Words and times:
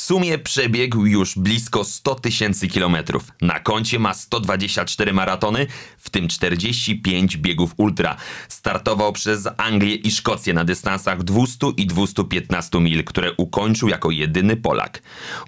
Sumie 0.00 0.38
przebiegł 0.38 1.06
już 1.06 1.38
blisko 1.38 1.84
100 1.84 2.14
tysięcy 2.14 2.68
kilometrów. 2.68 3.32
Na 3.40 3.60
koncie 3.60 3.98
ma 3.98 4.14
124 4.14 5.12
maratony, 5.12 5.66
w 5.98 6.10
tym 6.10 6.28
45 6.28 7.36
biegów 7.36 7.74
ultra. 7.76 8.16
Startował 8.48 9.12
przez 9.12 9.48
Anglię 9.56 9.94
i 9.94 10.10
Szkocję 10.10 10.54
na 10.54 10.64
dystansach 10.64 11.22
200 11.22 11.66
i 11.76 11.86
215 11.86 12.80
mil, 12.80 13.04
które 13.04 13.32
ukończył 13.32 13.88
jako 13.88 14.10
jedyny 14.10 14.56
Polak. 14.56 15.02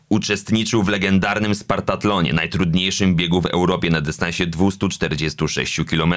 Uczestniczył 0.09 0.82
w 0.82 0.88
legendarnym 0.88 1.55
Spartatlonie, 1.55 2.32
najtrudniejszym 2.32 3.16
biegu 3.16 3.41
w 3.41 3.46
Europie 3.46 3.91
na 3.91 4.01
dystansie 4.01 4.46
246 4.46 5.80
km 5.91 6.15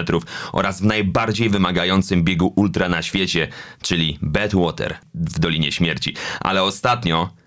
oraz 0.51 0.81
w 0.81 0.85
najbardziej 0.85 1.49
wymagającym 1.49 2.23
biegu 2.23 2.53
ultra 2.55 2.89
na 2.89 3.01
świecie, 3.01 3.47
czyli 3.81 4.19
Badwater 4.21 4.97
w 5.13 5.39
Dolinie 5.39 5.71
Śmierci. 5.71 6.15
Ale 6.39 6.63
ostatnio 6.63 7.44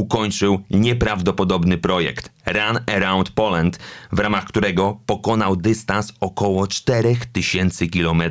ukończył 0.00 0.60
nieprawdopodobny 0.70 1.78
projekt 1.78 2.32
Run 2.46 2.78
Around 2.96 3.30
Poland, 3.30 3.78
w 4.12 4.18
ramach 4.18 4.44
którego 4.44 5.00
pokonał 5.06 5.56
dystans 5.56 6.12
około 6.20 6.66
4000 6.66 7.86
km 7.86 8.22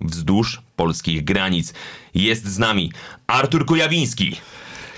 wzdłuż 0.00 0.62
polskich 0.76 1.24
granic. 1.24 1.74
Jest 2.14 2.46
z 2.46 2.58
nami 2.58 2.92
Artur 3.26 3.66
Kujawiński. 3.66 4.36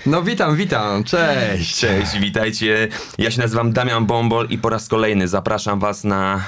No 0.05 0.23
witam, 0.23 0.55
witam, 0.55 1.03
cześć. 1.03 1.79
Cześć, 1.79 2.19
witajcie. 2.19 2.87
Ja 3.17 3.31
się 3.31 3.41
nazywam 3.41 3.73
Damian 3.73 4.05
Bombol 4.05 4.47
i 4.49 4.57
po 4.57 4.69
raz 4.69 4.87
kolejny 4.87 5.27
zapraszam 5.27 5.79
was 5.79 6.03
na 6.03 6.43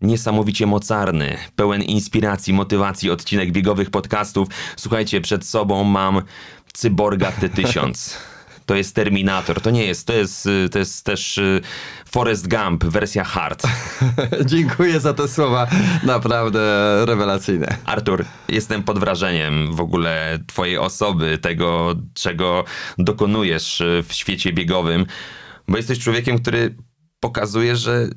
niesamowicie 0.00 0.66
mocarny, 0.66 1.36
pełen 1.56 1.82
inspiracji, 1.82 2.52
motywacji 2.52 3.10
odcinek 3.10 3.52
biegowych 3.52 3.90
podcastów. 3.90 4.48
Słuchajcie, 4.76 5.20
przed 5.20 5.46
sobą 5.46 5.84
mam 5.84 6.22
Cyborga 6.72 7.30
T1000. 7.30 8.16
To 8.66 8.74
jest 8.74 8.94
Terminator, 8.94 9.60
to 9.60 9.70
nie 9.70 9.84
jest, 9.84 10.06
to 10.06 10.12
jest, 10.12 10.46
y, 10.46 10.68
to 10.68 10.78
jest 10.78 11.04
też 11.04 11.38
y, 11.38 11.60
Forrest 12.10 12.48
Gump, 12.48 12.84
wersja 12.84 13.24
hard. 13.24 13.62
Dziękuję 14.46 15.00
za 15.00 15.14
te 15.14 15.28
słowa, 15.28 15.66
naprawdę 16.02 16.60
rewelacyjne. 17.06 17.76
Artur, 17.84 18.24
jestem 18.48 18.82
pod 18.82 18.98
wrażeniem 18.98 19.74
w 19.74 19.80
ogóle 19.80 20.38
twojej 20.46 20.78
osoby, 20.78 21.38
tego, 21.38 21.94
czego 22.14 22.64
dokonujesz 22.98 23.80
y, 23.80 24.04
w 24.08 24.12
świecie 24.12 24.52
biegowym, 24.52 25.06
bo 25.68 25.76
jesteś 25.76 25.98
człowiekiem, 25.98 26.38
który 26.38 26.74
pokazuje, 27.20 27.76
że 27.76 28.08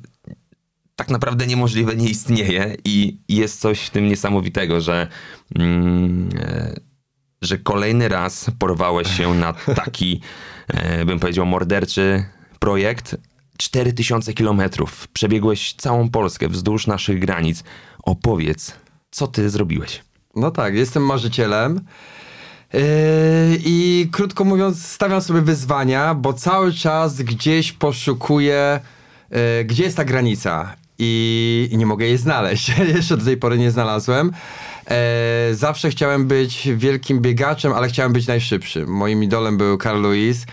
tak 0.96 1.10
naprawdę 1.10 1.46
niemożliwe 1.46 1.96
nie 1.96 2.08
istnieje 2.08 2.76
i 2.84 3.18
jest 3.28 3.60
coś 3.60 3.80
w 3.80 3.90
tym 3.90 4.08
niesamowitego, 4.08 4.80
że, 4.80 5.06
mm, 5.54 6.28
e, 6.40 6.87
że 7.42 7.58
kolejny 7.58 8.08
raz 8.08 8.50
porwałeś 8.58 9.16
się 9.16 9.34
na 9.34 9.52
taki, 9.52 10.20
e, 10.68 11.04
bym 11.04 11.20
powiedział, 11.20 11.46
morderczy 11.46 12.24
projekt. 12.58 13.16
4000 13.58 14.34
kilometrów. 14.34 15.08
Przebiegłeś 15.08 15.74
całą 15.74 16.10
Polskę 16.10 16.48
wzdłuż 16.48 16.86
naszych 16.86 17.18
granic. 17.18 17.64
Opowiedz, 18.02 18.72
co 19.10 19.26
ty 19.26 19.50
zrobiłeś? 19.50 20.02
No 20.34 20.50
tak, 20.50 20.74
jestem 20.74 21.06
marzycielem. 21.06 21.80
Yy, 22.72 22.80
I 23.64 24.08
krótko 24.12 24.44
mówiąc, 24.44 24.86
stawiam 24.86 25.22
sobie 25.22 25.40
wyzwania, 25.40 26.14
bo 26.14 26.32
cały 26.32 26.72
czas 26.72 27.22
gdzieś 27.22 27.72
poszukuję, 27.72 28.80
yy, 29.30 29.64
gdzie 29.64 29.84
jest 29.84 29.96
ta 29.96 30.04
granica. 30.04 30.76
I, 31.00 31.68
i 31.72 31.76
nie 31.76 31.86
mogę 31.86 32.06
jej 32.06 32.18
znaleźć. 32.18 32.72
Jeszcze 32.96 33.16
do 33.16 33.24
tej 33.24 33.36
pory 33.36 33.58
nie 33.58 33.70
znalazłem. 33.70 34.32
E, 34.90 35.54
zawsze 35.54 35.90
chciałem 35.90 36.26
być 36.26 36.68
wielkim 36.76 37.20
biegaczem, 37.20 37.72
ale 37.72 37.88
chciałem 37.88 38.12
być 38.12 38.26
najszybszym. 38.26 38.88
Moim 38.88 39.22
idolem 39.22 39.56
był 39.56 39.78
Carl 39.78 40.02
Lewis. 40.02 40.46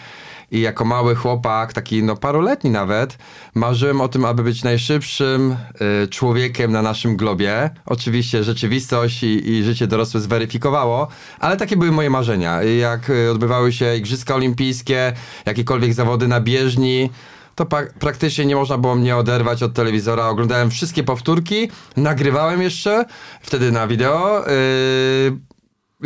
I 0.52 0.62
jako 0.62 0.86
mały 0.86 1.16
chłopak, 1.16 1.74
taki 1.74 2.04
no 2.04 2.16
paroletni 2.16 2.70
nawet, 2.70 3.18
marzyłem 3.56 4.02
o 4.02 4.08
tym, 4.08 4.26
aby 4.26 4.44
być 4.44 4.64
najszybszym 4.64 5.56
y, 6.04 6.08
człowiekiem 6.08 6.72
na 6.72 6.82
naszym 6.82 7.18
globie. 7.18 7.70
Oczywiście 7.86 8.44
rzeczywistość 8.44 9.24
i, 9.24 9.50
i, 9.50 9.64
życie 9.64 9.88
dorosłe 9.88 10.20
zweryfikowało, 10.20 11.08
ale 11.40 11.58
takie 11.58 11.78
były 11.78 11.92
moje 11.92 12.10
marzenia. 12.10 12.64
Jak 12.64 13.10
y, 13.10 13.32
odbywały 13.32 13.74
się 13.74 13.96
Igrzyska 13.96 14.36
Olimpijskie, 14.36 15.14
jakiekolwiek 15.46 15.94
zawody 15.94 16.28
na 16.28 16.42
bieżni, 16.42 17.10
to 17.56 17.66
pra 17.66 17.84
praktycznie 18.00 18.46
nie 18.46 18.56
można 18.56 18.78
było 18.78 18.96
mnie 18.96 19.18
oderwać 19.18 19.64
od 19.64 19.74
telewizora. 19.74 20.28
Oglądałem 20.28 20.72
wszystkie 20.72 21.04
powtórki, 21.04 21.70
nagrywałem 21.98 22.62
jeszcze, 22.62 23.06
wtedy 23.42 23.72
na 23.72 23.88
wideo. 23.88 24.46
Yy, 24.48 25.40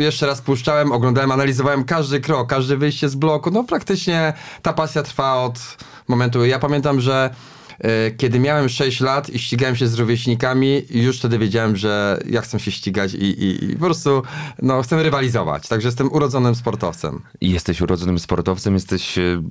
jeszcze 0.04 0.26
raz 0.26 0.40
puszczałem, 0.40 0.92
oglądałem, 0.92 1.30
analizowałem 1.32 1.84
każdy 1.84 2.20
krok, 2.20 2.48
każde 2.48 2.76
wyjście 2.76 3.08
z 3.08 3.14
bloku. 3.14 3.50
No 3.50 3.64
praktycznie 3.64 4.32
ta 4.62 4.72
pasja 4.72 5.02
trwa 5.02 5.34
od 5.34 5.76
momentu. 6.08 6.44
Ja 6.44 6.58
pamiętam, 6.58 7.00
że 7.00 7.34
yy, 7.80 7.88
kiedy 8.16 8.38
miałem 8.38 8.68
6 8.68 9.00
lat 9.00 9.30
i 9.30 9.38
ścigałem 9.38 9.76
się 9.76 9.86
z 9.86 9.94
rówieśnikami, 9.94 10.82
już 10.90 11.18
wtedy 11.18 11.38
wiedziałem, 11.38 11.76
że 11.76 12.20
ja 12.26 12.40
chcę 12.40 12.60
się 12.60 12.70
ścigać 12.70 13.14
i, 13.14 13.24
i, 13.24 13.64
i 13.64 13.72
po 13.74 13.84
prostu 13.84 14.22
no, 14.62 14.82
chcę 14.82 15.02
rywalizować. 15.02 15.68
Także 15.68 15.88
jestem 15.88 16.12
urodzonym 16.12 16.54
sportowcem. 16.54 17.22
Jesteś 17.40 17.80
urodzonym 17.80 18.18
sportowcem, 18.18 18.74
jesteś 18.74 19.18
y, 19.18 19.42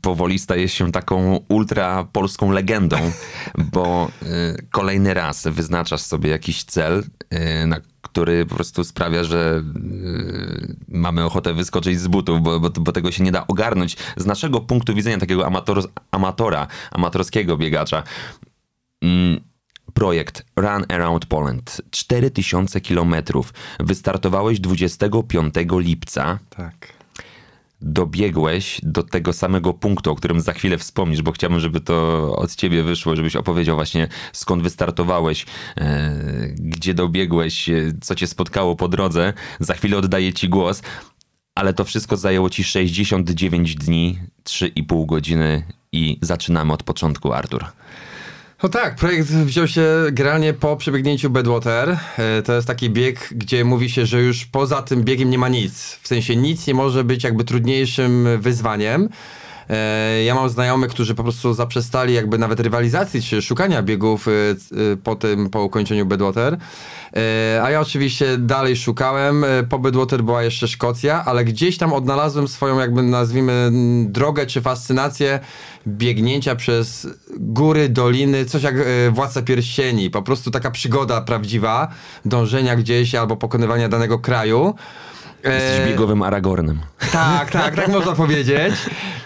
powoli 0.00 0.38
staje 0.38 0.68
się 0.68 0.92
taką 0.92 1.44
ultra 1.48 2.04
polską 2.04 2.50
legendą, 2.50 2.96
bo 3.72 4.10
y, 4.22 4.66
kolejny 4.70 5.14
raz 5.14 5.46
wyznaczasz 5.46 6.00
sobie 6.00 6.30
jakiś 6.30 6.64
cel, 6.64 7.04
y, 7.62 7.66
na 7.66 7.80
który 8.02 8.46
po 8.46 8.54
prostu 8.54 8.84
sprawia, 8.84 9.24
że 9.24 9.62
y, 9.76 10.76
mamy 10.88 11.24
ochotę 11.24 11.54
wyskoczyć 11.54 12.00
z 12.00 12.08
butów, 12.08 12.42
bo, 12.42 12.60
bo, 12.60 12.70
bo, 12.70 12.92
tego 12.92 13.12
się 13.12 13.24
nie 13.24 13.32
da 13.32 13.46
ogarnąć. 13.46 13.96
Z 14.16 14.26
naszego 14.26 14.60
punktu 14.60 14.94
widzenia 14.94 15.18
takiego 15.18 15.46
amator, 15.46 15.82
amatora, 16.10 16.66
amatorskiego 16.90 17.56
biegacza, 17.56 18.02
mm, 19.02 19.40
projekt 19.94 20.46
Run 20.56 20.84
Around 20.88 21.26
Poland. 21.26 21.80
4000 21.90 22.80
kilometrów. 22.80 23.54
Wystartowałeś 23.80 24.60
25 24.60 25.54
lipca. 25.80 26.38
Tak 26.56 27.03
dobiegłeś 27.84 28.80
do 28.82 29.02
tego 29.02 29.32
samego 29.32 29.74
punktu, 29.74 30.10
o 30.10 30.14
którym 30.14 30.40
za 30.40 30.52
chwilę 30.52 30.78
wspomnisz, 30.78 31.22
bo 31.22 31.32
chciałbym, 31.32 31.60
żeby 31.60 31.80
to 31.80 32.36
od 32.36 32.54
ciebie 32.54 32.82
wyszło, 32.82 33.16
żebyś 33.16 33.36
opowiedział 33.36 33.76
właśnie 33.76 34.08
skąd 34.32 34.62
wystartowałeś, 34.62 35.46
e, 35.76 36.12
gdzie 36.58 36.94
dobiegłeś, 36.94 37.68
e, 37.68 37.92
co 38.00 38.14
cię 38.14 38.26
spotkało 38.26 38.76
po 38.76 38.88
drodze. 38.88 39.32
Za 39.60 39.74
chwilę 39.74 39.96
oddaję 39.96 40.32
ci 40.32 40.48
głos, 40.48 40.82
ale 41.54 41.74
to 41.74 41.84
wszystko 41.84 42.16
zajęło 42.16 42.50
ci 42.50 42.64
69 42.64 43.74
dni, 43.74 44.18
3,5 44.44 45.06
godziny 45.06 45.62
i 45.92 46.18
zaczynamy 46.22 46.72
od 46.72 46.82
początku, 46.82 47.32
Artur. 47.32 47.64
No 48.64 48.70
tak, 48.70 48.96
projekt 48.96 49.28
wziął 49.28 49.68
się 49.68 49.86
generalnie 50.12 50.52
po 50.52 50.76
przebiegnięciu 50.76 51.30
Bedwater. 51.30 51.98
E, 52.18 52.42
to 52.42 52.54
jest 52.54 52.66
taki 52.66 52.90
bieg, 52.90 53.28
gdzie 53.30 53.64
mówi 53.64 53.90
się, 53.90 54.06
że 54.06 54.22
już 54.22 54.46
poza 54.46 54.82
tym 54.82 55.02
biegiem 55.02 55.30
nie 55.30 55.38
ma 55.38 55.48
nic. 55.48 55.98
W 56.02 56.08
sensie 56.08 56.36
nic 56.36 56.66
nie 56.66 56.74
może 56.74 57.04
być 57.04 57.24
jakby 57.24 57.44
trudniejszym 57.44 58.28
wyzwaniem. 58.40 59.08
E, 59.70 60.24
ja 60.24 60.34
mam 60.34 60.48
znajomych, 60.48 60.90
którzy 60.90 61.14
po 61.14 61.22
prostu 61.22 61.54
zaprzestali 61.54 62.14
jakby 62.14 62.38
nawet 62.38 62.60
rywalizacji 62.60 63.22
czy 63.22 63.42
szukania 63.42 63.82
biegów 63.82 64.28
e, 64.28 64.30
po 64.96 65.16
tym, 65.16 65.50
po 65.50 65.62
ukończeniu 65.62 66.06
Bedwater. 66.06 66.56
A 67.62 67.70
ja 67.70 67.80
oczywiście 67.80 68.38
dalej 68.38 68.76
szukałem. 68.76 69.44
Po 69.68 69.78
Bedwater 69.78 70.22
była 70.22 70.42
jeszcze 70.42 70.68
Szkocja, 70.68 71.24
ale 71.24 71.44
gdzieś 71.44 71.78
tam 71.78 71.92
odnalazłem 71.92 72.48
swoją 72.48 72.78
jakby 72.78 73.02
nazwijmy 73.02 73.70
drogę 74.04 74.46
czy 74.46 74.62
fascynację 74.62 75.40
biegnięcia 75.86 76.56
przez 76.56 77.08
góry, 77.36 77.88
doliny, 77.88 78.44
coś 78.44 78.62
jak 78.62 78.74
Władca 79.10 79.42
Pierścieni. 79.42 80.10
Po 80.10 80.22
prostu 80.22 80.50
taka 80.50 80.70
przygoda 80.70 81.20
prawdziwa, 81.20 81.88
dążenia 82.24 82.76
gdzieś 82.76 83.14
albo 83.14 83.36
pokonywania 83.36 83.88
danego 83.88 84.18
kraju. 84.18 84.74
Jesteś 85.44 85.80
e, 85.80 85.86
biegowym 85.86 86.22
Aragornem. 86.22 86.80
Tak, 87.12 87.50
tak, 87.50 87.76
tak 87.76 87.88
można 87.88 88.12
powiedzieć. 88.24 88.74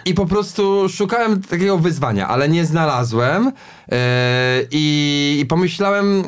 I 0.05 0.15
po 0.15 0.26
prostu 0.26 0.88
szukałem 0.88 1.43
takiego 1.43 1.79
wyzwania, 1.79 2.29
ale 2.29 2.49
nie 2.49 2.65
znalazłem. 2.65 3.53
E, 3.93 4.61
I, 4.70 5.38
i 5.43 5.47
pomyślałem, 5.47 6.25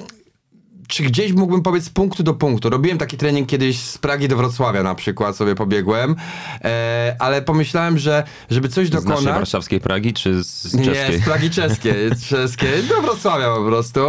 czy 0.90 1.02
gdzieś 1.02 1.32
mógłbym 1.32 1.62
pobiec 1.62 1.84
z 1.84 1.90
punktu 1.90 2.22
do 2.22 2.34
punktu. 2.34 2.70
Robiłem 2.70 2.98
taki 2.98 3.16
trening 3.16 3.48
kiedyś 3.48 3.80
z 3.80 3.98
Pragi 3.98 4.28
do 4.28 4.36
Wrocławia 4.36 4.82
na 4.82 4.94
przykład, 4.94 5.36
sobie 5.36 5.54
pobiegłem, 5.54 6.16
e, 6.64 7.16
ale 7.18 7.42
pomyślałem, 7.42 7.98
że 7.98 8.24
żeby 8.50 8.68
coś 8.68 8.88
Z 8.88 8.92
naszej 8.92 9.08
dokonać... 9.08 9.34
warszawskiej 9.34 9.80
Pragi, 9.80 10.12
czy 10.12 10.44
z 10.44 10.74
Nie, 10.74 10.84
czeskiej? 10.84 11.18
z 11.18 11.24
Pragi 11.24 11.50
czeskiej, 11.50 11.94
czeskiej, 12.28 12.82
do 12.88 13.02
Wrocławia 13.02 13.54
po 13.54 13.64
prostu. 13.64 14.00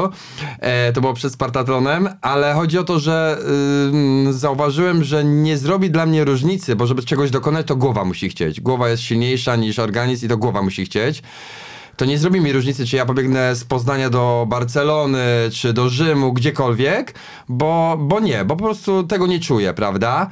E, 0.59 0.93
to 0.93 1.01
było 1.01 1.13
przed 1.13 1.33
Spartatlonem, 1.33 2.09
ale 2.21 2.53
chodzi 2.53 2.77
o 2.77 2.83
to, 2.83 2.99
że 2.99 3.37
ym, 3.87 4.33
zauważyłem, 4.33 5.03
że 5.03 5.23
nie 5.23 5.57
zrobi 5.57 5.91
dla 5.91 6.05
mnie 6.05 6.25
różnicy, 6.25 6.75
bo 6.75 6.87
żeby 6.87 7.03
czegoś 7.03 7.31
dokonać, 7.31 7.67
to 7.67 7.75
głowa 7.75 8.05
musi 8.05 8.29
chcieć. 8.29 8.61
Głowa 8.61 8.89
jest 8.89 9.03
silniejsza 9.03 9.55
niż 9.55 9.79
organizm 9.79 10.25
i 10.25 10.29
to 10.29 10.37
głowa 10.37 10.61
musi 10.61 10.85
chcieć. 10.85 11.23
To 11.97 12.05
nie 12.05 12.17
zrobi 12.17 12.41
mi 12.41 12.53
różnicy, 12.53 12.85
czy 12.85 12.95
ja 12.95 13.05
pobiegnę 13.05 13.55
z 13.55 13.63
Poznania 13.63 14.09
do 14.09 14.45
Barcelony, 14.49 15.25
czy 15.53 15.73
do 15.73 15.89
Rzymu, 15.89 16.33
gdziekolwiek, 16.33 17.13
bo, 17.49 17.97
bo 17.99 18.19
nie, 18.19 18.45
bo 18.45 18.55
po 18.55 18.63
prostu 18.63 19.03
tego 19.03 19.27
nie 19.27 19.39
czuję, 19.39 19.73
prawda? 19.73 20.29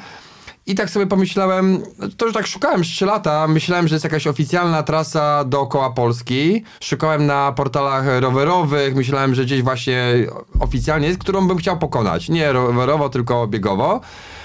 I 0.70 0.76
tak 0.76 0.90
sobie 0.90 1.08
pomyślałem, 1.08 1.84
to 2.18 2.26
już 2.26 2.34
tak 2.34 2.48
szukałem 2.48 2.84
3 2.84 3.06
lata, 3.06 3.48
myślałem, 3.48 3.88
że 3.88 3.96
jest 3.96 4.04
jakaś 4.04 4.28
oficjalna 4.28 4.84
trasa 4.84 5.44
dookoła 5.44 5.90
Polski. 5.92 6.64
Szukałem 6.82 7.26
na 7.26 7.52
portalach 7.52 8.06
rowerowych, 8.20 8.96
myślałem, 8.96 9.36
że 9.36 9.46
gdzieś 9.46 9.62
właśnie 9.62 10.14
oficjalnie 10.60 11.08
jest, 11.08 11.20
którą 11.20 11.48
bym 11.48 11.58
chciał 11.58 11.78
pokonać. 11.78 12.30
Nie 12.30 12.52
rowerowo, 12.52 13.10
tylko 13.10 13.48
biegowo. 13.48 14.02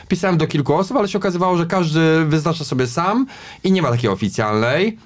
Pisałem 0.09 0.39
do 0.39 0.47
kilku 0.47 0.75
osób, 0.75 0.97
ale 0.97 1.09
się 1.09 1.19
okazywało, 1.19 1.57
że 1.57 1.67
każdy 1.67 2.25
wyznacza 2.25 2.65
sobie 2.65 2.87
sam 2.87 3.27
i 3.65 3.73
nie 3.73 3.83
ma 3.83 3.91
takiej 3.91 4.11
oficjalnej. 4.11 4.99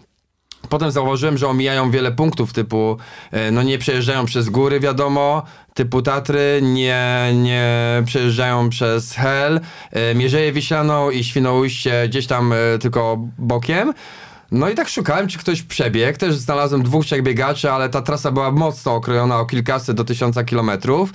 Potem 0.69 0.91
zauważyłem, 0.91 1.39
że 1.39 1.49
omijają 1.49 1.91
wiele 1.91 2.13
punktów 2.13 2.53
typu, 2.53 2.97
e, 3.31 3.51
no 3.51 3.63
nie 3.63 3.79
przejeżdżają 3.79 4.25
przez 4.25 4.49
góry, 4.49 4.81
wiadomo, 4.81 5.43
typu 5.75 6.03
Tatry, 6.03 6.61
nie, 6.63 7.31
nie 7.35 8.03
przejeżdżają 8.07 8.69
przez 8.69 9.13
Hel, 9.13 9.61
e, 9.93 10.15
Mierzeję 10.15 10.53
Wiślaną 10.53 11.11
i 11.11 11.25
Świnoujście 11.25 12.09
gdzieś 12.09 12.27
tam 12.27 12.53
e, 12.53 12.57
tylko 12.79 13.19
bokiem. 13.39 13.95
No 14.51 14.71
i 14.71 14.75
tak 14.75 14.89
szukałem, 14.89 15.29
czy 15.29 15.39
ktoś 15.39 15.63
przebiegł. 15.63 16.19
Też 16.19 16.37
znalazłem 16.37 16.83
dwóch, 16.83 17.05
trzech 17.05 17.23
biegaczy, 17.23 17.71
ale 17.71 17.89
ta 17.89 18.03
trasa 18.03 18.33
była 18.33 18.51
mocno 18.51 18.95
okrojona 18.95 19.41
o 19.41 19.47
kilkaset 19.47 19.97
do 19.97 20.05
tysiąca 20.05 20.45
kilometrów. 20.45 21.13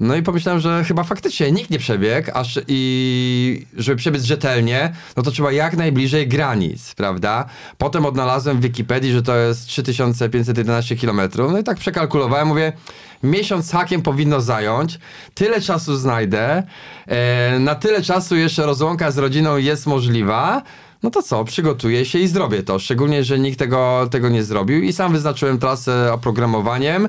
No 0.00 0.16
i 0.16 0.22
pomyślałem, 0.22 0.60
że 0.60 0.84
chyba 0.84 1.04
faktycznie 1.04 1.52
nikt 1.52 1.70
nie 1.70 1.78
przebiegł, 1.78 2.30
aż 2.34 2.60
i 2.68 3.66
żeby 3.76 3.96
przebiec 3.96 4.24
rzetelnie, 4.24 4.92
no 5.16 5.22
to 5.22 5.30
trzeba 5.30 5.52
jak 5.52 5.76
najbliżej 5.76 6.28
granic, 6.28 6.94
prawda? 6.94 7.44
Potem 7.78 8.06
odnalazłem 8.06 8.58
w 8.58 8.62
Wikipedii, 8.62 9.12
że 9.12 9.22
to 9.22 9.36
jest 9.36 9.66
3511 9.66 10.96
km. 10.96 11.20
No 11.36 11.58
i 11.58 11.64
tak 11.64 11.78
przekalkulowałem, 11.78 12.48
mówię, 12.48 12.72
miesiąc 13.22 13.72
hakiem 13.72 14.02
powinno 14.02 14.40
zająć, 14.40 14.98
tyle 15.34 15.60
czasu 15.60 15.96
znajdę, 15.96 16.62
e, 17.06 17.58
na 17.58 17.74
tyle 17.74 18.02
czasu 18.02 18.36
jeszcze 18.36 18.66
rozłąka 18.66 19.10
z 19.10 19.18
rodziną 19.18 19.56
jest 19.56 19.86
możliwa, 19.86 20.62
no 21.02 21.10
to 21.10 21.22
co, 21.22 21.44
przygotuję 21.44 22.04
się 22.04 22.18
i 22.18 22.28
zrobię 22.28 22.62
to. 22.62 22.78
Szczególnie, 22.78 23.24
że 23.24 23.38
nikt 23.38 23.58
tego, 23.58 24.08
tego 24.10 24.28
nie 24.28 24.42
zrobił 24.44 24.82
i 24.82 24.92
sam 24.92 25.12
wyznaczyłem 25.12 25.58
trasę 25.58 26.12
oprogramowaniem. 26.12 27.08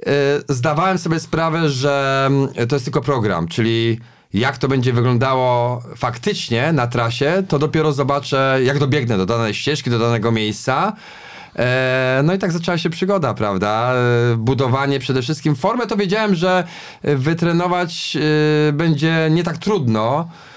Yy, 0.00 0.12
Zdawałem 0.48 0.98
sobie 0.98 1.20
sprawę, 1.20 1.68
że 1.68 2.24
mm, 2.26 2.68
to 2.68 2.76
jest 2.76 2.84
tylko 2.84 3.00
program, 3.00 3.48
czyli 3.48 4.00
jak 4.34 4.58
to 4.58 4.68
będzie 4.68 4.92
wyglądało 4.92 5.82
faktycznie 5.96 6.72
na 6.72 6.86
trasie, 6.86 7.42
to 7.48 7.58
dopiero 7.58 7.92
zobaczę, 7.92 8.58
jak 8.62 8.78
dobiegnę 8.78 9.16
do 9.16 9.26
danej 9.26 9.54
ścieżki, 9.54 9.90
do 9.90 9.98
danego 9.98 10.32
miejsca. 10.32 10.92
E, 11.56 12.20
No 12.24 12.34
i 12.34 12.38
tak 12.38 12.52
zaczęła 12.52 12.78
się 12.78 12.90
przygoda, 12.90 13.34
prawda? 13.34 13.92
E, 14.32 14.36
Budowanie 14.36 14.98
przede 14.98 15.22
wszystkim. 15.22 15.56
Formę 15.56 15.86
to 15.86 15.96
wiedziałem, 15.96 16.34
że 16.34 16.64
e, 17.02 17.16
wytrenować 17.16 18.16
e, 18.68 18.72
będzie 18.72 19.28
nie 19.30 19.44
tak 19.44 19.58
trudno, 19.58 20.28
e, 20.28 20.55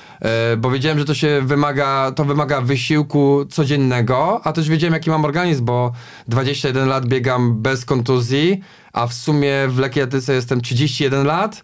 bo 0.58 0.72
wiedziałem, 0.72 1.00
że 1.00 1.06
to 1.06 1.14
się 1.14 1.42
wymaga, 1.42 2.12
to 2.12 2.26
wymaga 2.26 2.62
wysiłku 2.62 3.46
codziennego, 3.50 4.42
a 4.44 4.54
też 4.54 4.70
wiedziałem, 4.70 4.94
jaki 4.94 5.10
mam 5.10 5.26
organizm, 5.26 5.66
bo 5.66 5.92
21 6.28 6.88
lat 6.88 7.06
biegam 7.08 7.62
bez 7.62 7.86
kontuzji, 7.86 8.62
a 8.94 9.08
w 9.08 9.14
sumie 9.14 9.54
w 9.68 9.80
lekkiej 9.80 10.04
atletyce 10.04 10.34
jestem 10.34 10.62
31 10.62 11.26
lat 11.26 11.64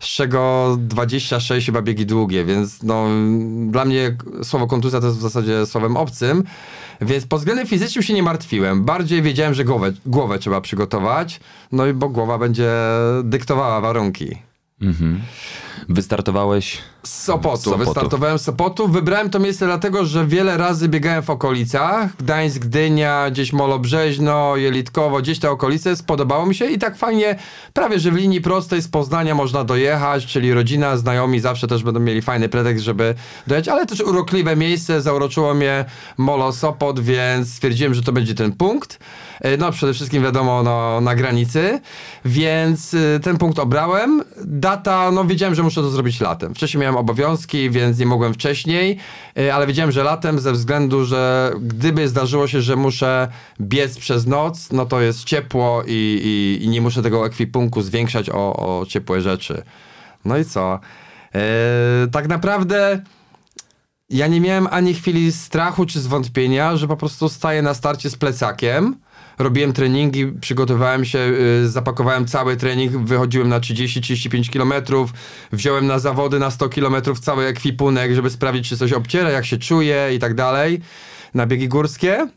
z 0.00 0.06
czego 0.06 0.76
26 0.80 1.66
chyba 1.66 1.82
biegi 1.82 2.06
długie, 2.06 2.44
więc 2.44 2.82
no, 2.82 3.06
dla 3.70 3.84
mnie 3.84 4.16
słowo 4.42 4.66
kontuzja 4.66 5.00
to 5.00 5.06
jest 5.06 5.18
w 5.18 5.22
zasadzie 5.22 5.66
słowem 5.66 5.96
obcym, 5.96 6.44
więc 7.00 7.26
pod 7.26 7.38
względem 7.38 7.66
fizycznym 7.66 8.02
się 8.02 8.14
nie 8.14 8.22
martwiłem. 8.22 8.84
Bardziej 8.84 9.22
wiedziałem, 9.22 9.54
że 9.54 9.64
głowę, 9.64 9.92
głowę 10.06 10.38
trzeba 10.38 10.60
przygotować, 10.60 11.40
no 11.72 11.86
i 11.86 11.92
bo 11.92 12.08
głowa 12.08 12.38
będzie 12.38 12.70
dyktowała 13.24 13.80
warunki. 13.80 14.36
Wystartowałeś 15.88 16.78
Z 17.02 17.22
Sopotu. 17.22 17.56
Z 17.56 17.64
Sopotu. 17.64 17.84
Wystartowałem 17.84 18.38
z 18.38 18.42
Sopotu. 18.42 18.88
Wybrałem 18.88 19.30
to 19.30 19.38
miejsce 19.38 19.66
dlatego, 19.66 20.04
że 20.04 20.26
wiele 20.26 20.56
razy 20.56 20.88
biegałem 20.88 21.22
w 21.22 21.30
okolicach. 21.30 22.16
Gdańsk, 22.16 22.58
Gdynia, 22.58 23.30
gdzieś 23.30 23.52
Molobrzeźno, 23.52 24.56
Jelitkowo, 24.56 25.20
gdzieś 25.20 25.38
te 25.38 25.50
okolice. 25.50 25.96
Spodobało 25.96 26.46
mi 26.46 26.54
się 26.54 26.66
i 26.66 26.78
tak 26.78 26.96
fajnie, 26.96 27.38
prawie 27.72 27.98
że 27.98 28.10
w 28.10 28.14
linii 28.16 28.40
prostej 28.40 28.82
z 28.82 28.88
Poznania 28.88 29.34
można 29.34 29.64
dojechać, 29.64 30.26
czyli 30.26 30.52
rodzina, 30.52 30.96
znajomi 30.96 31.40
zawsze 31.40 31.66
też 31.66 31.82
będą 31.82 32.00
mieli 32.00 32.22
fajny 32.22 32.48
pretekst, 32.48 32.84
żeby 32.84 33.14
dojechać, 33.46 33.68
ale 33.68 33.86
też 33.86 34.00
urokliwe 34.00 34.56
miejsce, 34.56 35.02
zauroczyło 35.02 35.54
mnie 35.54 35.84
Molo 36.16 36.52
Sopot, 36.52 37.00
więc 37.00 37.52
stwierdziłem, 37.52 37.94
że 37.94 38.02
to 38.02 38.12
będzie 38.12 38.34
ten 38.34 38.52
punkt. 38.52 38.98
E, 39.40 39.56
No 39.56 39.72
przede 39.72 39.94
wszystkim 39.94 40.22
wiadomo 40.22 40.62
no, 40.62 41.00
na 41.00 41.14
granicy, 41.14 41.80
więc 42.24 42.94
y, 42.94 43.20
ten 43.22 43.38
punkt 43.38 43.58
obrałem. 43.58 44.22
Data, 44.44 45.10
no 45.10 45.24
wiedziałem, 45.24 45.54
że 45.54 45.62
muszę 45.62 45.80
to 45.80 45.90
zrobić 45.90 46.20
latem. 46.20 46.54
Wcześniej 46.54 46.80
miałem 46.80 46.96
obowiązki, 46.96 47.70
więc 47.70 47.98
nie 47.98 48.06
mogłem 48.06 48.34
wcześniej, 48.34 48.98
y, 49.38 49.54
ale 49.54 49.66
wiedziałem, 49.66 49.92
że 49.92 50.04
latem 50.04 50.38
ze 50.38 50.52
względu, 50.52 51.04
że 51.04 51.52
gdyby 51.60 52.08
zdarzyło 52.08 52.48
się, 52.48 52.62
że 52.62 52.76
muszę 52.76 53.28
biec 53.60 53.98
przez 53.98 54.26
noc, 54.26 54.72
no 54.72 54.86
to 54.86 55.00
jest 55.00 55.24
ciepło 55.24 55.82
i, 55.86 56.20
i, 56.24 56.64
i 56.64 56.68
nie 56.68 56.80
muszę 56.80 57.02
tego 57.02 57.26
ekwipunku 57.26 57.82
zwiększać 57.82 58.30
o, 58.30 58.56
o 58.80 58.86
ciepłe 58.86 59.20
rzeczy. 59.20 59.62
No 60.24 60.38
i 60.38 60.44
co? 60.44 60.80
E, 61.34 61.40
tak 62.12 62.28
naprawdę 62.28 63.00
ja 64.10 64.26
nie 64.26 64.40
miałem 64.40 64.68
ani 64.70 64.94
chwili 64.94 65.32
strachu 65.32 65.86
czy 65.86 66.00
zwątpienia, 66.00 66.76
że 66.76 66.88
po 66.88 66.96
prostu 66.96 67.28
staję 67.28 67.62
na 67.62 67.74
starcie 67.74 68.10
z 68.10 68.16
plecakiem. 68.16 68.96
Robiłem 69.38 69.72
treningi, 69.72 70.26
przygotowałem 70.26 71.04
się, 71.04 71.18
y, 71.18 71.68
zapakowałem 71.68 72.26
cały 72.26 72.56
trening, 72.56 72.92
wychodziłem 72.92 73.48
na 73.48 73.60
30-35 73.60 74.50
km, 74.50 74.72
wziąłem 75.52 75.86
na 75.86 75.98
zawody 75.98 76.38
na 76.38 76.50
100 76.50 76.68
km 76.68 76.94
cały 77.20 77.46
ekwipunek, 77.46 78.14
żeby 78.14 78.30
sprawdzić, 78.30 78.68
czy 78.68 78.76
coś 78.76 78.92
obciera, 78.92 79.30
jak 79.30 79.46
się 79.46 79.58
czuję 79.58 80.10
i 80.14 80.18
tak 80.18 80.34
dalej, 80.34 80.80
na 81.34 81.46
biegi 81.46 81.68
górskie. 81.68 82.28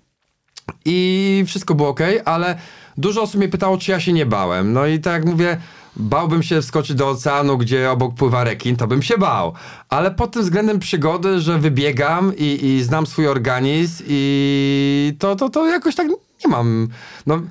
I 0.86 1.44
wszystko 1.48 1.76
było 1.76 1.90
ok, 1.90 2.00
ale 2.26 2.60
dużo 2.98 3.22
osób 3.22 3.36
mnie 3.36 3.50
pytało, 3.50 3.78
czy 3.78 3.92
ja 3.92 4.00
się 4.00 4.14
nie 4.14 4.26
bałem. 4.26 4.74
No 4.74 4.86
i 4.86 5.00
tak 5.00 5.14
jak 5.14 5.26
mówię, 5.26 5.58
bałbym 5.96 6.44
się 6.44 6.62
wskoczyć 6.62 6.96
do 6.96 7.10
oceanu, 7.10 7.58
gdzie 7.58 7.92
obok 7.92 8.16
pływa 8.16 8.44
rekin, 8.44 8.76
to 8.76 8.88
bym 8.88 9.02
się 9.02 9.18
bał. 9.18 9.54
Ale 9.90 10.12
pod 10.12 10.32
tym 10.32 10.42
względem 10.42 10.80
przygody, 10.80 11.40
że 11.40 11.60
wybiegam 11.60 12.34
i, 12.38 12.66
i 12.66 12.84
znam 12.84 13.08
swój 13.08 13.28
organizm 13.28 14.04
i 14.08 15.16
to, 15.20 15.36
to, 15.36 15.50
to 15.50 15.68
jakoś 15.68 15.96
tak 15.96 16.08
nie 16.46 16.52
mam. 16.52 16.88
No, 17.26 17.42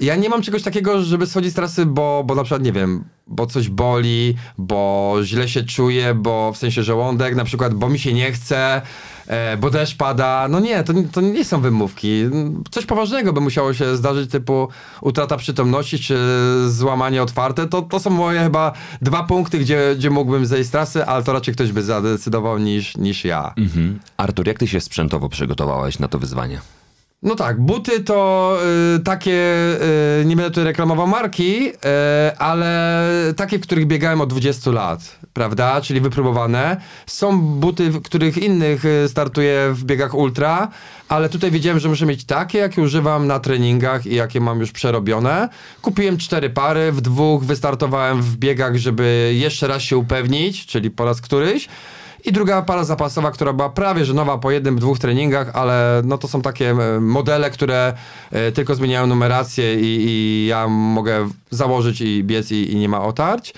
ja 0.00 0.16
nie 0.16 0.28
mam 0.28 0.42
czegoś 0.42 0.62
takiego, 0.62 1.02
żeby 1.02 1.26
schodzić 1.26 1.52
z 1.52 1.54
trasy, 1.54 1.86
bo, 1.86 2.24
bo 2.26 2.34
na 2.34 2.42
przykład, 2.42 2.62
nie 2.62 2.72
wiem, 2.72 3.04
bo 3.26 3.46
coś 3.46 3.68
boli, 3.68 4.34
bo 4.58 5.16
źle 5.22 5.48
się 5.48 5.62
czuję, 5.62 6.14
bo 6.14 6.52
w 6.52 6.56
sensie 6.56 6.82
żołądek, 6.82 7.34
na 7.34 7.44
przykład, 7.44 7.74
bo 7.74 7.88
mi 7.88 7.98
się 7.98 8.12
nie 8.12 8.32
chce, 8.32 8.82
e, 9.26 9.56
bo 9.56 9.70
deszcz 9.70 9.96
pada. 9.96 10.48
No 10.50 10.60
nie, 10.60 10.84
to, 10.84 10.92
to 11.12 11.20
nie 11.20 11.44
są 11.44 11.60
wymówki. 11.60 12.22
Coś 12.70 12.86
poważnego 12.86 13.32
by 13.32 13.40
musiało 13.40 13.74
się 13.74 13.96
zdarzyć, 13.96 14.30
typu 14.30 14.68
utrata 15.00 15.36
przytomności, 15.36 15.98
czy 15.98 16.18
złamanie 16.68 17.22
otwarte. 17.22 17.68
To, 17.68 17.82
to 17.82 18.00
są 18.00 18.10
moje 18.10 18.40
chyba 18.40 18.72
dwa 19.02 19.22
punkty, 19.22 19.58
gdzie, 19.58 19.94
gdzie 19.96 20.10
mógłbym 20.10 20.46
zejść 20.46 20.68
z 20.68 20.72
trasy, 20.72 21.06
ale 21.06 21.24
to 21.24 21.32
raczej 21.32 21.54
ktoś 21.54 21.72
by 21.72 21.82
zadecydował 21.82 22.58
niż, 22.58 22.96
niż 22.96 23.24
ja. 23.24 23.54
Mhm. 23.56 23.98
Artur, 24.16 24.46
jak 24.46 24.58
ty 24.58 24.66
się 24.66 24.80
sprzętowo 24.80 25.28
przygotowałeś 25.28 25.98
na 25.98 26.08
to 26.08 26.18
wyzwanie? 26.18 26.60
No 27.22 27.34
tak, 27.34 27.60
buty 27.60 28.00
to 28.00 28.58
y, 28.96 29.00
takie, 29.00 29.66
y, 30.20 30.24
nie 30.24 30.36
będę 30.36 30.50
tutaj 30.50 30.64
reklamował 30.64 31.06
marki, 31.06 31.68
y, 31.68 31.72
ale 32.38 33.04
takie, 33.36 33.58
w 33.58 33.62
których 33.62 33.86
biegałem 33.86 34.20
od 34.20 34.28
20 34.28 34.70
lat, 34.70 35.18
prawda, 35.32 35.80
czyli 35.80 36.00
wypróbowane. 36.00 36.76
Są 37.06 37.40
buty, 37.40 37.90
w 37.90 38.02
których 38.02 38.38
innych 38.38 38.84
y, 38.84 39.08
startuję 39.08 39.70
w 39.72 39.84
biegach 39.84 40.14
ultra, 40.14 40.68
ale 41.08 41.28
tutaj 41.28 41.50
wiedziałem, 41.50 41.78
że 41.78 41.88
muszę 41.88 42.06
mieć 42.06 42.24
takie, 42.24 42.58
jakie 42.58 42.82
używam 42.82 43.26
na 43.26 43.40
treningach 43.40 44.06
i 44.06 44.14
jakie 44.14 44.40
mam 44.40 44.60
już 44.60 44.72
przerobione. 44.72 45.48
Kupiłem 45.82 46.16
cztery 46.16 46.50
pary, 46.50 46.92
w 46.92 47.00
dwóch 47.00 47.44
wystartowałem 47.44 48.22
w 48.22 48.36
biegach, 48.36 48.76
żeby 48.76 49.32
jeszcze 49.34 49.66
raz 49.68 49.82
się 49.82 49.96
upewnić, 49.96 50.66
czyli 50.66 50.90
po 50.90 51.04
raz 51.04 51.20
któryś. 51.20 51.68
I 52.24 52.32
druga 52.32 52.62
para 52.62 52.84
zapasowa, 52.84 53.30
która 53.30 53.52
była 53.52 53.70
prawie 53.70 54.04
że 54.04 54.14
nowa 54.14 54.38
po 54.38 54.50
jednym, 54.50 54.78
dwóch 54.78 54.98
treningach, 54.98 55.50
ale 55.54 56.02
no 56.04 56.18
to 56.18 56.28
są 56.28 56.42
takie 56.42 56.70
e, 56.70 57.00
modele, 57.00 57.50
które 57.50 57.94
e, 58.30 58.52
tylko 58.52 58.74
zmieniają 58.74 59.06
numerację 59.06 59.74
i, 59.80 60.04
i 60.08 60.46
ja 60.46 60.68
mogę 60.68 61.28
założyć 61.50 62.00
i 62.00 62.24
biec 62.24 62.52
i, 62.52 62.72
i 62.72 62.76
nie 62.76 62.88
ma 62.88 63.02
otarć. 63.02 63.54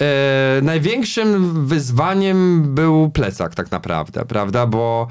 E, 0.00 0.60
największym 0.62 1.66
wyzwaniem 1.66 2.62
był 2.74 3.10
plecak 3.10 3.54
tak 3.54 3.70
naprawdę, 3.70 4.24
prawda, 4.24 4.66
bo 4.66 5.08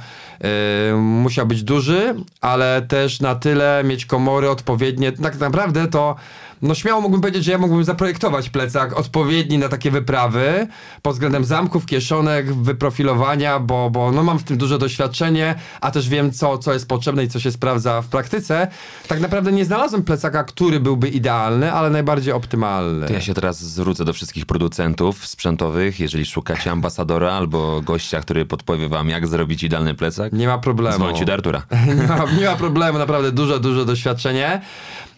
musiał 0.98 1.46
być 1.48 1.64
duży, 1.64 2.16
ale 2.42 2.82
też 2.82 3.20
na 3.20 3.36
tyle 3.36 3.84
mieć 3.86 4.06
komory 4.06 4.50
odpowiednie. 4.50 5.12
Tak 5.12 5.40
naprawdę 5.40 5.88
to 5.88 6.16
no 6.62 6.76
śmiało 6.76 7.02
mógłbym 7.02 7.22
powiedzieć, 7.22 7.44
że 7.44 7.52
ja 7.52 7.58
mógłbym 7.58 7.84
zaprojektować 7.84 8.50
plecak 8.50 8.98
odpowiedni 9.00 9.58
na 9.58 9.70
takie 9.70 9.92
wyprawy 9.92 10.68
pod 11.02 11.14
względem 11.14 11.46
zamków, 11.46 11.86
kieszonek, 11.86 12.54
wyprofilowania, 12.54 13.60
bo, 13.60 13.90
bo 13.90 14.12
no 14.12 14.24
mam 14.24 14.40
w 14.40 14.44
tym 14.44 14.58
duże 14.58 14.78
doświadczenie, 14.78 15.56
a 15.82 15.92
też 15.92 16.10
wiem, 16.10 16.32
co, 16.32 16.58
co 16.58 16.74
jest 16.74 16.88
potrzebne 16.88 17.24
i 17.24 17.28
co 17.28 17.40
się 17.40 17.52
sprawdza 17.52 18.02
w 18.02 18.08
praktyce. 18.08 18.68
Tak 19.08 19.20
naprawdę 19.20 19.52
nie 19.52 19.66
znalazłem 19.66 20.04
plecaka, 20.04 20.44
który 20.44 20.80
byłby 20.80 21.08
idealny, 21.10 21.72
ale 21.74 21.90
najbardziej 21.90 22.34
optymalny. 22.34 23.08
To 23.08 23.14
ja 23.14 23.22
się 23.22 23.34
teraz 23.34 23.60
zwrócę 23.60 24.06
do 24.06 24.14
wszystkich 24.14 24.46
producentów 24.46 25.28
sprzętowych. 25.28 26.00
Jeżeli 26.00 26.26
szukacie 26.26 26.72
ambasadora 26.72 27.34
albo 27.34 27.82
gościa, 27.82 28.22
który 28.22 28.46
podpowie 28.46 28.90
wam, 28.90 29.10
jak 29.10 29.28
zrobić 29.28 29.64
idealny 29.64 29.94
plecak, 29.96 30.34
Nie 30.34 30.48
ma 30.48 30.58
problemu. 30.58 30.98
dzwońcie 30.98 31.26
do 31.26 31.34
Artura. 31.34 31.62
nie, 31.98 32.08
ma, 32.08 32.26
nie 32.40 32.46
ma 32.46 32.56
problemu, 32.56 32.98
naprawdę 32.98 33.32
dużo, 33.32 33.60
dużo 33.60 33.86
doświadczenie. 33.86 34.62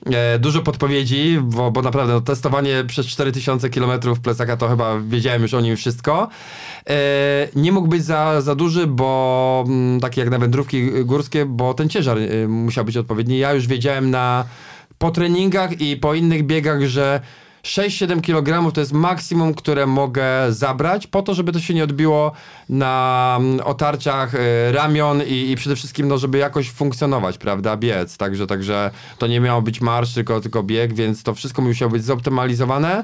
E, 0.06 0.40
dużo 0.40 0.62
podpowiedzi, 0.62 1.40
bo, 1.42 1.72
bo 1.72 1.82
naprawdę 1.82 2.14
no, 2.14 2.22
testowanie 2.22 2.84
przez 2.88 3.08
4000 3.08 3.70
km 3.70 4.16
plecaka 4.24 4.58
to 4.58 4.68
chyba 4.68 5.00
wiedziałem 5.00 5.42
już 5.42 5.54
o 5.54 5.62
nim 5.62 5.76
wszystko. 5.76 6.30
E, 6.90 7.48
nie 7.56 7.72
mógł 7.72 7.88
być 7.88 8.04
za, 8.04 8.42
za 8.42 8.56
duży, 8.56 8.88
bo 8.88 9.64
mm, 9.68 10.00
taki 10.00 10.20
jak 10.20 10.30
na 10.30 10.38
wędrówki 10.38 11.06
górskie, 11.06 11.46
bo 11.46 11.74
ten 11.74 11.90
ciężar 11.90 12.18
e, 12.18 12.48
musiał 12.48 12.86
być 12.86 12.98
odpowiedni. 12.98 13.40
Ja 13.40 13.54
już 13.54 13.68
wiedziałem 13.68 14.12
na 14.12 14.46
po 14.98 15.12
treningach 15.12 15.82
i 15.82 15.98
po 15.98 16.14
innych 16.14 16.46
biegach, 16.46 16.86
że 16.86 17.22
6-7 17.64 18.22
kg 18.22 18.74
to 18.74 18.80
jest 18.80 18.94
maksimum, 18.94 19.54
które 19.54 19.86
mogę 19.86 20.26
zabrać, 20.50 21.08
po 21.08 21.22
to, 21.22 21.34
żeby 21.34 21.52
to 21.52 21.60
się 21.60 21.74
nie 21.74 21.84
odbiło 21.84 22.32
na 22.70 23.38
mm, 23.40 23.60
otarciach 23.66 24.36
y, 24.36 24.72
ramion 24.72 25.24
i, 25.28 25.52
i 25.52 25.56
przede 25.56 25.76
wszystkim, 25.76 26.08
no, 26.08 26.18
żeby 26.18 26.38
jakoś 26.38 26.72
funkcjonować, 26.72 27.38
prawda, 27.38 27.78
biec. 27.78 28.18
Także, 28.18 28.48
także 28.48 28.92
to 29.18 29.28
nie 29.28 29.40
miało 29.40 29.62
być 29.62 29.82
marsz, 29.82 30.14
tylko, 30.14 30.42
tylko 30.42 30.64
bieg, 30.64 30.94
więc 30.94 31.24
to 31.24 31.34
wszystko 31.34 31.62
musiało 31.62 31.92
być 31.92 32.04
zoptymalizowane. 32.04 33.04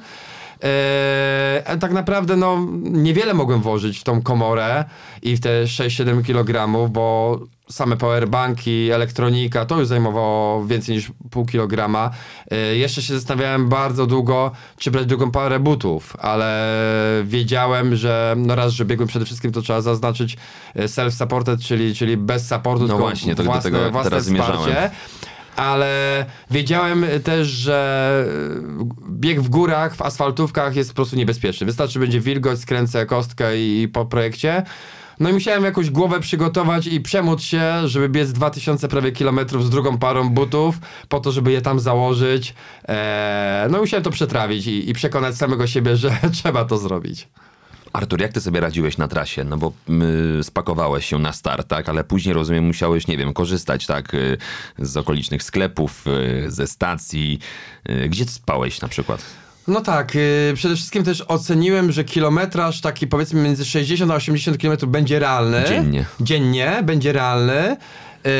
Eee, 0.61 1.79
tak 1.79 1.91
naprawdę 1.91 2.35
no, 2.35 2.67
niewiele 2.81 3.33
mogłem 3.33 3.61
włożyć 3.61 3.99
w 3.99 4.03
tą 4.03 4.21
komorę 4.21 4.85
i 5.21 5.35
w 5.35 5.39
te 5.39 5.63
6-7 5.63 6.23
kg, 6.23 6.67
bo 6.91 7.39
same 7.69 7.97
powerbanki, 7.97 8.91
elektronika, 8.91 9.65
to 9.65 9.79
już 9.79 9.87
zajmowało 9.87 10.65
więcej 10.65 10.95
niż 10.95 11.11
pół 11.31 11.45
kilograma. 11.45 12.11
Eee, 12.51 12.79
jeszcze 12.79 13.01
się 13.01 13.13
zastanawiałem 13.13 13.69
bardzo 13.69 14.05
długo, 14.05 14.51
czy 14.77 14.91
brać 14.91 15.05
drugą 15.05 15.31
parę 15.31 15.59
butów, 15.59 16.15
ale 16.19 16.73
wiedziałem, 17.23 17.95
że 17.95 18.35
no 18.37 18.55
raz, 18.55 18.73
że 18.73 18.85
biegłem 18.85 19.07
przede 19.07 19.25
wszystkim, 19.25 19.51
to 19.51 19.61
trzeba 19.61 19.81
zaznaczyć 19.81 20.37
e, 20.75 20.85
self-supported, 20.85 21.57
czyli, 21.65 21.95
czyli 21.95 22.17
bez 22.17 22.47
supportu, 22.47 22.87
tylko 22.87 22.97
właśnie, 22.97 23.35
to 23.35 23.43
do 23.43 23.49
własne, 23.49 23.71
tego 23.71 23.91
własne 23.91 24.09
teraz 24.09 24.23
wsparcie 24.23 24.53
zmierzałem. 24.53 24.89
ale 25.55 26.25
wiedziałem 26.51 27.05
też, 27.23 27.47
że 27.47 28.25
bieg 29.09 29.41
w 29.41 29.49
górach, 29.49 29.95
w 29.95 30.01
asfaltówkach 30.01 30.75
jest 30.75 30.89
po 30.89 30.95
prostu 30.95 31.15
niebezpieczny. 31.15 31.65
Wystarczy 31.65 31.99
będzie 31.99 32.21
wilgoć, 32.21 32.59
skręcę 32.59 33.05
kostkę 33.05 33.57
i 33.57 33.87
po 33.87 34.05
projekcie. 34.05 34.63
No 35.19 35.29
i 35.29 35.33
musiałem 35.33 35.63
jakąś 35.63 35.89
głowę 35.89 36.19
przygotować 36.19 36.87
i 36.87 37.01
przemóc 37.01 37.41
się, 37.41 37.87
żeby 37.87 38.09
biec 38.09 38.31
2000 38.31 38.87
prawie 38.87 39.11
kilometrów 39.11 39.65
z 39.65 39.69
drugą 39.69 39.97
parą 39.97 40.29
butów, 40.29 40.75
po 41.09 41.19
to, 41.19 41.31
żeby 41.31 41.51
je 41.51 41.61
tam 41.61 41.79
założyć. 41.79 42.53
Eee, 42.87 43.71
no 43.71 43.77
i 43.77 43.81
musiałem 43.81 44.03
to 44.03 44.11
przetrawić 44.11 44.67
i, 44.67 44.89
i 44.89 44.93
przekonać 44.93 45.35
samego 45.35 45.67
siebie, 45.67 45.97
że 45.97 46.11
trzeba 46.33 46.65
to 46.65 46.77
zrobić. 46.77 47.27
Artur, 47.93 48.21
jak 48.21 48.33
ty 48.33 48.41
sobie 48.41 48.59
radziłeś 48.59 48.97
na 48.97 49.07
trasie? 49.07 49.43
No 49.43 49.57
bo 49.57 49.73
y, 50.39 50.43
spakowałeś 50.43 51.05
się 51.05 51.19
na 51.19 51.33
start, 51.33 51.67
tak? 51.67 51.89
Ale 51.89 52.03
później, 52.03 52.33
rozumiem, 52.33 52.65
musiałeś, 52.65 53.07
nie 53.07 53.17
wiem, 53.17 53.33
korzystać, 53.33 53.85
tak? 53.85 54.13
Y, 54.13 54.37
z 54.79 54.97
okolicznych 54.97 55.43
sklepów, 55.43 56.05
y, 56.07 56.51
ze 56.51 56.67
stacji. 56.67 57.39
Y, 57.89 58.09
gdzie 58.09 58.25
spałeś 58.25 58.81
na 58.81 58.87
przykład? 58.87 59.44
No 59.67 59.81
tak, 59.81 60.15
yy, 60.15 60.53
przede 60.55 60.75
wszystkim 60.75 61.03
też 61.03 61.21
oceniłem, 61.27 61.91
że 61.91 62.03
kilometraż 62.03 62.81
taki 62.81 63.07
powiedzmy 63.07 63.41
między 63.41 63.65
60 63.65 64.11
a 64.11 64.15
80 64.15 64.57
km 64.57 64.77
będzie 64.87 65.19
realny. 65.19 65.63
Dziennie. 65.67 66.05
Dziennie 66.19 66.83
będzie 66.83 67.11
realny. 67.11 67.77
Yy, 68.25 68.31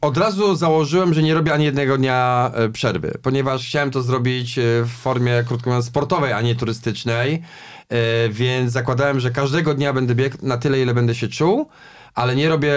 od 0.00 0.16
razu 0.16 0.56
założyłem, 0.56 1.14
że 1.14 1.22
nie 1.22 1.34
robię 1.34 1.54
ani 1.54 1.64
jednego 1.64 1.98
dnia 1.98 2.50
e, 2.54 2.68
przerwy, 2.68 3.18
ponieważ 3.22 3.66
chciałem 3.66 3.90
to 3.90 4.02
zrobić 4.02 4.58
e, 4.58 4.62
w 4.84 4.90
formie, 4.90 5.44
krótko 5.48 5.70
mówiąc, 5.70 5.86
sportowej, 5.86 6.32
a 6.32 6.40
nie 6.40 6.54
turystycznej. 6.54 7.42
E, 7.88 8.28
Więc 8.28 8.72
zakładałem, 8.72 9.20
że 9.20 9.30
każdego 9.30 9.74
dnia 9.74 9.92
będę 9.92 10.14
biegł 10.14 10.36
na 10.42 10.58
tyle, 10.58 10.80
ile 10.80 10.94
będę 10.94 11.14
się 11.14 11.28
czuł 11.28 11.68
ale 12.14 12.36
nie 12.36 12.48
robię 12.48 12.74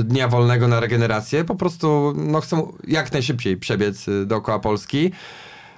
y, 0.00 0.04
dnia 0.04 0.28
wolnego 0.28 0.68
na 0.68 0.80
regenerację, 0.80 1.44
po 1.44 1.54
prostu 1.54 2.14
no, 2.16 2.40
chcę 2.40 2.66
jak 2.86 3.12
najszybciej 3.12 3.56
przebiec 3.56 4.08
y, 4.08 4.26
dookoła 4.26 4.58
Polski. 4.58 5.12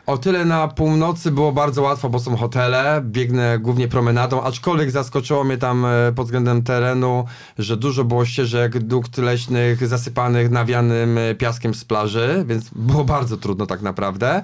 O 0.07 0.19
tyle 0.19 0.45
na 0.45 0.69
północy 0.69 1.31
było 1.31 1.53
bardzo 1.53 1.83
łatwo, 1.83 2.09
bo 2.09 2.19
są 2.19 2.37
hotele, 2.37 3.03
biegnę 3.05 3.59
głównie 3.59 3.89
promenadą, 3.89 4.43
aczkolwiek 4.43 4.91
zaskoczyło 4.91 5.45
mnie 5.45 5.59
tam 5.59 5.87
e, 5.87 6.13
pod 6.13 6.27
względem 6.27 6.63
terenu, 6.63 7.25
że 7.59 7.77
dużo 7.77 8.05
było 8.05 8.25
ścieżek, 8.25 8.79
dukt 8.79 9.19
leśnych 9.19 9.89
zasypanych 9.89 10.51
nawianym 10.51 11.19
e, 11.19 11.35
piaskiem 11.35 11.75
z 11.75 11.85
plaży, 11.85 12.45
więc 12.49 12.71
było 12.91 13.05
bardzo 13.05 13.37
trudno 13.37 13.67
tak 13.67 13.83
naprawdę. 13.83 14.43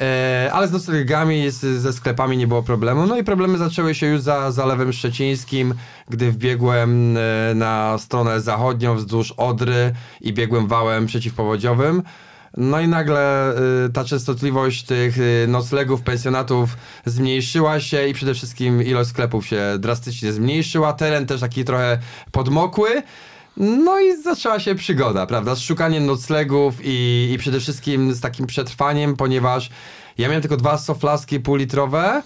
E, 0.00 0.50
ale 0.52 0.68
z 0.68 0.72
noclegami, 0.72 1.50
ze 1.50 1.92
sklepami 1.92 2.36
nie 2.36 2.46
było 2.46 2.62
problemu. 2.62 3.06
No 3.06 3.18
i 3.18 3.24
problemy 3.24 3.58
zaczęły 3.58 3.94
się 3.94 4.06
już 4.06 4.20
za 4.20 4.52
Zalewem 4.52 4.92
Szczecińskim, 4.92 5.74
gdy 6.08 6.32
wbiegłem 6.32 7.18
na 7.54 7.98
stronę 7.98 8.40
zachodnią 8.40 8.94
wzdłuż 8.94 9.32
Odry 9.32 9.92
i 10.20 10.32
biegłem 10.32 10.66
wałem 10.66 11.06
przeciwpowodziowym. 11.06 12.02
No 12.60 12.80
i 12.80 12.88
nagle 12.88 13.52
y, 13.86 13.92
ta 13.92 14.04
częstotliwość 14.04 14.82
tych 14.82 15.18
y, 15.18 15.46
noclegów, 15.48 16.02
pensjonatów 16.02 16.76
zmniejszyła 17.04 17.80
się 17.80 18.08
i 18.08 18.14
przede 18.14 18.34
wszystkim 18.34 18.82
ilość 18.82 19.10
sklepów 19.10 19.46
się 19.46 19.62
drastycznie 19.78 20.32
zmniejszyła. 20.32 20.92
Teren 20.92 21.26
też 21.26 21.40
taki 21.40 21.64
trochę 21.64 21.98
podmokły. 22.32 23.02
No 23.56 24.00
i 24.00 24.22
zaczęła 24.22 24.60
się 24.60 24.74
przygoda, 24.74 25.26
prawda? 25.26 25.54
Z 25.54 25.60
szukaniem 25.60 26.06
noclegów 26.06 26.74
i, 26.82 27.30
i 27.32 27.38
przede 27.38 27.60
wszystkim 27.60 28.14
z 28.14 28.20
takim 28.20 28.46
przetrwaniem, 28.46 29.16
ponieważ 29.16 29.70
ja 30.18 30.28
miałem 30.28 30.42
tylko 30.42 30.56
dwa 30.56 30.78
soflaski 30.78 31.40
półlitrowe. 31.40 32.22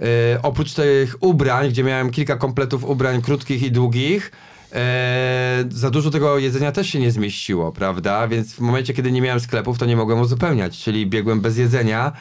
Yy, 0.00 0.06
oprócz 0.42 0.72
tych 0.72 1.16
ubrań, 1.20 1.68
gdzie 1.68 1.84
miałem 1.84 2.10
kilka 2.10 2.36
kompletów 2.36 2.84
ubrań 2.84 3.22
krótkich 3.22 3.62
i 3.62 3.72
długich, 3.72 4.32
e, 4.72 5.64
za 5.70 5.90
dużo 5.90 6.10
tego 6.10 6.38
jedzenia 6.38 6.72
też 6.72 6.88
się 6.88 7.00
nie 7.00 7.10
zmieściło, 7.10 7.72
prawda? 7.72 8.28
Więc 8.28 8.52
w 8.52 8.60
momencie, 8.60 8.94
kiedy 8.94 9.12
nie 9.12 9.22
miałem 9.22 9.40
sklepów, 9.40 9.78
to 9.78 9.86
nie 9.86 9.96
mogłem 9.96 10.20
uzupełniać, 10.20 10.78
czyli 10.78 11.06
biegłem 11.06 11.40
bez 11.40 11.56
jedzenia. 11.58 12.12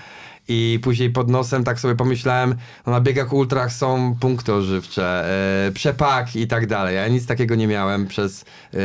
I 0.50 0.80
później 0.84 1.10
pod 1.10 1.30
nosem 1.30 1.63
tak 1.63 1.80
sobie 1.80 1.96
pomyślałem, 1.96 2.56
no 2.86 2.92
na 2.92 3.01
biegach 3.01 3.34
ultrach 3.34 3.74
są 3.74 4.16
punkty 4.20 4.54
ożywcze, 4.54 5.25
e, 5.68 5.72
przepak 5.72 6.36
i 6.36 6.48
tak 6.48 6.68
dalej. 6.68 6.96
Ja 6.96 7.08
nic 7.08 7.25
takiego 7.25 7.56
nie 7.56 7.68
miałem 7.68 8.08
przez 8.08 8.46
e, 8.74 8.77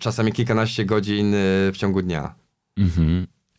czasami 0.00 0.32
kilkanaście 0.32 0.84
godzin 0.84 1.34
e, 1.34 1.38
w 1.72 1.76
ciągu 1.76 2.02
dnia. 2.02 2.34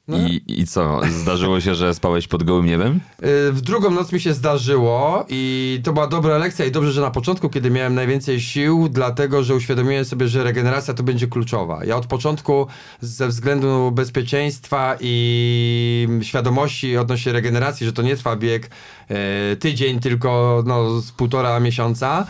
No. 0.07 0.17
I, 0.17 0.43
I 0.47 0.67
co? 0.67 1.01
Zdarzyło 1.21 1.61
się, 1.61 1.75
że 1.75 1.93
spałeś 1.93 2.27
pod 2.27 2.43
gołym 2.43 2.65
niebem? 2.65 2.99
Y, 3.23 3.51
W 3.51 3.61
drugą 3.61 3.89
noc 3.89 4.11
mi 4.11 4.19
się 4.19 4.33
zdarzyło 4.33 5.25
i 5.29 5.81
to 5.83 5.93
była 5.93 6.07
dobra 6.07 6.37
lekcja 6.37 6.65
i 6.65 6.71
dobrze, 6.71 6.91
że 6.91 7.01
na 7.01 7.11
początku, 7.11 7.49
kiedy 7.49 7.69
miałem 7.69 7.95
najwięcej 7.95 8.41
sił, 8.41 8.89
dlatego, 8.89 9.43
że 9.43 9.55
uświadomiłem 9.55 10.05
sobie, 10.05 10.27
że 10.27 10.43
regeneracja 10.43 10.93
to 10.93 11.03
będzie 11.03 11.27
kluczowa. 11.27 11.85
Ja 11.85 11.97
od 11.97 12.05
początku 12.05 12.67
ze 13.01 13.27
względu 13.27 13.91
bezpieczeństwa 13.91 14.95
i 14.99 16.07
świadomości 16.21 16.97
odnośnie 16.97 17.31
regeneracji, 17.31 17.85
że 17.85 17.93
to 17.93 18.01
nie 18.01 18.15
trwa 18.15 18.35
bieg 18.35 18.69
e, 19.09 19.55
tydzień, 19.55 19.99
tylko 19.99 20.63
no, 20.65 21.01
z 21.01 21.11
półtora 21.11 21.59
miesiąca, 21.59 22.27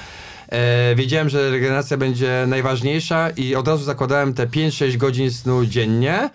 E, 0.50 0.96
wiedziałem, 0.96 1.30
że 1.30 1.52
regeneracja 1.52 1.98
będzie 1.98 2.46
najważniejsza 2.48 3.30
i 3.30 3.56
od 3.56 3.68
razu 3.68 3.84
zakładałem 3.84 4.34
te 4.34 4.48
5-6 4.48 4.98
godzin 4.98 5.32
snu 5.32 5.66
dziennie. 5.66 6.30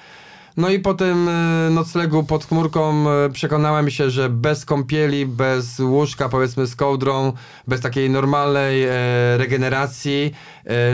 No 0.56 0.71
i 0.71 0.78
po 0.78 0.94
tym 0.94 1.28
e, 1.28 1.71
noclegu 1.71 2.25
pod 2.25 2.44
chmurką 2.44 3.11
e, 3.11 3.30
przekonałem 3.30 3.90
się, 3.90 4.11
że 4.11 4.28
bez 4.28 4.64
kąpieli, 4.64 5.26
bez 5.26 5.80
łóżka 5.80 6.28
powiedzmy 6.28 6.66
z 6.66 6.76
kołdrą, 6.76 7.32
bez 7.68 7.80
takiej 7.80 8.11
normalnej 8.11 8.85
e, 8.85 8.90
regeneracji, 9.38 10.32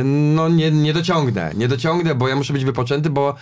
no 0.04 0.48
nie, 0.48 0.70
nie 0.70 0.92
dociągnę. 0.92 1.52
Nie 1.56 1.68
dociągnę, 1.68 2.14
bo 2.14 2.28
ja 2.28 2.36
muszę 2.36 2.52
być 2.52 2.64
wypoczęty, 2.64 3.10
bo 3.10 3.34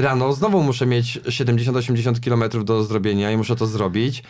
rano 0.00 0.32
znowu 0.32 0.62
muszę 0.62 0.86
mieć 0.86 1.18
70-80 1.18 2.20
km 2.24 2.64
do 2.64 2.84
zrobienia 2.84 3.30
i 3.30 3.36
muszę 3.36 3.56
to 3.56 3.66
zrobić. 3.66 4.22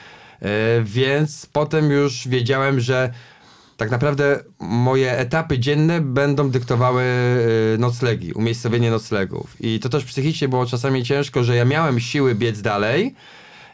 Więc 0.82 1.46
potem 1.46 1.90
już 1.90 2.28
wiedziałem, 2.28 2.80
że 2.80 3.12
tak 3.76 3.90
naprawdę 3.90 4.44
moje 4.60 5.18
etapy 5.18 5.58
dzienne 5.58 6.00
będą 6.00 6.50
dyktowały 6.50 7.02
y, 7.74 7.78
noclegi, 7.78 8.32
umiejscowienie 8.32 8.90
noclegów. 8.90 9.56
I 9.60 9.80
to 9.80 9.88
też 9.88 10.04
psychicznie 10.04 10.48
było 10.48 10.66
czasami 10.66 11.04
ciężko, 11.04 11.44
że 11.44 11.56
ja 11.56 11.64
miałem 11.64 12.00
siły 12.00 12.34
biec 12.34 12.60
dalej, 12.62 13.14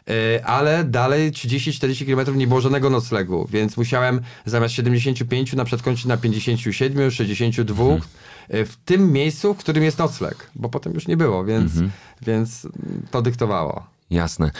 E, 0.09 0.45
ale 0.45 0.83
dalej 0.83 1.31
30-40 1.31 2.05
km 2.05 2.37
nie 2.37 2.47
było 2.47 2.61
żadnego 2.61 2.89
noclegu, 2.89 3.47
więc 3.51 3.77
musiałem 3.77 4.21
zamiast 4.45 4.73
75 4.73 5.53
na 5.53 5.65
przykład 5.65 5.83
kończyć 5.85 6.05
na 6.05 6.17
57, 6.17 7.11
62 7.11 7.83
Mhm. 7.83 8.01
e, 8.49 8.65
w 8.65 8.77
tym 8.77 9.11
miejscu, 9.11 9.53
w 9.53 9.57
którym 9.57 9.83
jest 9.83 9.97
nocleg, 9.99 10.49
bo 10.55 10.69
potem 10.69 10.93
już 10.93 11.07
nie 11.07 11.17
było, 11.17 11.45
więc, 11.45 11.71
Mhm. 11.71 11.91
więc 12.21 12.67
to 13.11 13.21
dyktowało. 13.21 13.87
Jasne. 14.09 14.51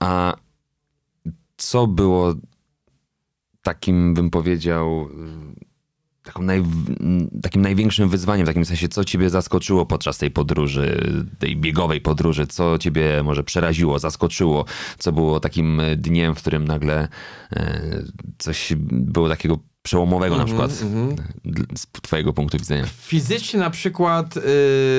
A 0.00 0.36
co 1.56 1.86
było 1.86 2.34
takim, 3.68 4.14
bym 4.14 4.30
powiedział, 4.30 5.08
y, 5.62 5.68
taką 6.22 6.42
naj, 6.42 6.62
takim 7.42 7.62
największym 7.62 8.08
wyzwaniem, 8.08 8.46
w 8.46 8.48
takim 8.48 8.64
sensie, 8.64 8.88
co 8.88 9.04
ciebie 9.04 9.30
zaskoczyło 9.30 9.86
podczas 9.86 10.18
tej 10.18 10.30
podróży, 10.30 11.00
tej 11.38 11.56
biegowej 11.56 12.00
podróży? 12.00 12.46
Co 12.46 12.78
ciebie 12.78 13.22
może 13.22 13.44
przeraziło, 13.44 13.98
zaskoczyło? 13.98 14.64
Co 14.98 15.12
było 15.12 15.40
takim 15.40 15.80
dniem, 15.96 16.34
w 16.34 16.38
którym 16.38 16.64
nagle 16.64 17.08
e, 17.52 18.02
coś 18.38 18.72
było 18.90 19.28
takiego 19.28 19.58
przełomowego 19.82 20.36
na 20.36 20.44
przykład 20.44 20.70
d- 21.44 21.62
z 21.76 21.86
twojego 22.02 22.32
punktu 22.32 22.58
widzenia? 22.58 22.84
Fizycznie 22.86 23.60
na 23.60 23.70
przykład 23.70 24.36
y, 24.36 24.40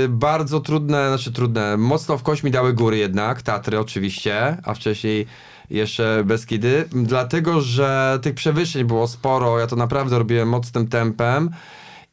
bardzo 0.09 0.59
trudne, 0.59 1.07
znaczy 1.07 1.31
trudne, 1.31 1.77
mocno 1.77 2.17
w 2.17 2.23
kość 2.23 2.43
mi 2.43 2.51
dały 2.51 2.73
góry 2.73 2.97
jednak, 2.97 3.41
Tatry 3.41 3.79
oczywiście, 3.79 4.57
a 4.63 4.73
wcześniej 4.73 5.25
jeszcze 5.69 6.23
Beskidy, 6.25 6.85
dlatego, 6.91 7.61
że 7.61 8.19
tych 8.21 8.33
przewyższeń 8.35 8.83
było 8.83 9.07
sporo, 9.07 9.59
ja 9.59 9.67
to 9.67 9.75
naprawdę 9.75 10.17
robiłem 10.17 10.49
mocnym 10.49 10.87
tempem 10.87 11.49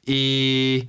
i 0.06 0.86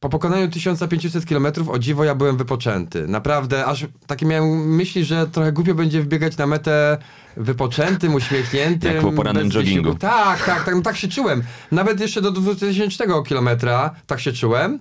po 0.00 0.08
pokonaniu 0.08 0.50
1500 0.50 1.26
km 1.26 1.46
o 1.68 1.78
dziwo 1.78 2.04
ja 2.04 2.14
byłem 2.14 2.36
wypoczęty. 2.36 3.08
Naprawdę, 3.08 3.66
aż 3.66 3.86
takie 4.06 4.26
miałem 4.26 4.76
myśli, 4.76 5.04
że 5.04 5.26
trochę 5.26 5.52
głupio 5.52 5.74
będzie 5.74 6.02
wbiegać 6.02 6.36
na 6.36 6.46
metę 6.46 6.98
wypoczętym, 7.36 8.14
uśmiechniętym. 8.14 8.94
Jak 8.94 9.02
po 9.02 9.12
porannym 9.12 9.50
joggingu. 9.50 9.94
Tak, 9.94 10.44
tak, 10.44 10.64
tak, 10.64 10.74
no 10.74 10.82
tak 10.82 10.96
się 10.96 11.08
czułem. 11.08 11.42
Nawet 11.72 12.00
jeszcze 12.00 12.22
do 12.22 12.30
2000 12.30 13.04
kilometra 13.26 13.94
tak 14.06 14.20
się 14.20 14.32
czułem, 14.32 14.78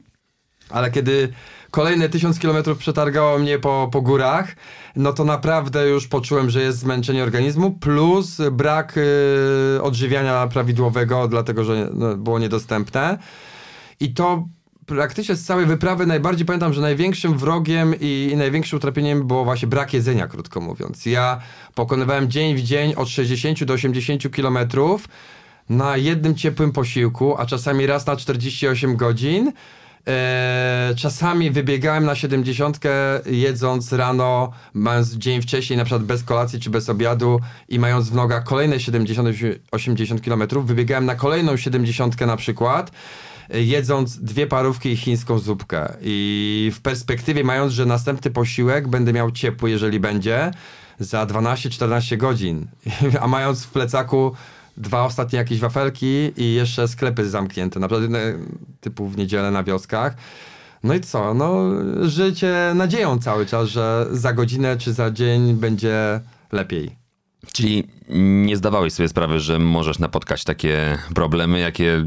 ale 0.70 0.92
kiedy 0.92 1.34
kolejne 1.76 2.10
1000 2.10 2.40
kilometrów 2.40 2.78
przetargało 2.78 3.40
mnie 3.40 3.60
po, 3.60 3.90
po 3.92 4.02
górach, 4.02 4.56
no 4.96 5.14
to 5.14 5.24
naprawdę 5.24 5.90
już 5.90 6.08
poczułem, 6.08 6.50
że 6.50 6.62
jest 6.62 6.80
zmęczenie 6.80 7.24
organizmu, 7.24 7.72
plus 7.72 8.38
brak 8.52 8.98
y, 8.98 9.82
odżywiania 9.82 10.48
prawidłowego, 10.48 11.28
dlatego 11.28 11.64
że 11.64 11.90
no, 11.94 12.18
było 12.18 12.40
niedostępne. 12.40 13.18
I 14.00 14.14
to 14.14 14.46
praktycznie 14.86 15.36
z 15.36 15.46
całej 15.46 15.66
wyprawy 15.66 16.06
najbardziej 16.06 16.46
pamiętam, 16.46 16.74
że 16.74 16.82
największym 16.82 17.38
wrogiem 17.38 17.96
i, 18.00 18.30
i 18.34 18.38
największym 18.38 18.78
utrapieniem 18.78 19.28
było 19.28 19.46
właśnie 19.46 19.68
brak 19.68 19.94
jedzenia, 19.94 20.28
krótko 20.28 20.62
mówiąc. 20.62 21.06
Ja 21.06 21.42
pokonywałem 21.74 22.30
dzień 22.30 22.56
w 22.56 22.62
dzień 22.62 22.94
od 22.94 23.10
60 23.10 23.64
do 23.64 23.74
80 23.74 24.32
kilometrów 24.36 25.08
na 25.70 25.98
jednym 25.98 26.36
ciepłym 26.36 26.72
posiłku, 26.72 27.36
a 27.38 27.46
czasami 27.46 27.86
raz 27.86 28.06
na 28.06 28.16
48 28.16 28.96
godzin. 28.96 29.52
Eee, 30.06 30.96
czasami 30.96 31.52
wybiegałem 31.52 32.06
na 32.06 32.16
70 32.16 32.80
jedząc 33.26 33.94
rano, 33.94 34.52
mając 34.74 35.14
dzień 35.14 35.42
wcześniej, 35.42 35.78
na 35.78 35.86
przykład 35.86 36.04
bez 36.04 36.24
kolacji 36.24 36.60
czy 36.60 36.70
bez 36.70 36.90
obiadu 36.90 37.40
i 37.70 37.80
mając 37.80 38.10
w 38.10 38.16
nogach 38.16 38.44
kolejne 38.44 38.76
70-80 38.76 40.22
km, 40.22 40.66
wybiegałem 40.66 41.06
na 41.06 41.16
kolejną 41.16 41.58
70 41.58 42.22
na 42.22 42.38
przykład, 42.38 42.92
e, 43.50 43.62
jedząc 43.62 44.20
dwie 44.20 44.48
parówki 44.48 44.90
i 44.90 44.98
chińską 44.98 45.40
zupkę. 45.40 45.94
I 46.02 46.72
w 46.76 46.82
perspektywie 46.82 47.44
mając, 47.44 47.74
że 47.74 47.86
następny 47.86 48.32
posiłek 48.32 48.88
będę 48.88 49.14
miał 49.14 49.32
ciepły, 49.32 49.70
jeżeli 49.70 50.00
będzie, 50.00 50.52
za 51.00 51.26
12-14 51.26 52.18
godzin. 52.18 52.68
A 53.22 53.28
mając 53.28 53.64
w 53.64 53.70
plecaku 53.70 54.36
dwa 54.78 55.06
ostatnie 55.06 55.40
jakieś 55.40 55.60
wafelki 55.60 56.32
i 56.38 56.54
jeszcze 56.54 56.88
sklepy 56.88 57.30
zamknięte, 57.30 57.80
na 57.80 57.88
przykład 57.88 58.12
e, 58.14 58.34
typu 58.82 59.08
w 59.08 59.18
niedzielę 59.18 59.52
na 59.52 59.64
wioskach. 59.64 60.16
No 60.84 60.94
i 60.94 61.02
co? 61.02 61.34
No, 61.34 61.64
życie 62.02 62.72
nadzieją 62.76 63.20
cały 63.20 63.46
czas, 63.46 63.70
że 63.70 64.08
za 64.12 64.34
godzinę 64.34 64.78
czy 64.78 64.94
za 64.94 65.12
dzień 65.12 65.54
będzie 65.54 66.20
lepiej. 66.52 67.05
Czyli 67.54 67.84
nie 68.10 68.58
zdawałeś 68.58 68.94
sobie 68.94 69.10
sprawy, 69.10 69.40
że 69.40 69.60
możesz 69.60 70.00
napotkać 70.00 70.44
takie 70.44 70.98
problemy, 71.16 71.60
jakie 71.60 72.06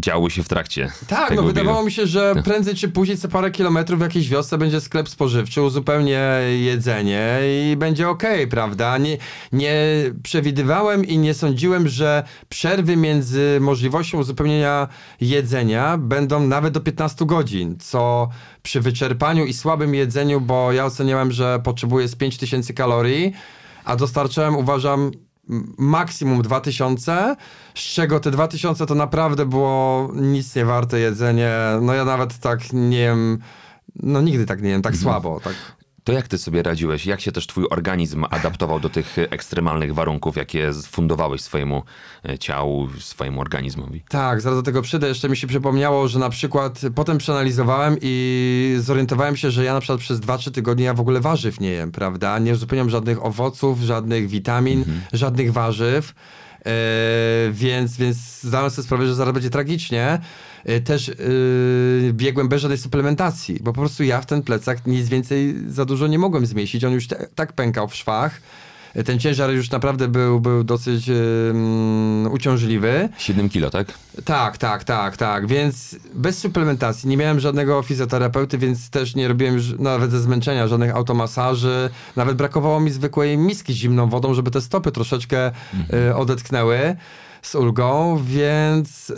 działy 0.00 0.30
się 0.30 0.42
w 0.42 0.48
trakcie 0.48 0.92
Tak, 1.08 1.36
no 1.36 1.42
wydawało 1.42 1.76
biegu? 1.76 1.86
mi 1.86 1.92
się, 1.92 2.06
że 2.06 2.34
prędzej 2.44 2.74
czy 2.74 2.88
później 2.88 3.18
co 3.18 3.28
parę 3.28 3.50
kilometrów 3.50 3.98
w 3.98 4.02
jakiejś 4.02 4.28
wiosce 4.28 4.58
będzie 4.58 4.80
sklep 4.80 5.08
spożywczy, 5.08 5.62
uzupełnię 5.62 6.22
jedzenie 6.60 7.38
i 7.42 7.76
będzie 7.76 8.08
okej, 8.08 8.48
prawda? 8.48 8.98
Nie, 8.98 9.16
nie 9.52 9.74
przewidywałem 10.22 11.04
i 11.04 11.18
nie 11.18 11.34
sądziłem, 11.34 11.88
że 11.88 12.22
przerwy 12.48 12.96
między 12.96 13.58
możliwością 13.60 14.18
uzupełnienia 14.18 14.88
jedzenia 15.20 15.98
będą 15.98 16.46
nawet 16.46 16.74
do 16.74 16.80
15 16.80 17.26
godzin, 17.26 17.76
co 17.78 18.28
przy 18.62 18.80
wyczerpaniu 18.80 19.44
i 19.44 19.52
słabym 19.52 19.94
jedzeniu, 19.94 20.40
bo 20.40 20.72
ja 20.72 20.84
oceniałem, 20.84 21.32
że 21.32 21.60
potrzebuję 21.64 22.08
z 22.08 22.16
5000 22.16 22.72
kalorii, 22.74 23.32
a 23.84 23.96
dostarczałem, 23.96 24.56
uważam, 24.56 25.10
maksimum 25.78 26.42
2000, 26.42 27.36
z 27.74 27.80
czego 27.80 28.20
te 28.20 28.30
2000 28.30 28.86
to 28.86 28.94
naprawdę 28.94 29.46
było 29.46 30.10
nic 30.14 30.56
nie 30.56 30.64
warte 30.64 31.00
jedzenie. 31.00 31.52
No 31.82 31.94
ja 31.94 32.04
nawet 32.04 32.38
tak 32.38 32.72
nie 32.72 32.98
wiem, 32.98 33.38
no 33.96 34.20
nigdy 34.20 34.46
tak 34.46 34.62
nie 34.62 34.68
wiem, 34.68 34.82
tak 34.82 34.96
słabo. 34.96 35.40
Tak. 35.40 35.54
To 36.04 36.12
jak 36.12 36.28
ty 36.28 36.38
sobie 36.38 36.62
radziłeś? 36.62 37.06
Jak 37.06 37.20
się 37.20 37.32
też 37.32 37.46
twój 37.46 37.66
organizm 37.70 38.24
adaptował 38.30 38.80
do 38.80 38.88
tych 38.88 39.16
ekstremalnych 39.18 39.94
warunków, 39.94 40.36
jakie 40.36 40.70
fundowałeś 40.86 41.40
swojemu 41.40 41.82
e, 42.28 42.38
ciału, 42.38 42.88
swojemu 42.98 43.40
organizmowi? 43.40 44.04
Tak, 44.08 44.40
zaraz 44.40 44.58
do 44.58 44.62
tego 44.62 44.82
przyjdę. 44.82 45.08
Jeszcze 45.08 45.28
mi 45.28 45.36
się 45.36 45.46
przypomniało, 45.46 46.08
że 46.08 46.18
na 46.18 46.30
przykład 46.30 46.80
potem 46.94 47.18
przeanalizowałem 47.18 47.96
i 48.02 48.76
zorientowałem 48.78 49.36
się, 49.36 49.50
że 49.50 49.64
ja 49.64 49.74
na 49.74 49.80
przykład 49.80 50.00
przez 50.00 50.20
2-3 50.20 50.50
tygodnie 50.50 50.84
ja 50.84 50.94
w 50.94 51.00
ogóle 51.00 51.20
warzyw 51.20 51.60
nie 51.60 51.70
jem, 51.70 51.92
prawda? 51.92 52.38
Nie 52.38 52.52
uzupełniam 52.52 52.90
żadnych 52.90 53.24
owoców, 53.24 53.80
żadnych 53.80 54.28
witamin, 54.28 54.84
żadnych 55.12 55.52
warzyw. 55.52 56.14
E, 56.66 56.72
więc, 57.52 57.96
więc 57.96 58.42
zdałem 58.42 58.70
sobie 58.70 58.86
sprawę, 58.86 59.06
że 59.06 59.14
zaraz 59.14 59.34
będzie 59.34 59.50
tragicznie. 59.50 60.18
E, 60.64 60.80
też 60.80 61.08
e, 61.08 61.12
biegłem 62.12 62.48
bez 62.48 62.62
żadnej 62.62 62.78
suplementacji, 62.78 63.58
bo 63.60 63.72
po 63.72 63.80
prostu 63.80 64.04
ja 64.04 64.20
w 64.20 64.26
ten 64.26 64.42
plecak 64.42 64.86
nic 64.86 65.08
więcej 65.08 65.54
za 65.68 65.84
dużo 65.84 66.06
nie 66.06 66.18
mogłem 66.18 66.46
zmieścić. 66.46 66.84
On 66.84 66.92
już 66.92 67.06
te, 67.06 67.26
tak 67.34 67.52
pękał 67.52 67.88
w 67.88 67.94
szwach. 67.94 68.40
E, 68.94 69.04
Ten 69.04 69.18
ciężar 69.18 69.50
już 69.50 69.70
naprawdę 69.70 70.08
był, 70.08 70.40
był 70.40 70.64
dosyć 70.64 71.08
em, 71.08 72.28
uciążliwy. 72.32 73.08
7 73.18 73.48
kilo, 73.48 73.70
tak? 73.70 73.86
Tak, 74.24 74.58
tak, 74.58 74.84
tak, 74.84 75.16
tak. 75.16 75.46
Więc 75.46 75.96
bez 76.14 76.38
suplementacji 76.38 77.08
nie 77.08 77.16
miałem 77.16 77.40
żadnego 77.40 77.82
fizjoterapeuty, 77.82 78.58
więc 78.58 78.90
też 78.90 79.14
nie 79.14 79.28
robiłem 79.28 79.54
już 79.54 79.78
nawet 79.78 80.10
ze 80.10 80.20
zmęczenia 80.20 80.68
żadnych 80.68 80.96
automasaży. 80.96 81.90
Nawet 82.16 82.36
brakowało 82.36 82.80
mi 82.80 82.90
zwykłej 82.90 83.38
miski 83.38 83.72
z 83.72 83.76
zimną 83.76 84.08
wodą, 84.08 84.34
żeby 84.34 84.50
te 84.50 84.60
stopy 84.60 84.92
troszeczkę 84.92 85.52
y, 86.08 86.14
odetknęły 86.14 86.96
z 87.42 87.54
ulgą, 87.54 88.20
więc 88.24 89.10
y, 89.10 89.14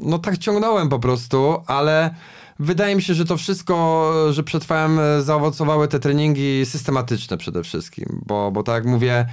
no 0.00 0.18
tak 0.18 0.38
ciągnąłem 0.38 0.88
po 0.88 0.98
prostu, 0.98 1.56
ale 1.66 2.14
wydaje 2.58 2.96
mi 2.96 3.02
się, 3.02 3.14
że 3.14 3.24
to 3.24 3.36
wszystko, 3.36 4.12
że 4.30 4.42
przetrwałem, 4.42 5.00
zaowocowały 5.20 5.88
te 5.88 6.00
treningi 6.00 6.66
systematyczne 6.66 7.36
przede 7.36 7.62
wszystkim, 7.62 8.22
bo, 8.26 8.50
bo 8.50 8.62
tak 8.62 8.74
jak 8.74 8.84
mówię, 8.84 9.26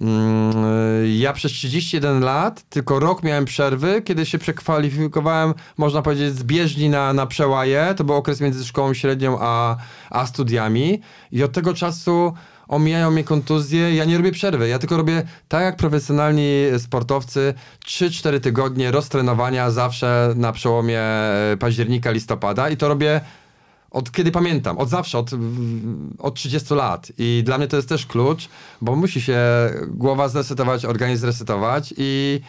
Mm, 0.00 0.54
Ja 1.18 1.32
przez 1.32 1.52
31 1.52 2.20
lat, 2.20 2.62
tylko 2.62 2.98
rok 3.00 3.22
miałem 3.22 3.44
przerwy, 3.44 4.02
kiedy 4.02 4.26
się 4.26 4.38
przekwalifikowałem, 4.38 5.54
można 5.76 6.02
powiedzieć, 6.02 6.34
z 6.34 6.42
bieżni 6.44 6.88
na, 6.88 7.12
na 7.12 7.26
przełaje. 7.26 7.94
To 7.96 8.04
był 8.04 8.14
okres 8.14 8.40
między 8.40 8.64
szkołą 8.64 8.94
średnią 8.94 9.38
a, 9.40 9.76
a 10.10 10.26
studiami. 10.26 11.00
I 11.32 11.42
od 11.42 11.52
tego 11.52 11.74
czasu 11.74 12.32
omijają 12.70 13.10
mnie 13.10 13.24
kontuzje. 13.24 13.94
Ja 13.94 14.04
nie 14.04 14.16
robię 14.16 14.32
przerwy. 14.32 14.68
Ja 14.68 14.78
tylko 14.78 14.96
robię 14.96 15.22
tak 15.48 15.62
jak 15.62 15.76
profesjonalni 15.76 16.64
sportowcy 16.78 17.54
3-4 17.86 18.40
tygodnie 18.40 18.90
roztrenowania 18.90 19.70
zawsze 19.70 20.32
na 20.36 20.52
przełomie 20.52 21.00
e, 21.00 21.56
października, 21.60 22.10
listopada. 22.10 22.68
I 22.68 22.76
to 22.76 22.88
robię 22.88 23.20
od 23.90 24.12
kiedy 24.12 24.32
pamiętam, 24.32 24.78
od 24.78 24.88
zawsze, 24.88 25.18
od, 25.18 25.30
od 26.18 26.34
30 26.34 26.74
lat. 26.74 27.12
I 27.18 27.42
dla 27.46 27.58
mnie 27.58 27.66
to 27.66 27.76
jest 27.76 27.88
też 27.88 28.06
klucz, 28.06 28.48
bo 28.80 28.96
musi 28.96 29.20
się 29.20 29.38
głowa 29.88 30.28
zresetować, 30.28 30.84
organizm 30.84 31.20
zresetować 31.20 31.94
i, 31.96 32.40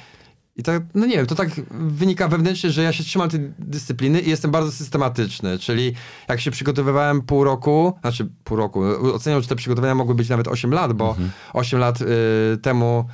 i 0.62 0.64
tak, 0.64 0.84
no 0.96 1.06
nie 1.06 1.18
wiem, 1.18 1.26
to 1.26 1.36
tak 1.36 1.50
wynika 1.72 2.28
wewnętrznie, 2.28 2.72
że 2.72 2.84
ja 2.84 2.94
się 2.94 3.04
trzymam 3.04 3.30
tej 3.30 3.40
dyscypliny 3.60 4.22
i 4.22 4.30
jestem 4.30 4.52
bardzo 4.52 4.72
systematyczny, 4.72 5.60
czyli 5.60 5.94
jak 6.28 6.42
się 6.42 6.52
przygotowywałem 6.52 7.22
pół 7.22 7.44
roku, 7.44 7.94
znaczy 8.02 8.30
pół 8.44 8.58
roku, 8.58 8.84
oceniam, 9.14 9.42
że 9.42 9.48
te 9.48 9.56
przygotowania 9.56 9.96
mogły 9.96 10.16
być 10.16 10.30
nawet 10.30 10.48
8 10.48 10.74
lat, 10.74 10.94
bo 10.94 11.16
8 11.54 11.80
lat 11.80 12.02
y, 12.02 12.06
temu 12.62 13.06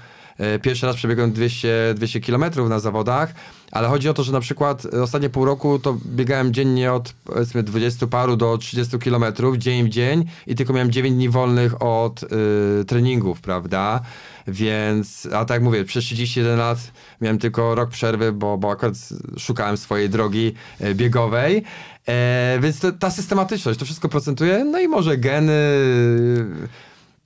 Pierwszy 0.61 0.85
raz 0.85 0.95
przebiegłem 0.95 1.31
200, 1.31 1.93
200 1.95 2.21
km 2.21 2.69
na 2.69 2.79
zawodach, 2.79 3.33
ale 3.71 3.87
chodzi 3.87 4.09
o 4.09 4.13
to, 4.13 4.23
że 4.23 4.31
na 4.31 4.39
przykład 4.39 4.85
e, 4.85 5.03
ostatnie 5.03 5.29
pół 5.29 5.45
roku 5.45 5.79
to 5.79 5.97
biegałem 6.05 6.53
dziennie 6.53 6.93
od 6.93 7.13
powiedzmy 7.23 7.63
20 7.63 8.07
paru 8.07 8.35
do 8.35 8.57
30 8.57 8.99
km, 8.99 9.23
dzień 9.57 9.85
w 9.85 9.89
dzień 9.89 10.25
i 10.47 10.55
tylko 10.55 10.73
miałem 10.73 10.91
9 10.91 11.15
dni 11.15 11.29
wolnych 11.29 11.81
od 11.81 12.23
y, 12.23 12.85
treningów, 12.85 13.41
prawda? 13.41 14.01
Więc, 14.47 15.27
a 15.33 15.45
tak 15.45 15.61
mówię, 15.61 15.85
przez 15.85 16.03
31 16.03 16.59
lat 16.59 16.77
miałem 17.21 17.39
tylko 17.39 17.75
rok 17.75 17.89
przerwy, 17.89 18.31
bo, 18.31 18.57
bo 18.57 18.71
akurat 18.71 18.93
szukałem 19.37 19.77
swojej 19.77 20.09
drogi 20.09 20.53
e, 20.79 20.95
biegowej. 20.95 21.63
E, 22.07 22.59
więc 22.61 22.79
to, 22.79 22.91
ta 22.91 23.11
systematyczność, 23.11 23.79
to 23.79 23.85
wszystko 23.85 24.09
procentuje, 24.09 24.65
no 24.65 24.79
i 24.79 24.87
może 24.87 25.17
geny. 25.17 25.53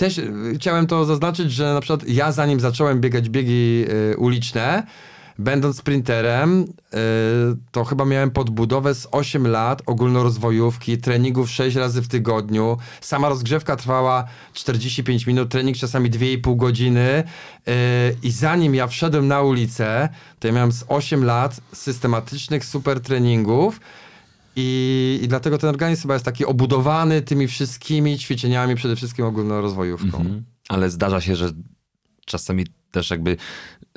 Też 0.01 0.17
y, 0.17 0.53
chciałem 0.55 0.87
to 0.87 1.05
zaznaczyć, 1.05 1.51
że 1.51 1.73
na 1.73 1.81
przykład 1.81 2.09
ja 2.09 2.31
zanim 2.31 2.59
zacząłem 2.59 3.01
biegać 3.01 3.29
biegi 3.29 3.85
y, 4.13 4.17
uliczne, 4.17 4.83
będąc 5.39 5.77
sprinterem, 5.77 6.61
y, 6.61 6.67
to 7.71 7.83
chyba 7.83 8.05
miałem 8.05 8.31
podbudowę 8.31 8.95
z 8.95 9.07
8 9.11 9.47
lat 9.47 9.81
ogólnorozwojówki, 9.85 10.97
treningów 10.97 11.49
6 11.49 11.75
razy 11.75 12.01
w 12.01 12.07
tygodniu. 12.07 12.77
Sama 13.01 13.29
rozgrzewka 13.29 13.75
trwała 13.75 14.27
45 14.53 15.27
minut, 15.27 15.49
trening 15.49 15.77
czasami 15.77 16.11
2,5 16.11 16.55
godziny. 16.55 17.23
I 18.23 18.31
zanim 18.31 18.75
ja 18.75 18.87
wszedłem 18.87 19.27
na 19.27 19.41
ulicę, 19.41 20.09
to 20.39 20.47
ja 20.47 20.53
miałem 20.53 20.71
z 20.71 20.85
8 20.87 21.23
lat 21.23 21.61
systematycznych 21.73 22.65
super 22.65 23.01
treningów. 23.01 23.79
I, 24.55 25.19
I 25.23 25.27
dlatego 25.27 25.57
ten 25.57 25.69
organizm 25.69 26.01
chyba 26.01 26.13
jest 26.13 26.25
taki 26.25 26.45
obudowany 26.45 27.21
tymi 27.21 27.47
wszystkimi 27.47 28.19
ćwiczeniami, 28.19 28.75
przede 28.75 28.95
wszystkim 28.95 29.25
ogólnorozwojówką. 29.25 30.17
Mhm. 30.17 30.43
Ale 30.69 30.89
zdarza 30.89 31.21
się, 31.21 31.35
że 31.35 31.51
czasami 32.25 32.65
też 32.91 33.09
jakby 33.09 33.37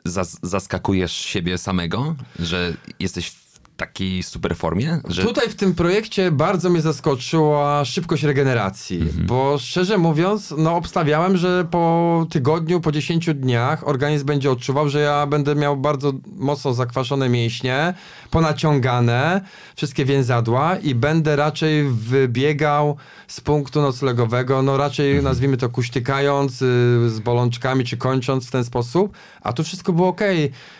zas 0.04 0.38
zaskakujesz 0.42 1.12
siebie 1.12 1.58
samego, 1.58 2.16
że 2.38 2.76
jesteś 3.00 3.43
takiej 3.76 4.22
super 4.22 4.56
formie, 4.56 5.00
że 5.08 5.22
Tutaj 5.22 5.48
w 5.48 5.54
tym 5.54 5.74
projekcie 5.74 6.30
bardzo 6.30 6.70
mnie 6.70 6.80
zaskoczyła 6.80 7.84
szybkość 7.84 8.22
regeneracji, 8.22 9.00
Mhm. 9.00 9.26
bo 9.26 9.58
szczerze 9.58 9.98
mówiąc, 9.98 10.54
no 10.58 10.76
obstawiałem, 10.76 11.36
że 11.36 11.66
po 11.70 12.26
tygodniu, 12.30 12.80
po 12.80 12.92
10 12.92 13.34
dniach 13.34 13.88
organizm 13.88 14.26
będzie 14.26 14.50
odczuwał, 14.50 14.88
że 14.88 15.00
ja 15.00 15.26
będę 15.26 15.54
miał 15.54 15.76
bardzo 15.76 16.12
mocno 16.36 16.74
zakwaszone 16.74 17.28
mięśnie, 17.28 17.94
ponaciągane, 18.30 19.40
wszystkie 19.76 20.04
więzadła 20.04 20.76
i 20.76 20.94
będę 20.94 21.36
raczej 21.36 21.84
wybiegał 21.88 22.96
z 23.26 23.40
punktu 23.40 23.82
noclegowego, 23.82 24.62
no 24.62 24.76
raczej 24.76 25.06
Mhm. 25.10 25.24
nazwijmy 25.24 25.56
to 25.56 25.68
kuśtykając 25.68 26.52
y, 26.52 27.10
z 27.10 27.20
bolączkami, 27.20 27.84
czy 27.84 27.96
kończąc 27.96 28.46
w 28.46 28.50
ten 28.50 28.64
sposób, 28.64 29.16
a 29.42 29.52
tu 29.52 29.64
wszystko 29.64 29.92
było 29.92 30.08
ok. 30.08 30.20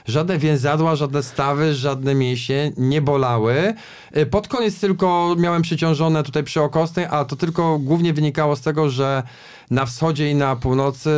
Żadne 0.07 0.38
więzadła, 0.38 0.96
żadne 0.96 1.22
stawy, 1.22 1.74
żadne 1.74 2.14
mięśnie 2.14 2.72
nie 2.88 3.03
bolały. 3.03 3.75
Y, 4.16 4.27
Pod 4.27 4.49
koniec 4.49 4.81
tylko 4.81 5.37
miałem 5.38 5.62
przyciążone 5.62 6.23
tutaj 6.23 6.44
przy 6.44 6.61
okostnej, 6.61 7.07
a 7.11 7.25
to 7.25 7.37
tylko 7.37 7.79
głównie 7.79 8.12
wynikało 8.12 8.57
z 8.57 8.61
tego, 8.61 8.90
że 8.90 9.23
na 9.70 9.87
wschodzie 9.87 10.31
i 10.31 10.35
na 10.35 10.57
północy 10.57 11.11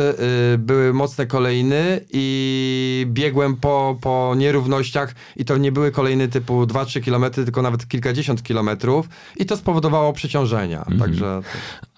y, 0.53 0.57
były 0.57 0.93
mocne 0.93 1.25
kolejny 1.25 2.01
i 2.11 3.05
biegłem 3.09 3.55
po, 3.55 3.97
po 4.01 4.33
nierównościach 4.37 5.15
i 5.35 5.45
to 5.45 5.57
nie 5.57 5.71
były 5.71 5.91
kolejny 5.91 6.27
typu 6.27 6.63
2-3 6.63 7.05
km, 7.05 7.31
tylko 7.31 7.61
nawet 7.61 7.87
kilkadziesiąt 7.87 8.43
kilometrów 8.43 9.09
i 9.35 9.45
to 9.45 9.57
spowodowało 9.57 10.13
przeciążenia. 10.13 10.85
Także... 10.99 11.41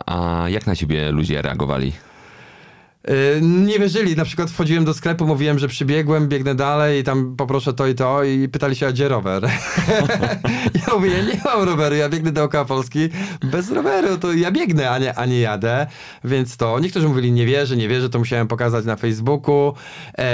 a 0.05 0.45
jak 0.47 0.67
na 0.67 0.75
ciebie 0.75 1.11
ludzie 1.11 1.41
reagowali? 1.41 1.93
Yy, 3.07 3.41
Nie 3.41 3.79
wierzyli, 3.79 4.15
na 4.15 4.25
przykład 4.25 4.51
wchodziłem 4.51 4.85
do 4.85 4.93
sklepu, 4.93 5.25
mówiłem, 5.25 5.59
że 5.59 5.67
przybiegłem, 5.67 6.27
biegnę 6.27 6.55
dalej 6.55 6.99
i 6.99 7.03
tam 7.03 7.35
poproszę 7.35 7.73
to 7.73 7.87
i 7.87 7.95
to 7.95 8.23
i 8.23 8.49
pytali 8.49 8.75
się, 8.75 8.87
a 8.87 8.91
gdzie 8.91 9.07
rower? 9.07 9.43
ja 10.87 10.93
mówię, 10.95 11.09
ja 11.09 11.23
nie 11.23 11.41
mam 11.45 11.63
roweru, 11.63 11.95
ja 11.95 12.09
biegnę 12.09 12.31
dookoła 12.31 12.65
Polski. 12.65 13.09
Bez 13.43 13.71
roweru, 13.71 14.17
to 14.17 14.33
ja 14.33 14.51
biegnę, 14.51 14.89
a 14.89 14.97
nie, 14.99 15.15
a 15.15 15.25
nie 15.25 15.39
jadę, 15.39 15.87
więc 16.23 16.57
to, 16.57 16.79
niektórzy 16.79 17.07
mówili, 17.07 17.31
nie 17.31 17.45
wierzę, 17.45 17.77
nie 17.77 17.87
wierzę, 17.87 18.09
to 18.09 18.19
musiałem 18.19 18.47
pokazać 18.47 18.85
na 18.85 18.95
Facebooku, 18.95 19.73
eee, 20.17 20.25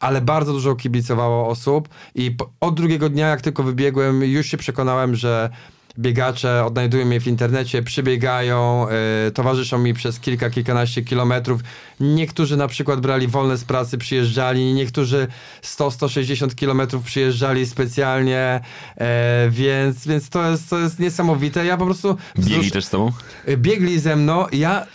ale 0.00 0.20
bardzo 0.20 0.52
dużo 0.52 0.74
kibicowało 0.74 1.48
osób 1.48 1.88
i 2.14 2.36
od 2.60 2.74
drugiego 2.74 3.08
dnia, 3.08 3.28
jak 3.28 3.40
tylko 3.40 3.62
wybiegłem, 3.62 4.22
już 4.22 4.46
się 4.46 4.56
przekonałem, 4.56 5.14
że 5.14 5.50
biegacze 5.98 6.64
odnajdują 6.64 7.06
mnie 7.06 7.20
w 7.20 7.26
internecie, 7.26 7.82
przybiegają, 7.82 8.86
e, 8.88 9.30
towarzyszą 9.30 9.78
mi 9.78 9.94
przez 9.94 10.20
kilka, 10.20 10.50
kilkanaście 10.50 11.02
kilometrów. 11.02 11.60
Niektórzy 12.00 12.56
na 12.56 12.68
przykład 12.68 13.00
brali 13.00 13.28
wolne 13.28 13.56
z 13.56 13.64
pracy, 13.64 13.98
przyjeżdżali, 13.98 14.74
niektórzy 14.74 15.26
100-160 15.62 16.54
kilometrów 16.54 17.04
przyjeżdżali 17.04 17.66
specjalnie, 17.66 18.60
e, 18.96 19.48
więc, 19.50 20.06
więc 20.06 20.28
to, 20.28 20.50
jest, 20.50 20.70
to 20.70 20.78
jest 20.78 20.98
niesamowite. 20.98 21.66
Ja 21.66 21.76
po 21.76 21.84
prostu... 21.84 22.16
Biegli 22.38 22.54
wzrusz- 22.54 22.72
też 22.72 22.84
z 22.84 22.90
tobą? 22.90 23.12
biegli 23.56 23.98
ze 23.98 24.16
mną. 24.16 24.46
Ja 24.52 24.86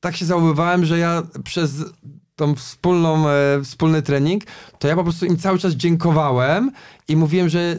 tak 0.00 0.16
się 0.16 0.24
zachowywałem, 0.24 0.84
że 0.84 0.98
ja 0.98 1.22
przez 1.44 1.84
tą 2.36 2.54
wspólną, 2.54 3.28
e, 3.28 3.62
wspólny 3.64 4.02
trening, 4.02 4.42
to 4.78 4.88
ja 4.88 4.96
po 4.96 5.02
prostu 5.02 5.26
im 5.26 5.36
cały 5.36 5.58
czas 5.58 5.72
dziękowałem 5.72 6.70
i 7.08 7.16
mówiłem, 7.16 7.48
że 7.48 7.76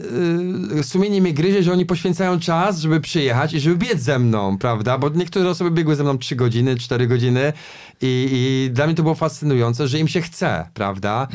e, 0.78 0.82
sumienie 0.82 1.20
mnie 1.20 1.32
gryzie, 1.32 1.62
że 1.62 1.72
oni 1.72 1.86
poświęcają 1.86 2.40
czas, 2.40 2.80
żeby 2.80 3.00
przyjechać 3.00 3.52
i 3.52 3.60
żeby 3.60 3.76
biec 3.76 4.00
ze 4.00 4.18
mną, 4.18 4.58
prawda? 4.58 4.98
Bo 4.98 5.08
niektóre 5.08 5.50
osoby 5.50 5.70
biegły 5.70 5.96
ze 5.96 6.02
mną 6.02 6.18
3 6.18 6.36
godziny, 6.36 6.76
4 6.76 7.06
godziny 7.06 7.52
i, 8.00 8.28
i 8.32 8.70
dla 8.70 8.86
mnie 8.86 8.94
to 8.94 9.02
było 9.02 9.14
fascynujące, 9.14 9.88
że 9.88 9.98
im 9.98 10.08
się 10.08 10.20
chce, 10.20 10.68
prawda? 10.74 11.28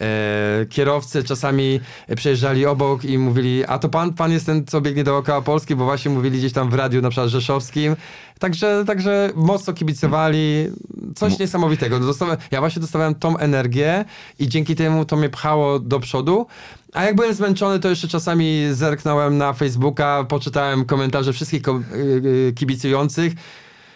E, 0.00 0.66
kierowcy 0.66 1.24
czasami 1.24 1.80
przejeżdżali 2.16 2.66
obok 2.66 3.04
i 3.04 3.18
mówili, 3.18 3.64
a 3.64 3.78
to 3.78 3.88
pan, 3.88 4.14
pan 4.14 4.32
jest 4.32 4.46
ten, 4.46 4.66
co 4.66 4.80
biegnie 4.80 5.04
dookoła 5.04 5.42
Polski, 5.42 5.74
bo 5.76 5.84
właśnie 5.84 6.10
mówili 6.10 6.38
gdzieś 6.38 6.52
tam 6.52 6.70
w 6.70 6.74
radiu, 6.74 7.02
na 7.02 7.10
przykład 7.10 7.28
rzeszowskim. 7.28 7.96
Także, 8.40 8.84
także 8.86 9.30
mocno 9.34 9.72
kibicowali. 9.72 10.66
Coś 11.14 11.38
niesamowitego. 11.38 11.98
No, 11.98 12.06
ja 12.50 12.60
właśnie 12.60 12.80
dostawałem 12.80 13.14
tą 13.14 13.36
energię 13.36 14.04
i 14.38 14.48
dzięki 14.48 14.76
temu 14.76 15.04
to 15.04 15.16
mnie 15.16 15.28
pchało 15.28 15.78
do 15.78 16.00
przodu. 16.00 16.46
A 16.92 17.04
jak 17.04 17.16
byłem 17.16 17.34
zmęczony, 17.34 17.80
to 17.80 17.88
jeszcze 17.88 18.08
czasami 18.08 18.68
zerknąłem 18.72 19.38
na 19.38 19.52
Facebooka, 19.52 20.24
poczytałem 20.28 20.84
komentarze 20.84 21.32
wszystkich 21.32 21.62
y, 21.68 21.72
y, 21.98 22.52
kibicujących. 22.56 23.32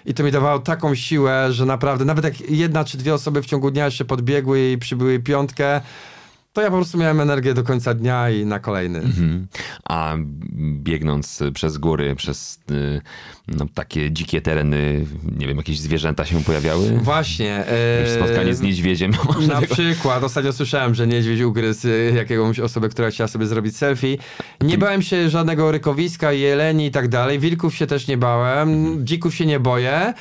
I 0.06 0.14
to 0.14 0.22
mi 0.22 0.30
dawało 0.30 0.58
taką 0.58 0.94
siłę, 0.94 1.52
że 1.52 1.66
naprawdę, 1.66 2.04
nawet 2.04 2.24
jak 2.24 2.50
jedna 2.50 2.84
czy 2.84 2.98
dwie 2.98 3.14
osoby 3.14 3.42
w 3.42 3.46
ciągu 3.46 3.70
dnia 3.70 3.84
jeszcze 3.84 4.04
podbiegły 4.04 4.70
i 4.70 4.78
przybyły 4.78 5.20
piątkę, 5.20 5.80
to 6.54 6.62
ja 6.62 6.70
po 6.70 6.76
prostu 6.76 6.98
miałem 6.98 7.20
energię 7.20 7.54
do 7.54 7.62
końca 7.62 7.94
dnia 7.94 8.30
i 8.30 8.46
na 8.46 8.58
kolejny. 8.58 8.98
Mhm. 8.98 9.46
A 9.84 10.16
biegnąc 10.82 11.42
przez 11.54 11.78
góry, 11.78 12.14
przez 12.14 12.60
y, 12.70 13.00
no, 13.48 13.66
takie 13.74 14.10
dzikie 14.10 14.40
tereny, 14.40 15.06
nie 15.38 15.46
wiem, 15.46 15.56
jakieś 15.56 15.80
zwierzęta 15.80 16.24
się 16.24 16.44
pojawiały? 16.44 16.90
Właśnie. 16.90 17.66
E, 17.66 18.16
spotkanie 18.16 18.54
z 18.54 18.60
niedźwiedziem? 18.60 19.12
Na 19.48 19.60
tego- 19.60 19.74
przykład, 19.74 20.24
ostatnio 20.24 20.52
słyszałem, 20.52 20.94
że 20.94 21.06
niedźwiedź 21.06 21.40
ugryzł 21.40 21.88
y, 21.88 22.12
jakąś 22.16 22.60
osobę, 22.60 22.88
która 22.88 23.10
chciała 23.10 23.28
sobie 23.28 23.46
zrobić 23.46 23.76
selfie. 23.76 24.18
Nie 24.60 24.78
bałem 24.78 25.02
się 25.02 25.30
żadnego 25.30 25.72
rykowiska, 25.72 26.32
jeleni 26.32 26.86
i 26.86 26.90
tak 26.90 27.08
dalej. 27.08 27.38
Wilków 27.38 27.74
się 27.74 27.86
też 27.86 28.08
nie 28.08 28.16
bałem, 28.16 28.98
dzików 29.06 29.34
się 29.34 29.46
nie 29.46 29.60
boję. 29.60 30.14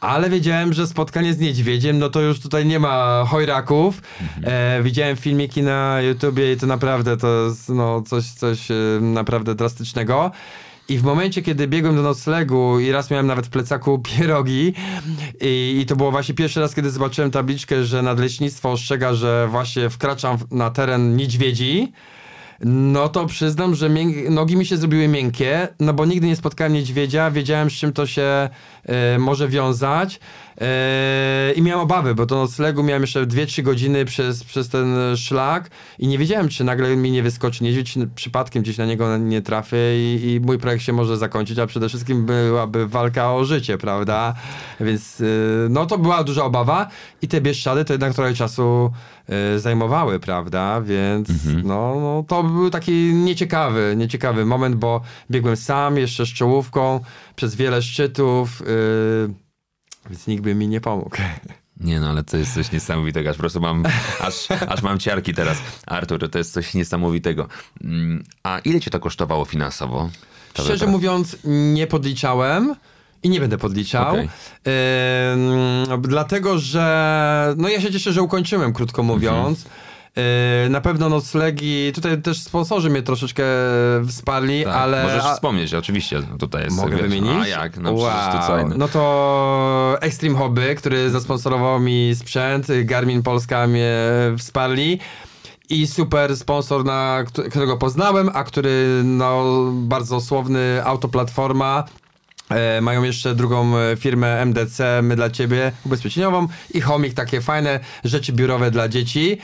Ale 0.00 0.30
wiedziałem, 0.30 0.72
że 0.72 0.86
spotkanie 0.86 1.34
z 1.34 1.38
niedźwiedziem, 1.38 1.98
no 1.98 2.10
to 2.10 2.20
już 2.20 2.40
tutaj 2.40 2.66
nie 2.66 2.78
ma 2.78 3.24
chojraków. 3.28 4.02
E, 4.42 4.82
widziałem 4.82 5.16
filmiki 5.16 5.62
na 5.62 6.00
YouTubie 6.00 6.52
i 6.52 6.56
to 6.56 6.66
naprawdę 6.66 7.16
to 7.16 7.44
jest 7.44 7.68
no, 7.68 8.02
coś, 8.02 8.24
coś 8.24 8.70
e, 8.70 8.74
naprawdę 9.00 9.54
drastycznego. 9.54 10.30
I 10.88 10.98
w 10.98 11.02
momencie, 11.02 11.42
kiedy 11.42 11.68
biegłem 11.68 11.96
do 11.96 12.02
noclegu 12.02 12.80
i 12.80 12.92
raz 12.92 13.10
miałem 13.10 13.26
nawet 13.26 13.46
w 13.46 13.50
plecaku 13.50 13.98
pierogi 14.08 14.74
i, 15.40 15.78
i 15.82 15.86
to 15.86 15.96
było 15.96 16.10
właśnie 16.10 16.34
pierwszy 16.34 16.60
raz, 16.60 16.74
kiedy 16.74 16.90
zobaczyłem 16.90 17.30
tabliczkę, 17.30 17.84
że 17.84 18.02
nadleśnictwo 18.02 18.72
ostrzega, 18.72 19.14
że 19.14 19.48
właśnie 19.50 19.90
wkraczam 19.90 20.38
na 20.50 20.70
teren 20.70 21.16
niedźwiedzi, 21.16 21.92
no 22.64 23.08
to 23.08 23.26
przyznam, 23.26 23.74
że 23.74 23.90
nogi 24.30 24.56
mi 24.56 24.66
się 24.66 24.76
zrobiły 24.76 25.08
miękkie, 25.08 25.68
no 25.80 25.92
bo 25.92 26.06
nigdy 26.06 26.26
nie 26.26 26.36
spotkałem 26.36 26.72
niedźwiedzia, 26.72 27.30
wiedziałem 27.30 27.70
z 27.70 27.72
czym 27.72 27.92
to 27.92 28.06
się 28.06 28.48
może 29.18 29.48
wiązać 29.48 30.20
e, 30.60 31.52
i 31.56 31.62
miałem 31.62 31.80
obawy, 31.80 32.14
bo 32.14 32.26
do 32.26 32.36
noclegu 32.36 32.82
miałem 32.82 33.02
jeszcze 33.02 33.26
2-3 33.26 33.62
godziny 33.62 34.04
przez, 34.04 34.44
przez 34.44 34.68
ten 34.68 35.16
szlak 35.16 35.70
i 35.98 36.08
nie 36.08 36.18
wiedziałem, 36.18 36.48
czy 36.48 36.64
nagle 36.64 36.96
mi 36.96 37.10
nie 37.10 37.22
wyskoczy 37.22 37.64
niedźwiedź, 37.64 37.92
czy 37.92 38.08
przypadkiem 38.14 38.62
gdzieś 38.62 38.78
na 38.78 38.86
niego 38.86 39.16
nie 39.16 39.42
trafię 39.42 39.76
i, 39.96 40.32
i 40.32 40.40
mój 40.40 40.58
projekt 40.58 40.84
się 40.84 40.92
może 40.92 41.16
zakończyć, 41.16 41.58
a 41.58 41.66
przede 41.66 41.88
wszystkim 41.88 42.26
byłaby 42.26 42.86
walka 42.88 43.32
o 43.32 43.44
życie, 43.44 43.78
prawda? 43.78 44.34
Więc 44.80 45.20
e, 45.20 45.24
no 45.68 45.86
to 45.86 45.98
była 45.98 46.24
duża 46.24 46.44
obawa 46.44 46.88
i 47.22 47.28
te 47.28 47.40
Bieszczady 47.40 47.84
to 47.84 47.92
jednak 47.92 48.14
trochę 48.14 48.34
czasu 48.34 48.90
e, 49.28 49.58
zajmowały, 49.58 50.20
prawda? 50.20 50.80
Więc 50.80 51.28
no, 51.64 52.00
no 52.00 52.24
to 52.28 52.42
był 52.42 52.70
taki 52.70 52.92
nieciekawy, 53.14 53.94
nieciekawy 53.96 54.44
moment, 54.44 54.76
bo 54.76 55.00
biegłem 55.30 55.56
sam, 55.56 55.96
jeszcze 55.96 56.26
z 56.26 56.28
czołówką, 56.28 57.00
przez 57.40 57.54
wiele 57.54 57.82
szczytów, 57.82 58.60
yy, 58.60 59.34
więc 60.10 60.26
nikt 60.26 60.42
by 60.42 60.54
mi 60.54 60.68
nie 60.68 60.80
pomógł. 60.80 61.16
Nie 61.80 62.00
no, 62.00 62.08
ale 62.08 62.24
to 62.24 62.36
jest 62.36 62.54
coś 62.54 62.72
niesamowitego, 62.72 63.30
aż 63.30 63.36
po 63.36 63.40
prostu 63.40 63.60
mam, 63.60 63.84
aż, 64.20 64.48
aż 64.68 64.82
mam 64.82 64.98
ciarki 64.98 65.34
teraz. 65.34 65.58
Artur, 65.86 66.30
to 66.30 66.38
jest 66.38 66.52
coś 66.52 66.74
niesamowitego. 66.74 67.48
Mm, 67.84 68.24
A 68.42 68.58
ile 68.58 68.80
cię 68.80 68.90
to 68.90 69.00
kosztowało 69.00 69.44
finansowo? 69.44 70.10
ta 70.52 70.62
Szczerze 70.62 70.86
mówiąc, 70.86 71.36
nie 71.74 71.86
podliczałem 71.86 72.74
i 73.22 73.28
nie 73.28 73.40
będę 73.40 73.58
podliczał. 73.58 74.10
Okej. 74.10 74.28
Ym, 75.94 76.02
dlatego, 76.02 76.58
że 76.58 77.54
no 77.56 77.68
ja 77.68 77.80
się 77.80 77.92
cieszę, 77.92 78.12
że 78.12 78.22
ukończyłem, 78.22 78.72
krótko 78.72 79.02
mówiąc. 79.02 79.64
Yy, 79.64 79.70
na 80.70 80.80
pewno 80.80 81.08
noclegi, 81.08 81.92
tutaj 81.92 82.22
też 82.22 82.42
sponsorzy 82.42 82.90
mnie 82.90 83.02
troszeczkę 83.02 83.44
wsparli, 84.08 84.64
Tak, 84.64 84.74
ale... 84.74 85.02
Możesz 85.02 85.24
a- 85.24 85.34
wspomnieć, 85.34 85.74
oczywiście, 85.74 86.22
tutaj 86.38 86.64
jest... 86.64 86.76
Mogę 86.76 86.96
wiesz, 86.96 87.02
wymienić? 87.02 87.42
A 87.42 87.46
jak? 87.46 87.76
No 87.78 87.94
przecież 87.94 88.40
to 88.40 88.46
co 88.46 88.52
wow. 88.52 88.68
No 88.76 88.88
to 88.88 89.96
Extreme 90.00 90.38
Hobby, 90.38 90.74
który 90.76 91.10
zasponsorował 91.10 91.80
mi 91.80 92.12
sprzęt, 92.14 92.66
Garmin 92.84 93.22
Polska 93.22 93.66
mnie 93.66 93.96
wsparli. 94.38 94.98
I 95.70 95.86
super 95.86 96.36
sponsor, 96.36 96.84
na, 96.84 97.24
któ- 97.26 97.42
którego 97.50 97.76
poznałem, 97.76 98.30
a 98.34 98.44
który 98.44 99.02
no, 99.04 99.44
bardzo 99.72 100.20
słowny 100.20 100.84
Autoplatforma. 100.84 101.84
E, 102.50 102.80
mają 102.80 103.02
jeszcze 103.02 103.34
drugą 103.34 103.76
e, 103.78 103.96
firmę 103.96 104.42
MDC, 104.46 105.02
my 105.02 105.16
dla 105.16 105.30
ciebie, 105.30 105.72
ubezpieczeniową 105.86 106.48
i 106.74 106.80
Homik, 106.80 107.14
takie 107.14 107.40
fajne 107.40 107.80
rzeczy 108.04 108.32
biurowe 108.32 108.70
dla 108.70 108.88
dzieci. 108.88 109.38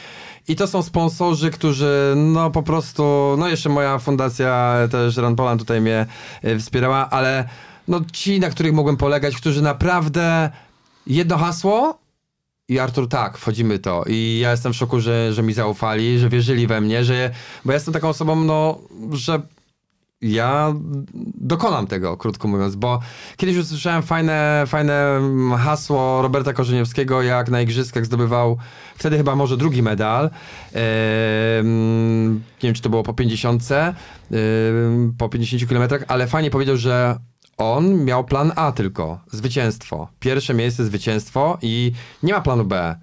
I 0.48 0.56
to 0.56 0.66
są 0.66 0.82
sponsorzy, 0.82 1.50
którzy 1.50 2.14
no 2.16 2.50
po 2.50 2.62
prostu, 2.62 3.34
no 3.38 3.48
jeszcze 3.48 3.68
moja 3.68 3.98
fundacja 3.98 4.76
też 4.90 5.16
Run 5.16 5.36
Poland 5.36 5.60
tutaj 5.60 5.80
mnie 5.80 6.06
e, 6.42 6.58
wspierała, 6.58 7.10
ale 7.10 7.48
no 7.88 8.00
ci, 8.12 8.40
na 8.40 8.50
których 8.50 8.72
mogłem 8.72 8.96
polegać, 8.96 9.36
którzy 9.36 9.62
naprawdę 9.62 10.50
jedno 11.06 11.38
hasło 11.38 11.98
i 12.68 12.78
Artur, 12.78 13.08
tak, 13.08 13.38
wchodzimy 13.38 13.78
to. 13.78 14.04
I 14.06 14.38
ja 14.42 14.50
jestem 14.50 14.72
w 14.72 14.76
szoku, 14.76 15.00
że, 15.00 15.32
że 15.32 15.42
mi 15.42 15.52
zaufali, 15.52 16.18
że 16.18 16.28
wierzyli 16.28 16.66
we 16.66 16.80
mnie, 16.80 17.04
że. 17.04 17.30
Bo 17.64 17.72
ja 17.72 17.74
jestem 17.74 17.94
taką 17.94 18.08
osobą, 18.08 18.44
no, 18.44 18.78
że 19.12 19.42
ja 20.20 20.74
dokonam 21.34 21.86
tego, 21.86 22.16
krótko 22.16 22.48
mówiąc, 22.48 22.76
bo 22.76 23.00
kiedyś 23.36 23.56
usłyszałem 23.56 24.02
fajne, 24.02 24.64
fajne 24.66 25.20
hasło 25.58 26.22
Roberta 26.22 26.52
Korzeniowskiego, 26.52 27.22
jak 27.22 27.50
na 27.50 27.60
igrzyskach 27.60 28.06
zdobywał 28.06 28.56
wtedy 28.96 29.16
chyba 29.16 29.36
może 29.36 29.56
drugi 29.56 29.82
medal. 29.82 30.30
Nie 32.62 32.68
wiem, 32.68 32.74
czy 32.74 32.82
to 32.82 32.90
było 32.90 33.02
po 33.02 33.14
50, 33.14 33.62
em, 33.72 35.14
po 35.18 35.28
50 35.28 35.68
kilometrach, 35.68 36.04
ale 36.08 36.26
fajnie 36.26 36.50
powiedział, 36.50 36.76
że 36.76 37.18
on 37.56 38.04
miał 38.04 38.24
plan 38.24 38.52
A 38.56 38.72
tylko, 38.72 39.20
zwycięstwo. 39.32 40.08
Pierwsze 40.20 40.54
miejsce, 40.54 40.84
zwycięstwo 40.84 41.58
i 41.62 41.92
nie 42.22 42.32
ma 42.32 42.40
planu 42.40 42.64
B. 42.64 42.96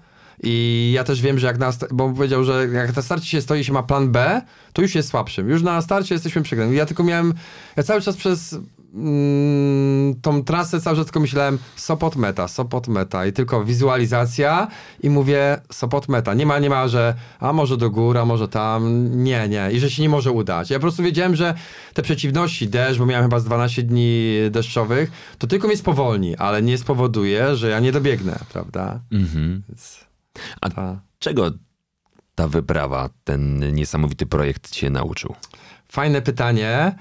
I 0.44 0.92
ja 0.94 1.04
też 1.04 1.22
wiem, 1.22 1.38
że 1.38 1.46
jak 1.46 1.58
na, 1.58 1.72
bo 1.90 2.12
powiedział, 2.12 2.44
że 2.44 2.66
jak 2.72 2.96
na 2.96 3.02
starcie 3.02 3.26
się 3.26 3.40
stoi, 3.40 3.64
się 3.64 3.72
ma 3.72 3.82
plan 3.82 4.12
B, 4.12 4.42
to 4.72 4.82
już 4.82 4.94
jest 4.94 5.08
słabszym. 5.08 5.48
Już 5.48 5.62
na 5.62 5.82
starcie 5.82 6.14
jesteśmy 6.14 6.42
przegrani. 6.42 6.76
Ja 6.76 6.86
tylko 6.86 7.04
miałem, 7.04 7.34
ja 7.76 7.82
cały 7.82 8.00
czas 8.00 8.16
przez 8.16 8.56
mm, 8.94 10.14
tą 10.20 10.44
trasę 10.44 10.80
cały 10.80 10.96
czas 10.96 11.06
tylko 11.06 11.20
myślałem 11.20 11.58
Sopot 11.76 12.16
meta, 12.16 12.48
Sopot 12.48 12.88
meta 12.88 13.26
i 13.26 13.32
tylko 13.32 13.64
wizualizacja 13.64 14.68
i 15.02 15.10
mówię 15.10 15.60
Sopot 15.72 16.08
meta. 16.08 16.34
Nie 16.34 16.46
ma, 16.46 16.58
nie 16.58 16.70
ma, 16.70 16.88
że 16.88 17.14
a 17.40 17.52
może 17.52 17.76
do 17.76 17.90
góry, 17.90 18.20
a 18.20 18.24
może 18.24 18.48
tam. 18.48 19.08
Nie, 19.24 19.48
nie. 19.48 19.68
I 19.72 19.80
że 19.80 19.90
się 19.90 20.02
nie 20.02 20.08
może 20.08 20.32
udać. 20.32 20.70
Ja 20.70 20.78
po 20.78 20.82
prostu 20.82 21.02
wiedziałem, 21.02 21.36
że 21.36 21.54
te 21.94 22.02
przeciwności, 22.02 22.68
deszcz, 22.68 22.98
bo 22.98 23.06
miałem 23.06 23.24
chyba 23.24 23.40
z 23.40 23.44
12 23.44 23.82
dni 23.82 24.34
deszczowych, 24.50 25.10
to 25.38 25.46
tylko 25.46 25.68
mnie 25.68 25.76
spowolni, 25.76 26.36
ale 26.36 26.62
nie 26.62 26.78
spowoduje, 26.78 27.56
że 27.56 27.70
ja 27.70 27.80
nie 27.80 27.92
dobiegnę, 27.92 28.38
prawda? 28.52 29.00
Mhm. 29.12 29.62
Więc 29.68 30.04
A 30.60 30.70
ta... 30.70 31.00
czego 31.18 31.50
ta 32.34 32.48
wyprawa, 32.48 33.08
ten 33.24 33.74
niesamowity 33.74 34.26
projekt 34.26 34.70
cię 34.70 34.90
nauczył? 34.90 35.34
Fajne 35.88 36.22
pytanie, 36.22 36.94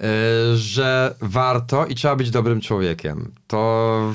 y, 0.00 0.56
że 0.56 1.14
warto 1.20 1.86
i 1.86 1.94
trzeba 1.94 2.16
być 2.16 2.30
dobrym 2.30 2.60
człowiekiem. 2.60 3.32
To. 3.46 4.12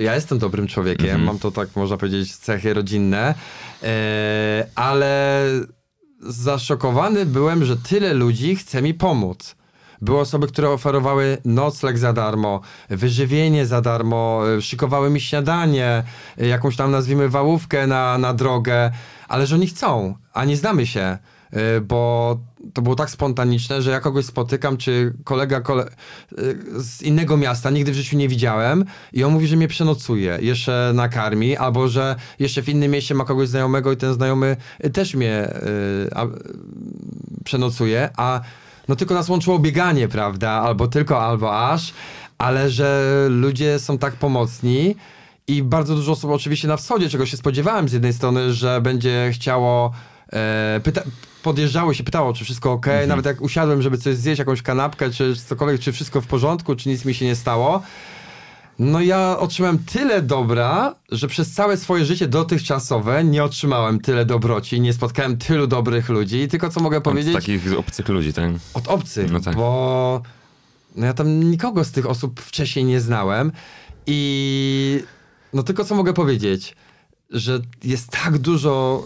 Ja 0.00 0.14
jestem 0.14 0.38
dobrym 0.38 0.66
człowiekiem, 0.66 1.24
mam 1.24 1.38
to 1.38 1.50
tak 1.50 1.76
można 1.76 1.96
powiedzieć 1.96 2.36
cechy 2.36 2.74
rodzinne, 2.74 3.34
ale 4.74 5.44
zaszokowany 6.20 7.26
byłem, 7.26 7.64
że 7.64 7.76
tyle 7.76 8.14
ludzi 8.14 8.56
chce 8.56 8.82
mi 8.82 8.94
pomóc. 8.94 9.56
Były 10.00 10.20
osoby, 10.20 10.46
które 10.46 10.70
oferowały 10.70 11.38
nocleg 11.44 11.98
za 11.98 12.12
darmo, 12.12 12.60
wyżywienie 12.90 13.66
za 13.66 13.80
darmo, 13.80 14.42
y, 14.58 14.62
szykowały 14.62 15.10
mi 15.10 15.20
śniadanie, 15.20 16.02
y, 16.40 16.46
jakąś 16.46 16.76
tam 16.76 16.90
nazwijmy 16.90 17.28
wałówkę 17.28 17.86
na, 17.86 18.18
na 18.18 18.34
drogę, 18.34 18.90
ale 19.28 19.46
że 19.46 19.54
oni 19.54 19.66
chcą, 19.66 20.14
a 20.32 20.44
nie 20.44 20.56
znamy 20.56 20.86
się, 20.86 21.18
y, 21.76 21.80
bo 21.80 22.38
to 22.72 22.82
było 22.82 22.94
tak 22.94 23.10
spontaniczne, 23.10 23.82
że 23.82 23.90
ja 23.90 24.00
kogoś 24.00 24.24
spotykam, 24.24 24.76
czy 24.76 25.14
kolega 25.24 25.60
kole... 25.60 25.84
z 26.76 27.02
innego 27.02 27.36
miasta, 27.36 27.70
nigdy 27.70 27.92
w 27.92 27.94
życiu 27.94 28.16
nie 28.16 28.28
widziałem 28.28 28.84
i 29.12 29.24
on 29.24 29.32
mówi, 29.32 29.46
że 29.46 29.56
mnie 29.56 29.68
przenocuje, 29.68 30.38
jeszcze 30.40 30.92
nakarmi, 30.94 31.56
albo 31.56 31.88
że 31.88 32.16
jeszcze 32.38 32.62
w 32.62 32.68
innym 32.68 32.90
mieście 32.90 33.14
ma 33.14 33.24
kogoś 33.24 33.48
znajomego 33.48 33.92
i 33.92 33.96
ten 33.96 34.14
znajomy 34.14 34.56
też 34.92 35.14
mnie 35.14 35.54
a, 36.14 36.26
przenocuje, 37.44 38.10
a 38.16 38.40
no 38.88 38.96
tylko 38.96 39.14
nas 39.14 39.28
łączyło 39.28 39.58
bieganie, 39.58 40.08
prawda? 40.08 40.50
Albo 40.50 40.88
tylko, 40.88 41.22
albo 41.22 41.68
aż, 41.70 41.94
ale 42.38 42.70
że 42.70 43.10
ludzie 43.30 43.78
są 43.78 43.98
tak 43.98 44.14
pomocni 44.16 44.96
i 45.48 45.62
bardzo 45.62 45.94
dużo 45.94 46.12
osób 46.12 46.30
oczywiście 46.30 46.68
na 46.68 46.76
wschodzie, 46.76 47.08
czego 47.08 47.26
się 47.26 47.36
spodziewałem 47.36 47.88
z 47.88 47.92
jednej 47.92 48.12
strony, 48.12 48.52
że 48.52 48.80
będzie 48.80 49.30
chciało 49.32 49.92
e, 50.32 50.80
pyta- 50.84 51.02
podjeżdżało 51.42 51.94
się, 51.94 52.04
pytało, 52.04 52.32
czy 52.32 52.44
wszystko 52.44 52.72
ok, 52.72 52.86
nawet 53.06 53.26
jak 53.26 53.40
usiadłem, 53.40 53.82
żeby 53.82 53.98
coś 53.98 54.16
zjeść, 54.16 54.38
jakąś 54.38 54.62
kanapkę, 54.62 55.10
czy 55.10 55.36
cokolwiek, 55.36 55.80
czy 55.80 55.92
wszystko 55.92 56.20
w 56.20 56.26
porządku, 56.26 56.76
czy 56.76 56.88
nic 56.88 57.04
mi 57.04 57.14
się 57.14 57.24
nie 57.24 57.36
stało. 57.36 57.82
No 58.78 59.00
ja 59.00 59.38
otrzymałem 59.38 59.78
tyle 59.78 60.22
dobra, 60.22 60.94
że 61.10 61.28
przez 61.28 61.52
całe 61.52 61.76
swoje 61.76 62.04
życie 62.04 62.28
dotychczasowe 62.28 63.24
nie 63.24 63.44
otrzymałem 63.44 64.00
tyle 64.00 64.24
dobroci, 64.26 64.80
nie 64.80 64.92
spotkałem 64.92 65.38
tylu 65.38 65.66
dobrych 65.66 66.08
ludzi, 66.08 66.48
tylko 66.48 66.68
co 66.70 66.80
mogę 66.80 66.96
Od 66.96 67.04
powiedzieć 67.04 67.34
takich 67.34 67.78
obcych 67.78 68.08
ludzi, 68.08 68.32
tak? 68.32 68.50
od 68.74 68.88
obcych, 68.88 69.30
No 69.32 69.40
tak. 69.40 69.56
bo 69.56 70.22
no 70.96 71.06
ja 71.06 71.14
tam 71.14 71.50
nikogo 71.50 71.84
z 71.84 71.92
tych 71.92 72.06
osób 72.06 72.40
wcześniej 72.40 72.84
nie 72.84 73.00
znałem 73.00 73.52
i 74.06 75.00
no 75.52 75.62
tylko 75.62 75.84
co 75.84 75.94
mogę 75.94 76.12
powiedzieć, 76.12 76.76
że 77.30 77.60
jest 77.84 78.10
tak 78.10 78.38
dużo, 78.38 79.04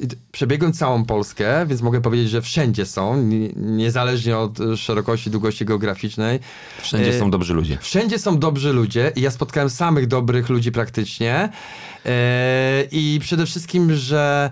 yy, 0.00 0.08
przebiegłem 0.32 0.72
całą 0.72 1.04
Polskę, 1.04 1.66
więc 1.66 1.82
mogę 1.82 2.00
powiedzieć, 2.00 2.30
że 2.30 2.42
wszędzie 2.42 2.86
są, 2.86 3.22
ni- 3.22 3.52
niezależnie 3.56 4.38
od 4.38 4.60
y, 4.60 4.76
szerokości, 4.76 5.30
długości 5.30 5.64
geograficznej. 5.64 6.38
Wszędzie 6.82 7.10
E, 7.10 7.18
są 7.18 7.30
dobrzy 7.30 7.54
ludzie. 7.54 7.78
Wszędzie 7.80 8.18
są 8.18 8.38
dobrzy 8.38 8.72
ludzie 8.72 9.12
i 9.16 9.20
ja 9.20 9.30
spotkałem 9.30 9.70
samych 9.70 10.06
dobrych 10.06 10.48
ludzi 10.48 10.72
praktycznie. 10.72 11.48
E, 12.06 12.84
I 12.92 13.18
przede 13.22 13.46
wszystkim, 13.46 13.94
że 13.94 14.50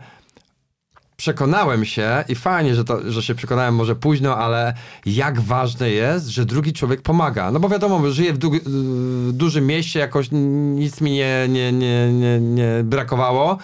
przekonałem 1.19 1.85
się 1.85 2.25
i 2.29 2.35
fajnie, 2.35 2.75
że, 2.75 2.85
to, 2.85 3.13
że 3.13 3.23
się 3.23 3.35
przekonałem 3.35 3.75
może 3.75 3.97
późno, 3.97 4.37
ale 4.37 4.75
jak 5.07 5.41
ważne 5.41 5.91
jest, 5.91 6.29
że 6.29 6.45
drugi 6.47 6.73
człowiek 6.73 7.03
pomaga. 7.03 7.51
No 7.51 7.61
bo 7.61 7.69
wiadomo, 7.69 8.11
żyję 8.11 8.33
w, 8.33 8.39
du- 8.39 8.61
w 8.65 9.33
dużym 9.33 9.67
mieście, 9.67 10.01
jakoś 10.01 10.29
nic 10.33 11.01
mi 11.01 11.11
nie, 11.11 11.47
nie, 11.49 11.73
nie, 11.73 12.13
nie, 12.13 12.41
nie 12.41 12.69
brakowało. 12.85 13.59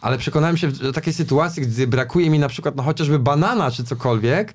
Ale 0.00 0.18
przekonałem 0.18 0.56
się 0.56 0.68
w 0.68 0.92
takiej 0.92 1.12
sytuacji, 1.12 1.62
gdy 1.62 1.86
brakuje 1.86 2.30
mi 2.30 2.38
na 2.38 2.48
przykład 2.48 2.76
no, 2.76 2.82
chociażby 2.82 3.18
banana 3.18 3.70
czy 3.70 3.84
cokolwiek, 3.84 4.54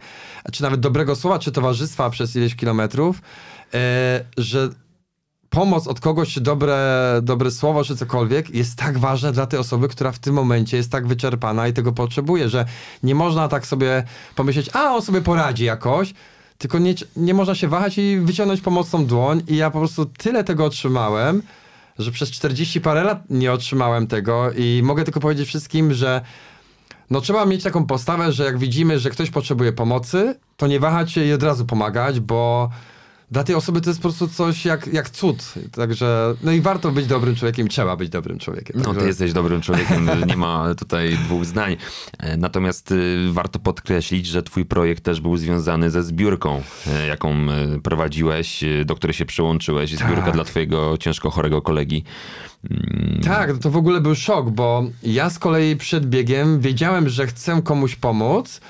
czy 0.51 0.63
nawet 0.63 0.79
dobrego 0.79 1.15
słowa, 1.15 1.39
czy 1.39 1.51
towarzystwa 1.51 2.09
przez 2.09 2.35
ileś 2.35 2.55
kilometrów, 2.55 3.21
e, 3.73 4.25
że 4.37 4.69
pomoc 5.53 5.87
od 5.87 5.99
kogoś, 5.99 6.33
czy 6.33 6.41
dobre, 6.41 7.19
dobre 7.21 7.51
słowo, 7.51 7.83
czy 7.83 7.95
cokolwiek, 7.95 8.49
jest 8.49 8.75
tak 8.75 8.97
ważne 8.97 9.31
dla 9.31 9.45
tej 9.45 9.59
osoby, 9.59 9.87
która 9.87 10.11
w 10.11 10.19
tym 10.19 10.33
momencie 10.33 10.77
jest 10.77 10.91
tak 10.91 11.07
wyczerpana 11.07 11.67
i 11.67 11.73
tego 11.73 11.91
potrzebuje, 11.91 12.49
że 12.49 12.65
nie 13.03 13.15
można 13.15 13.47
tak 13.47 13.67
sobie 13.67 14.03
pomyśleć, 14.35 14.69
a 14.73 14.95
on 14.95 15.01
sobie 15.01 15.21
poradzi 15.21 15.65
jakoś, 15.65 16.13
tylko 16.57 16.79
nie, 16.79 16.93
nie 17.15 17.33
można 17.33 17.55
się 17.55 17.67
wahać 17.67 17.97
i 17.97 18.19
wyciągnąć 18.19 18.61
pomocną 18.61 19.05
dłoń. 19.05 19.43
I 19.47 19.55
ja 19.55 19.71
po 19.71 19.79
prostu 19.79 20.05
tyle 20.05 20.43
tego 20.43 20.65
otrzymałem, 20.65 21.41
że 21.99 22.11
przez 22.11 22.31
40 22.31 22.81
parę 22.81 23.03
lat 23.03 23.23
nie 23.29 23.51
otrzymałem 23.51 24.07
tego. 24.07 24.51
I 24.51 24.81
mogę 24.83 25.03
tylko 25.03 25.19
powiedzieć 25.19 25.47
wszystkim, 25.47 25.93
że 25.93 26.21
no 27.09 27.21
trzeba 27.21 27.45
mieć 27.45 27.63
taką 27.63 27.85
postawę, 27.85 28.31
że 28.31 28.43
jak 28.43 28.57
widzimy, 28.57 28.99
że 28.99 29.09
ktoś 29.09 29.29
potrzebuje 29.29 29.73
pomocy, 29.73 30.35
to 30.57 30.67
nie 30.67 30.79
wahać 30.79 31.11
się 31.11 31.25
i 31.25 31.33
od 31.33 31.43
razu 31.43 31.65
pomagać, 31.65 32.19
bo 32.19 32.69
dla 33.33 33.43
tej 33.43 33.55
osoby 33.55 33.81
to 33.81 33.89
jest 33.89 33.99
po 33.99 34.09
prostu 34.09 34.27
coś 34.27 34.65
jak, 34.65 34.87
jak 34.93 35.09
cud. 35.09 35.53
Także, 35.71 36.35
no 36.43 36.51
i 36.51 36.61
warto 36.61 36.91
być 36.91 37.07
dobrym 37.07 37.35
człowiekiem, 37.35 37.67
trzeba 37.67 37.95
być 37.95 38.09
dobrym 38.09 38.39
człowiekiem. 38.39 38.75
No, 38.79 38.83
Także... 38.85 39.01
ty 39.01 39.07
jesteś 39.07 39.33
dobrym 39.33 39.61
człowiekiem, 39.61 40.09
nie 40.27 40.37
ma 40.37 40.75
tutaj 40.75 41.17
dwóch 41.17 41.45
zdań. 41.45 41.77
E, 42.19 42.37
Natomiast 42.37 42.91
y, 42.91 43.17
warto 43.31 43.59
podkreślić, 43.59 44.27
że 44.27 44.43
twój 44.43 44.65
projekt 44.65 45.03
też 45.03 45.21
był 45.21 45.37
związany 45.37 45.91
ze 45.91 46.03
zbiórką, 46.03 46.61
e, 46.87 47.07
jaką 47.07 47.29
e, 47.33 47.79
prowadziłeś, 47.83 48.63
do 48.85 48.95
której 48.95 49.13
się 49.13 49.25
przyłączyłeś. 49.25 49.95
Zbiórka 49.95 50.25
Tak. 50.25 50.33
dla 50.33 50.43
twojego 50.43 50.97
ciężko 50.97 51.29
chorego 51.29 51.61
kolegi. 51.61 52.03
Mm, 52.71 53.21
Tak, 53.23 53.57
to 53.57 53.69
w 53.71 53.77
ogóle 53.77 54.01
był 54.01 54.15
szok, 54.15 54.49
bo 54.49 54.83
ja 55.03 55.29
z 55.29 55.39
kolei 55.39 55.75
przed 55.75 56.05
biegiem 56.05 56.59
wiedziałem, 56.59 57.09
że 57.09 57.27
chcę 57.27 57.61
komuś 57.63 57.95
pomóc. 57.95 58.61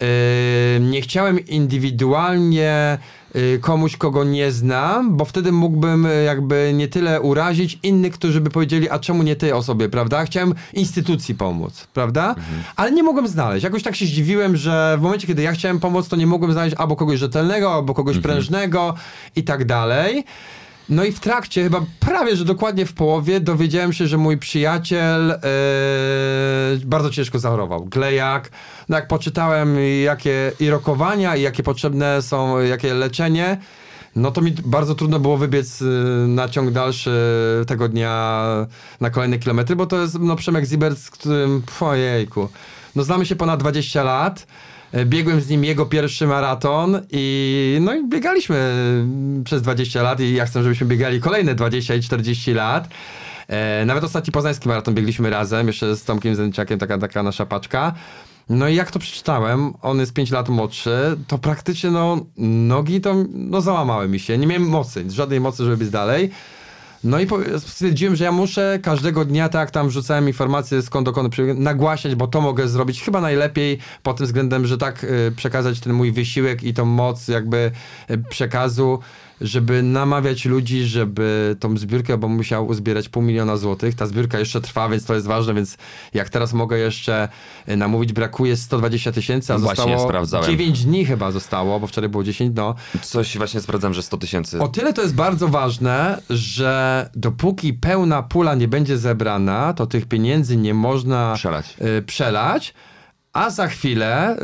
Yy, 0.00 0.80
nie 0.80 1.00
chciałem 1.00 1.46
indywidualnie 1.46 2.98
yy, 3.34 3.58
komuś, 3.60 3.96
kogo 3.96 4.24
nie 4.24 4.52
znam, 4.52 5.16
bo 5.16 5.24
wtedy 5.24 5.52
mógłbym 5.52 6.04
yy, 6.04 6.24
jakby 6.24 6.72
nie 6.74 6.88
tyle 6.88 7.20
urazić 7.20 7.78
innych, 7.82 8.12
którzy 8.12 8.40
by 8.40 8.50
powiedzieli, 8.50 8.90
a 8.90 8.98
czemu 8.98 9.22
nie 9.22 9.36
tej 9.36 9.52
osobie, 9.52 9.88
prawda? 9.88 10.24
Chciałem 10.24 10.54
instytucji 10.72 11.34
pomóc, 11.34 11.86
prawda? 11.94 12.34
Ale 12.76 12.92
nie 12.92 13.02
mogłem 13.02 13.28
znaleźć. 13.28 13.64
Jakoś 13.64 13.82
tak 13.82 13.96
się 13.96 14.06
zdziwiłem, 14.06 14.56
że 14.56 14.96
w 14.98 15.02
momencie, 15.02 15.26
kiedy 15.26 15.42
ja 15.42 15.52
chciałem 15.52 15.80
pomóc, 15.80 16.08
to 16.08 16.16
nie 16.16 16.26
mogłem 16.26 16.52
znaleźć 16.52 16.76
albo 16.78 16.96
kogoś 16.96 17.18
rzetelnego, 17.18 17.74
albo 17.74 17.94
kogoś 17.94 18.18
prężnego 18.18 18.94
i 19.36 19.42
tak 19.44 19.64
dalej. 19.64 20.24
No 20.88 21.04
i 21.04 21.12
w 21.12 21.20
trakcie, 21.20 21.62
chyba 21.62 21.80
prawie, 22.00 22.36
że 22.36 22.44
dokładnie 22.44 22.86
w 22.86 22.92
połowie, 22.92 23.40
dowiedziałem 23.40 23.92
się, 23.92 24.06
że 24.06 24.18
mój 24.18 24.38
przyjaciel 24.38 25.30
e, 25.30 25.38
bardzo 26.84 27.10
ciężko 27.10 27.38
zachorował. 27.38 27.84
Glejak. 27.84 28.50
No 28.88 28.96
jak 28.96 29.08
poczytałem, 29.08 29.76
jakie 30.04 30.52
i 30.60 30.70
rokowania, 30.70 31.36
i 31.36 31.42
jakie 31.42 31.62
potrzebne 31.62 32.22
są, 32.22 32.60
jakie 32.60 32.94
leczenie, 32.94 33.58
no 34.16 34.30
to 34.30 34.40
mi 34.40 34.52
bardzo 34.64 34.94
trudno 34.94 35.20
było 35.20 35.36
wybiec 35.36 35.82
y, 35.82 35.84
na 36.28 36.48
ciąg 36.48 36.70
dalszy 36.70 37.10
tego 37.66 37.88
dnia 37.88 38.44
na 39.00 39.10
kolejne 39.10 39.38
kilometry, 39.38 39.76
bo 39.76 39.86
to 39.86 40.00
jest 40.00 40.18
no, 40.20 40.36
Przemek 40.36 40.64
Zibert, 40.64 40.98
z 40.98 41.10
którym, 41.10 41.62
ojejku, 41.80 42.48
no 42.96 43.02
znamy 43.02 43.26
się 43.26 43.36
ponad 43.36 43.60
20 43.60 44.02
lat. 44.02 44.46
E, 44.92 45.06
Biegłem 45.06 45.40
z 45.40 45.48
nim 45.48 45.64
jego 45.64 45.86
pierwszy 45.86 46.26
maraton 46.26 47.00
i 47.10 47.78
no 47.80 47.94
i 47.94 48.08
biegaliśmy 48.08 48.56
mm, 48.56 49.44
przez 49.44 49.62
20 49.62 50.02
lat 50.02 50.20
i 50.20 50.34
ja 50.34 50.46
chcę, 50.46 50.62
żebyśmy 50.62 50.86
biegali 50.86 51.20
kolejne 51.20 51.54
20 51.54 51.94
i 51.94 52.00
40 52.00 52.54
lat. 52.54 52.88
E, 53.48 53.84
nawet 53.84 54.04
ostatni 54.04 54.32
poznański 54.32 54.68
maraton 54.68 54.94
biegliśmy 54.94 55.30
razem, 55.30 55.66
jeszcze 55.66 55.96
z 55.96 56.04
Tomkiem 56.04 56.34
Zęciakiem, 56.34 56.78
taka, 56.78 56.98
taka 56.98 57.22
nasza 57.22 57.46
paczka. 57.46 57.94
No 58.48 58.68
i 58.68 58.74
jak 58.74 58.90
to 58.90 58.98
przeczytałem, 58.98 59.74
on 59.82 60.00
jest 60.00 60.12
5 60.12 60.30
lat 60.30 60.48
młodszy, 60.48 61.16
to 61.26 61.38
praktycznie 61.38 61.90
no 61.90 62.26
nogi 62.36 63.00
to 63.00 63.14
no 63.34 63.60
załamały 63.60 64.08
mi 64.08 64.20
się, 64.20 64.38
nie 64.38 64.46
miałem 64.46 64.68
mocy, 64.68 65.10
żadnej 65.10 65.40
mocy, 65.40 65.64
żeby 65.64 65.76
biec 65.76 65.90
dalej. 65.90 66.30
No 67.04 67.20
i 67.20 67.26
stwierdziłem, 67.58 68.16
że 68.16 68.24
ja 68.24 68.32
muszę 68.32 68.78
każdego 68.82 69.24
dnia, 69.24 69.48
tak 69.48 69.70
tam 69.70 69.88
wrzucałem 69.88 70.28
informacje 70.28 70.82
skąd 70.82 71.04
dokąd 71.06 71.36
nagłaśniać, 71.54 72.14
bo 72.14 72.26
to 72.26 72.40
mogę 72.40 72.68
zrobić 72.68 73.02
chyba 73.02 73.20
najlepiej 73.20 73.78
pod 74.02 74.16
tym 74.16 74.26
względem, 74.26 74.66
że 74.66 74.78
tak 74.78 75.04
y, 75.04 75.32
przekazać 75.36 75.80
ten 75.80 75.92
mój 75.92 76.12
wysiłek 76.12 76.62
i 76.62 76.74
tą 76.74 76.84
moc 76.84 77.28
jakby 77.28 77.70
y, 78.10 78.18
przekazu, 78.30 78.98
żeby 79.40 79.82
namawiać 79.82 80.44
ludzi, 80.44 80.84
żeby 80.84 81.56
tą 81.60 81.76
zbiórkę, 81.76 82.18
bo 82.18 82.28
musiał 82.28 82.66
uzbierać 82.66 83.08
pół 83.08 83.22
miliona 83.22 83.56
złotych. 83.56 83.94
Ta 83.94 84.06
zbiórka 84.06 84.38
jeszcze 84.38 84.60
trwa, 84.60 84.88
więc 84.88 85.04
to 85.04 85.14
jest 85.14 85.26
ważne, 85.26 85.54
więc 85.54 85.76
jak 86.14 86.28
teraz 86.28 86.52
mogę 86.52 86.78
jeszcze 86.78 87.28
y, 87.68 87.76
namówić, 87.76 88.12
brakuje 88.12 88.56
120 88.56 89.12
tysięcy, 89.12 89.54
a 89.54 89.58
Właśnie 89.58 89.84
zostało 89.84 90.08
sprawdzałem. 90.08 90.46
9 90.46 90.84
dni 90.84 91.04
chyba 91.04 91.30
zostało, 91.30 91.80
bo 91.80 91.86
wczoraj 91.86 92.10
było 92.10 92.24
10, 92.24 92.52
no. 92.56 92.74
Coś 93.02 93.36
właśnie 93.38 93.60
sprawdzam, 93.60 93.94
że 93.94 94.02
100 94.02 94.16
tysięcy. 94.18 94.60
O 94.60 94.68
tyle 94.68 94.92
to 94.92 95.02
jest 95.02 95.14
bardzo 95.14 95.48
ważne, 95.48 96.22
że 96.30 97.10
dopóki 97.14 97.74
pełna 97.74 98.22
pula 98.22 98.54
nie 98.54 98.68
będzie 98.68 98.98
zebrana, 98.98 99.72
to 99.72 99.86
tych 99.86 100.06
pieniędzy 100.06 100.56
nie 100.56 100.74
można 100.74 101.32
Przelać. 101.36 101.76
y, 101.98 102.02
przelać. 102.02 102.74
A 103.38 103.50
za 103.50 103.68
chwilę 103.68 104.36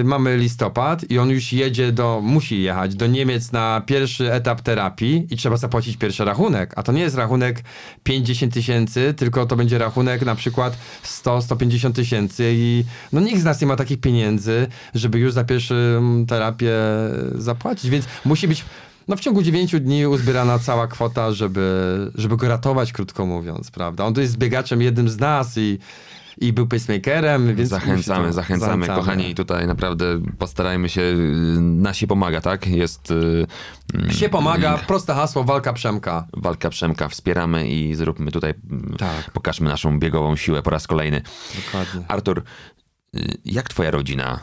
y, 0.00 0.04
mamy 0.04 0.36
listopad 0.36 1.10
i 1.10 1.18
on 1.18 1.30
już 1.30 1.52
jedzie 1.52 1.92
do, 1.92 2.20
musi 2.22 2.62
jechać 2.62 2.94
do 2.94 3.06
Niemiec 3.06 3.52
na 3.52 3.82
pierwszy 3.86 4.32
etap 4.32 4.60
terapii 4.60 5.26
i 5.30 5.36
trzeba 5.36 5.56
zapłacić 5.56 5.96
pierwszy 5.96 6.24
rachunek. 6.24 6.72
A 6.76 6.82
to 6.82 6.92
nie 6.92 7.00
jest 7.02 7.16
rachunek 7.16 7.62
5-10 8.04 8.52
tysięcy, 8.52 9.14
tylko 9.16 9.46
to 9.46 9.56
będzie 9.56 9.78
rachunek 9.78 10.24
na 10.24 10.34
przykład 10.34 10.78
100-150 11.04 11.92
tysięcy 11.92 12.52
i 12.54 12.84
no 13.12 13.20
nikt 13.20 13.40
z 13.40 13.44
nas 13.44 13.60
nie 13.60 13.66
ma 13.66 13.76
takich 13.76 14.00
pieniędzy, 14.00 14.66
żeby 14.94 15.18
już 15.18 15.32
za 15.32 15.44
pierwszą 15.44 15.74
terapię 16.28 16.74
zapłacić, 17.34 17.90
więc 17.90 18.04
musi 18.24 18.48
być 18.48 18.64
no 19.08 19.16
w 19.16 19.20
ciągu 19.20 19.42
9 19.42 19.80
dni 19.80 20.06
uzbierana 20.06 20.58
cała 20.58 20.86
kwota, 20.86 21.32
żeby, 21.32 22.10
żeby 22.14 22.36
go 22.36 22.48
ratować, 22.48 22.92
krótko 22.92 23.26
mówiąc, 23.26 23.70
prawda? 23.70 24.04
On 24.04 24.14
to 24.14 24.20
jest 24.20 24.38
biegaczem 24.38 24.82
jednym 24.82 25.08
z 25.08 25.18
nas 25.18 25.58
i, 25.58 25.78
i 26.40 26.52
był 26.52 26.66
pacemakerem, 26.66 27.54
więc... 27.56 27.68
Zachęcamy, 27.70 28.26
to- 28.26 28.32
zachęcamy, 28.32 28.86
kochani, 28.86 29.34
tutaj 29.34 29.66
naprawdę 29.66 30.04
postarajmy 30.38 30.88
się, 30.88 31.00
y, 31.00 31.14
nasi 31.60 32.06
pomaga, 32.06 32.40
tak? 32.40 32.66
Jest 32.66 33.10
y, 33.10 33.46
mm, 33.94 34.10
Się 34.12 34.28
pomaga, 34.28 34.72
link, 34.74 34.86
proste 34.86 35.14
hasło, 35.14 35.44
walka 35.44 35.72
Przemka. 35.72 36.26
walka 36.36 36.70
Przemka, 36.70 37.08
wspieramy 37.08 37.68
i 37.68 37.94
zróbmy 37.94 38.30
tutaj, 38.32 38.54
mm, 38.70 38.94
Tak. 38.98 39.30
pokażmy 39.30 39.68
naszą 39.68 39.98
biegową 39.98 40.36
siłę 40.36 40.62
po 40.62 40.70
raz 40.70 40.86
kolejny. 40.86 41.22
Dokładnie. 41.66 42.04
Artur, 42.08 42.42
y, 43.16 43.34
jak 43.44 43.68
twoja 43.68 43.90
rodzina 43.90 44.40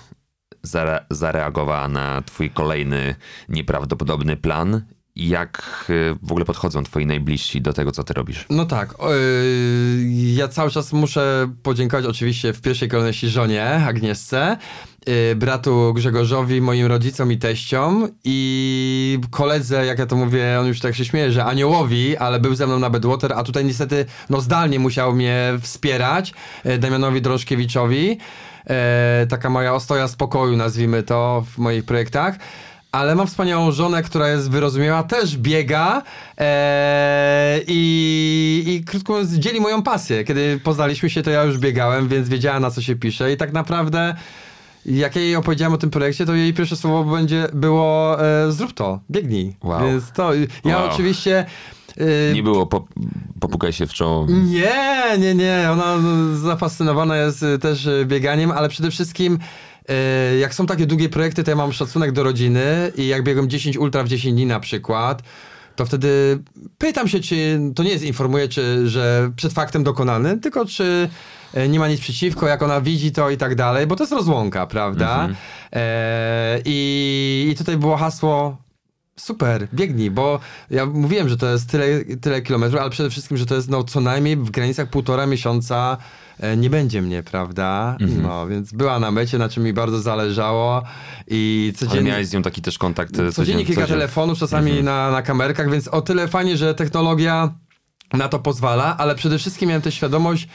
zare- 0.68 1.06
zareagowała 1.10 1.88
na 1.88 2.22
twój 2.22 2.50
kolejny 2.50 3.16
nieprawdopodobny 3.50 4.38
plan? 4.38 4.82
Jak 5.16 5.86
y, 5.90 6.16
w 6.24 6.32
ogóle 6.32 6.46
podchodzą 6.46 6.84
twoi 6.84 7.06
najbliżsi 7.06 7.62
do 7.62 7.74
tego, 7.74 7.92
co 7.92 8.04
ty 8.04 8.14
robisz? 8.14 8.46
No 8.50 8.66
tak, 8.66 8.94
yy, 9.00 10.34
ja 10.34 10.48
cały 10.48 10.72
czas 10.72 10.94
muszę 10.94 11.54
podziękować 11.64 12.06
oczywiście 12.06 12.54
w 12.54 12.62
pierwszej 12.62 12.90
kolejności 12.90 13.30
żonie 13.30 13.66
Agnieszce, 13.66 14.58
yy, 15.08 15.36
bratu 15.36 15.94
Grzegorzowi, 15.94 16.62
moim 16.62 16.86
rodzicom 16.86 17.32
i 17.32 17.38
teściom 17.38 18.08
i 18.24 19.20
koledze, 19.32 19.86
jak 19.86 20.00
ja 20.00 20.06
to 20.06 20.16
mówię, 20.16 20.60
on 20.60 20.68
już 20.68 20.80
tak 20.80 20.96
się 20.96 21.06
śmieje, 21.06 21.32
że 21.32 21.46
aniołowi, 21.46 22.18
ale 22.18 22.40
był 22.40 22.56
ze 22.56 22.68
mną 22.68 22.80
na 22.80 22.90
Bedwater, 22.90 23.34
a 23.34 23.44
tutaj 23.44 23.66
niestety 23.66 24.06
no 24.30 24.42
zdalnie 24.42 24.80
musiał 24.80 25.16
mnie 25.16 25.54
wspierać, 25.62 26.34
Damianowi 26.80 27.22
Drążkiewiczowi, 27.22 28.18
e, 28.68 29.28
taka 29.30 29.50
moja 29.50 29.74
ostoja 29.74 30.08
spokoju, 30.08 30.58
nazwijmy 30.58 31.04
to, 31.04 31.46
w 31.52 31.58
moich 31.58 31.86
projektach. 31.86 32.36
Ale 32.96 33.16
mam 33.16 33.28
wspaniałą 33.28 33.72
żonę, 33.72 34.04
która 34.04 34.30
jest 34.30 34.52
wyrozumiała, 34.52 35.04
też 35.04 35.38
biega 35.38 36.02
e, 36.38 37.60
i, 37.68 38.64
i 38.68 38.84
krótko 38.84 39.14
mówiąc 39.14 39.32
dzieli 39.34 39.60
moją 39.62 39.84
pasję. 39.84 40.24
Kiedy 40.24 40.60
poznaliśmy 40.64 41.10
się, 41.10 41.24
to 41.24 41.30
ja 41.30 41.44
już 41.44 41.58
biegałem, 41.58 42.08
więc 42.08 42.30
wiedziała 42.30 42.60
na 42.60 42.72
co 42.72 42.82
się 42.82 42.96
pisze 42.96 43.32
i 43.34 43.38
tak 43.38 43.54
naprawdę 43.54 44.16
jak 44.86 45.16
ja 45.16 45.22
jej 45.22 45.36
opowiedziałem 45.36 45.74
o 45.74 45.78
tym 45.78 45.90
projekcie, 45.90 46.26
to 46.26 46.34
jej 46.34 46.54
pierwsze 46.54 46.76
słowo 46.76 47.12
będzie 47.16 47.48
było 47.54 48.18
e, 48.26 48.52
zrób 48.52 48.74
to, 48.74 49.00
biegnij. 49.12 49.56
Wow. 49.64 49.82
Więc 49.88 50.12
to, 50.12 50.34
ja 50.66 50.78
Wow. 50.78 50.90
oczywiście... 50.94 51.46
e, 51.98 52.34
Nie 52.34 52.44
było 52.44 52.66
po, 52.66 52.86
popukaj 53.40 53.74
się 53.74 53.88
w 53.88 53.94
czoło. 53.94 54.28
nie, 54.30 55.18
nie, 55.20 55.36
nie. 55.36 55.68
Ona 55.72 55.98
no, 55.98 56.38
zafascynowana 56.38 57.18
jest 57.18 57.44
y, 57.44 57.60
też 57.60 57.86
y, 57.86 58.06
bieganiem, 58.06 58.52
ale 58.52 58.70
przede 58.70 58.92
wszystkim 58.92 59.34
y, 59.34 59.40
jak 60.40 60.54
są 60.54 60.66
takie 60.66 60.86
długie 60.86 61.10
projekty, 61.10 61.44
to 61.44 61.52
ja 61.52 61.58
mam 61.58 61.74
szacunek 61.74 62.12
do 62.12 62.24
rodziny 62.24 62.92
i 62.96 63.08
jak 63.08 63.24
biegam 63.24 63.50
10 63.50 63.78
ultra 63.78 64.04
w 64.04 64.08
10 64.08 64.34
dni 64.34 64.46
na 64.46 64.60
przykład, 64.60 65.24
to 65.76 65.86
wtedy 65.86 66.40
pytam 66.78 67.08
się, 67.08 67.20
czy 67.20 67.60
to 67.76 67.84
nie 67.84 67.90
jest 67.90 68.04
informuję, 68.04 68.48
czy, 68.48 68.90
że 68.90 69.32
przed 69.36 69.54
faktem 69.54 69.84
dokonanym, 69.84 70.40
tylko 70.40 70.66
czy 70.66 71.10
e, 71.54 71.68
nie 71.68 71.80
ma 71.80 71.88
nic 71.88 72.00
przeciwko, 72.00 72.48
jak 72.48 72.64
ona 72.64 72.82
widzi 72.82 73.12
to 73.12 73.30
i 73.30 73.38
tak 73.38 73.56
dalej, 73.56 73.88
bo 73.88 73.96
to 73.96 74.04
jest 74.04 74.14
rozłąka, 74.14 74.68
prawda? 74.68 75.30
E, 75.74 76.60
i, 76.66 77.48
I 77.52 77.56
tutaj 77.56 77.78
było 77.78 77.98
hasło 77.98 78.58
Super, 79.20 79.68
biegnij, 79.74 80.12
bo 80.12 80.40
ja 80.70 80.86
mówiłem, 80.86 81.30
że 81.30 81.38
to 81.38 81.52
jest 81.52 81.70
tyle, 81.70 81.86
tyle 82.22 82.42
kilometrów, 82.42 82.82
ale 82.82 82.90
przede 82.90 83.10
wszystkim, 83.10 83.38
że 83.38 83.46
to 83.46 83.56
jest 83.56 83.70
no, 83.70 83.84
co 83.84 84.02
najmniej 84.02 84.38
w 84.38 84.52
granicach 84.52 84.90
półtora 84.90 85.26
miesiąca 85.26 85.98
e, 85.98 85.98
nie 86.58 86.70
będzie 86.70 87.02
mnie, 87.02 87.24
prawda? 87.24 87.98
No, 88.22 88.48
więc 88.48 88.72
była 88.74 89.00
na 89.00 89.12
mecie, 89.12 89.38
na 89.38 89.50
czym 89.50 89.64
mi 89.64 89.74
bardzo 89.74 90.00
zależało 90.02 90.84
i 91.28 91.72
Ale 91.80 91.88
codziennie... 91.88 92.12
miałeś 92.12 92.28
z 92.28 92.34
nią 92.34 92.42
taki 92.42 92.62
też 92.62 92.78
kontakt 92.78 93.20
e, 93.20 93.32
Codziennie 93.32 93.64
codzien- 93.64 93.68
kilka 93.68 93.82
codzien- 93.82 93.96
telefonów, 93.98 94.38
czasami 94.40 94.84
na, 94.84 95.12
na 95.12 95.22
kamerkach, 95.22 95.72
więc 95.72 95.88
o 95.88 96.02
tyle 96.02 96.28
fajnie, 96.28 96.58
że 96.58 96.76
technologia 96.76 97.54
na 98.14 98.28
to 98.30 98.40
pozwala, 98.40 98.98
ale 98.98 99.16
przede 99.16 99.38
wszystkim 99.38 99.70
miałem 99.70 99.82
też 99.82 99.94
świadomość, 99.96 100.48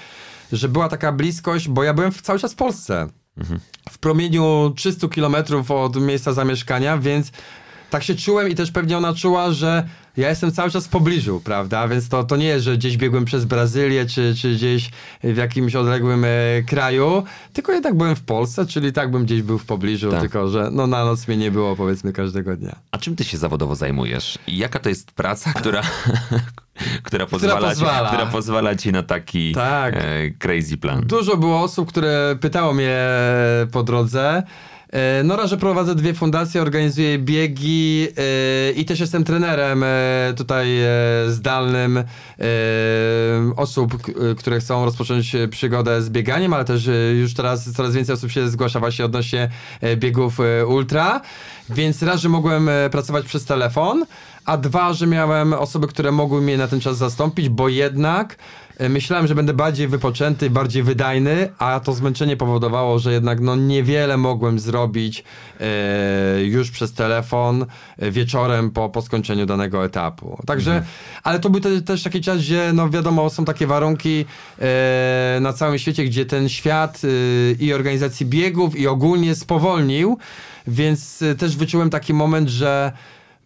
że 0.53 0.69
była 0.69 0.88
taka 0.88 1.12
bliskość, 1.12 1.69
bo 1.69 1.85
ja 1.85 1.95
byłem 1.95 2.12
cały 2.12 2.38
czas 2.38 2.53
w 2.53 2.57
Polsce. 2.57 3.07
W 3.90 3.99
promieniu 3.99 4.73
300 4.77 5.09
kilometrów 5.09 5.71
od 5.71 5.97
miejsca 6.03 6.33
zamieszkania, 6.33 6.99
więc 6.99 7.33
tak 7.90 8.03
się 8.03 8.14
czułem 8.14 8.49
i 8.49 8.55
też 8.55 8.71
pewnie 8.71 8.97
ona 8.99 9.14
czuła, 9.14 9.53
że 9.53 9.88
ja 10.16 10.29
jestem 10.29 10.53
cały 10.53 10.70
czas 10.70 10.87
w 10.87 10.88
pobliżu, 10.88 11.40
prawda? 11.44 11.88
Więc 11.88 12.09
to, 12.09 12.25
to 12.25 12.37
nie 12.37 12.46
jest, 12.46 12.64
że 12.64 12.77
gdzieś 12.77 12.96
biegłem 12.96 13.25
przez 13.25 13.44
Brazylię, 13.44 14.07
czy, 14.07 14.35
czy 14.35 14.55
gdzieś 14.55 14.90
w 15.25 15.37
jakimś 15.37 15.75
odległym 15.75 16.25
e, 16.25 16.29
kraju, 16.66 17.25
tylko 17.53 17.73
jednak 17.73 17.94
byłem 17.94 18.16
w 18.16 18.23
Polsce, 18.23 18.66
czyli 18.66 18.92
tak 18.92 19.11
bym 19.11 19.25
gdzieś 19.25 19.42
był 19.42 19.59
w 19.59 19.66
pobliżu, 19.66 20.11
Tak. 20.11 20.20
tylko 20.20 20.49
że 20.49 20.68
no, 20.73 20.87
na 20.87 21.05
noc 21.05 21.29
mnie 21.29 21.37
nie 21.37 21.51
było 21.51 21.77
powiedzmy 21.77 22.12
każdego 22.12 22.57
dnia. 22.57 22.77
A 22.90 22.99
czym 22.99 23.16
ty 23.16 23.25
się 23.25 23.38
zawodowo 23.38 23.75
zajmujesz? 23.75 24.38
I 24.47 24.59
jaka 24.59 24.78
to 24.78 24.89
jest 24.89 25.12
praca, 25.12 25.53
która, 25.61 25.82
która, 27.03 27.26
pozwala, 27.26 27.68
pozwala. 27.68 28.09
Ci, 28.11 28.14
która 28.16 28.30
pozwala 28.30 28.74
ci 28.76 28.93
na 28.93 29.03
taki 29.03 29.53
Tak. 29.53 29.95
e, 29.97 30.30
crazy 30.39 30.76
plan? 30.76 31.01
Dużo 31.07 31.37
było 31.37 31.62
osób, 31.62 31.89
które 31.89 32.37
pytało 32.41 32.74
mnie 32.74 32.99
po 33.72 33.82
drodze. 33.82 34.43
E, 34.93 35.22
No 35.24 35.36
raz, 35.36 35.51
że 35.51 35.57
prowadzę 35.57 35.95
dwie 35.95 36.14
fundacje, 36.14 36.62
organizuję 36.62 37.18
biegi 37.18 38.09
e, 38.16 38.72
i 38.72 38.84
też 38.84 39.01
jestem 39.01 39.24
trenerem 39.24 39.82
e, 39.84 40.34
tutaj 40.36 40.68
zdalnym 41.28 42.05
osób, 43.57 43.97
które 44.38 44.61
chcą 44.61 44.84
rozpocząć 44.84 45.36
przygodę 45.51 46.03
z 46.03 46.11
bieganiem, 46.11 46.53
ale 46.53 46.64
też 46.64 46.88
już 47.20 47.34
teraz 47.34 47.72
coraz 47.72 47.95
więcej 47.95 48.14
osób 48.14 48.30
się 48.30 48.49
zgłasza 48.49 48.80
właśnie 48.80 49.05
odnośnie 49.05 49.51
biegów 49.97 50.38
ultra. 50.66 51.20
Więc 51.70 52.03
raz, 52.03 52.20
że 52.20 52.28
mogłem 52.28 52.70
pracować 52.91 53.26
przez 53.26 53.45
telefon, 53.45 54.05
a 54.45 54.57
dwa, 54.57 54.93
że 54.93 55.07
miałem 55.07 55.53
osoby, 55.53 55.86
które 55.86 56.12
mogły 56.12 56.43
mnie 56.43 56.57
na 56.57 56.68
ten 56.68 56.80
czas 56.80 56.97
zastąpić, 56.97 57.49
bo 57.49 57.68
jednak 57.68 58.36
Myślałem, 58.89 59.26
że 59.26 59.35
będę 59.35 59.55
bardziej 59.55 59.89
wypoczęty, 59.89 60.51
bardziej 60.51 60.83
wydajny, 60.83 61.49
a 61.59 61.81
to 61.81 61.93
zmęczenie 61.93 62.37
powodowało, 62.37 62.99
że 62.99 63.12
jednak 63.12 63.41
no, 63.41 63.57
niewiele 63.57 64.16
mogłem 64.16 64.59
zrobić 64.59 65.24
e, 65.61 66.45
już 66.45 66.70
przez 66.70 66.93
telefon 66.93 67.66
e, 67.99 68.11
wieczorem 68.11 68.70
po, 68.70 68.89
po 68.89 69.03
skończeniu 69.03 69.47
danego 69.47 69.85
etapu. 69.85 70.43
Także, 70.47 70.83
ale 71.22 71.41
to 71.41 71.51
był 71.51 71.61
te, 71.61 71.83
też 71.83 72.03
taki 72.03 72.20
czas, 72.20 72.39
gdzie 72.39 72.70
no 72.74 72.91
wiadomo, 72.91 73.31
są 73.31 73.45
takie 73.45 73.66
warunki 73.66 74.24
e, 74.61 75.39
na 75.41 75.53
całym 75.53 75.78
świecie, 75.78 76.05
gdzie 76.05 76.26
ten 76.26 76.49
świat 76.49 77.01
e, 77.05 77.53
i 77.53 77.72
organizacji 77.72 78.26
biegów 78.26 78.76
i 78.76 78.87
ogólnie 78.87 79.35
spowolnił, 79.35 80.18
więc 80.66 81.22
e, 81.22 81.35
też 81.35 81.57
wyczułem 81.57 81.91
taki 81.91 82.14
moment, 82.14 82.49
że 82.49 82.93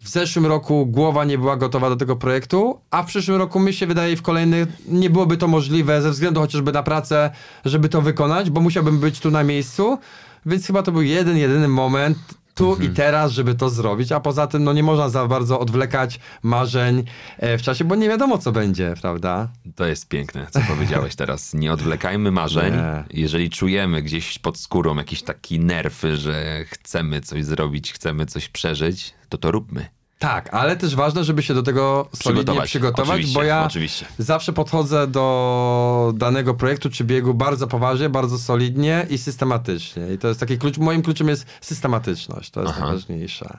w 0.05 0.09
zeszłym 0.09 0.45
roku 0.45 0.85
głowa 0.85 1.25
nie 1.25 1.37
była 1.37 1.57
gotowa 1.57 1.89
do 1.89 1.95
tego 1.95 2.15
projektu, 2.15 2.79
a 2.91 3.03
w 3.03 3.05
przyszłym 3.05 3.37
roku 3.37 3.59
mi 3.59 3.73
się 3.73 3.87
wydaje 3.87 4.17
w 4.17 4.21
kolejnych 4.21 4.67
nie 4.87 5.09
byłoby 5.09 5.37
to 5.37 5.47
możliwe 5.47 6.01
ze 6.01 6.11
względu 6.11 6.41
chociażby 6.41 6.71
na 6.71 6.83
pracę, 6.83 7.31
żeby 7.65 7.89
to 7.89 8.01
wykonać, 8.01 8.49
bo 8.49 8.61
musiałbym 8.61 8.99
być 8.99 9.19
tu 9.19 9.31
na 9.31 9.43
miejscu, 9.43 9.97
więc 10.45 10.67
chyba 10.67 10.83
to 10.83 10.91
był 10.91 11.01
jeden, 11.01 11.37
jedyny 11.37 11.67
moment 11.67 12.17
tu 12.55 12.75
i 12.75 12.89
teraz, 12.89 13.31
żeby 13.31 13.55
to 13.55 13.69
zrobić, 13.69 14.11
a 14.11 14.19
poza 14.19 14.47
tym 14.47 14.63
no 14.63 14.73
nie 14.73 14.83
można 14.83 15.09
za 15.09 15.27
bardzo 15.27 15.59
odwlekać 15.59 16.19
marzeń 16.43 17.03
e, 17.37 17.57
w 17.57 17.61
czasie, 17.61 17.85
bo 17.85 17.95
nie 17.95 18.09
wiadomo 18.09 18.37
co 18.37 18.51
będzie, 18.51 18.93
prawda? 19.01 19.49
To 19.75 19.85
jest 19.85 20.07
piękne, 20.07 20.47
co 20.51 20.59
powiedziałeś 20.67 21.15
teraz. 21.25 21.53
Nie 21.53 21.73
odwlekajmy 21.73 22.31
marzeń. 22.31 22.73
Nie. 22.73 23.03
Jeżeli 23.21 23.49
czujemy 23.49 24.01
gdzieś 24.01 24.39
pod 24.39 24.57
skórą 24.57 24.95
jakiś 24.95 25.23
taki 25.23 25.59
nerw, 25.59 26.01
że 26.13 26.65
chcemy 26.67 27.21
coś 27.21 27.45
zrobić, 27.45 27.93
chcemy 27.93 28.25
coś 28.25 28.49
przeżyć, 28.49 29.13
to 29.29 29.37
to 29.37 29.51
róbmy. 29.51 29.85
Tak, 30.19 30.53
ale 30.53 30.77
też 30.77 30.95
ważne, 30.95 31.23
żeby 31.23 31.43
się 31.43 31.53
do 31.53 31.63
tego 31.63 32.09
solidnie 32.13 32.61
Przygotować. 32.61 33.09
Oczywiście, 33.09 33.39
bo 33.39 33.43
ja 33.43 33.65
oczywiście. 33.65 34.05
zawsze 34.17 34.53
podchodzę 34.53 35.07
do 35.07 36.13
danego 36.15 36.53
projektu 36.53 36.89
czy 36.89 37.03
biegu 37.03 37.33
bardzo 37.33 37.67
poważnie, 37.67 38.09
bardzo 38.09 38.37
solidnie 38.39 39.07
i 39.09 39.17
systematycznie. 39.17 40.13
I 40.13 40.17
to 40.17 40.27
jest 40.27 40.39
taki 40.39 40.57
klucz, 40.57 40.77
moim 40.77 41.01
kluczem 41.01 41.27
jest 41.27 41.45
systematyczność, 41.61 42.49
to 42.49 42.61
jest 42.61 42.73
Aha. 42.77 42.85
najważniejsze. 42.85 43.57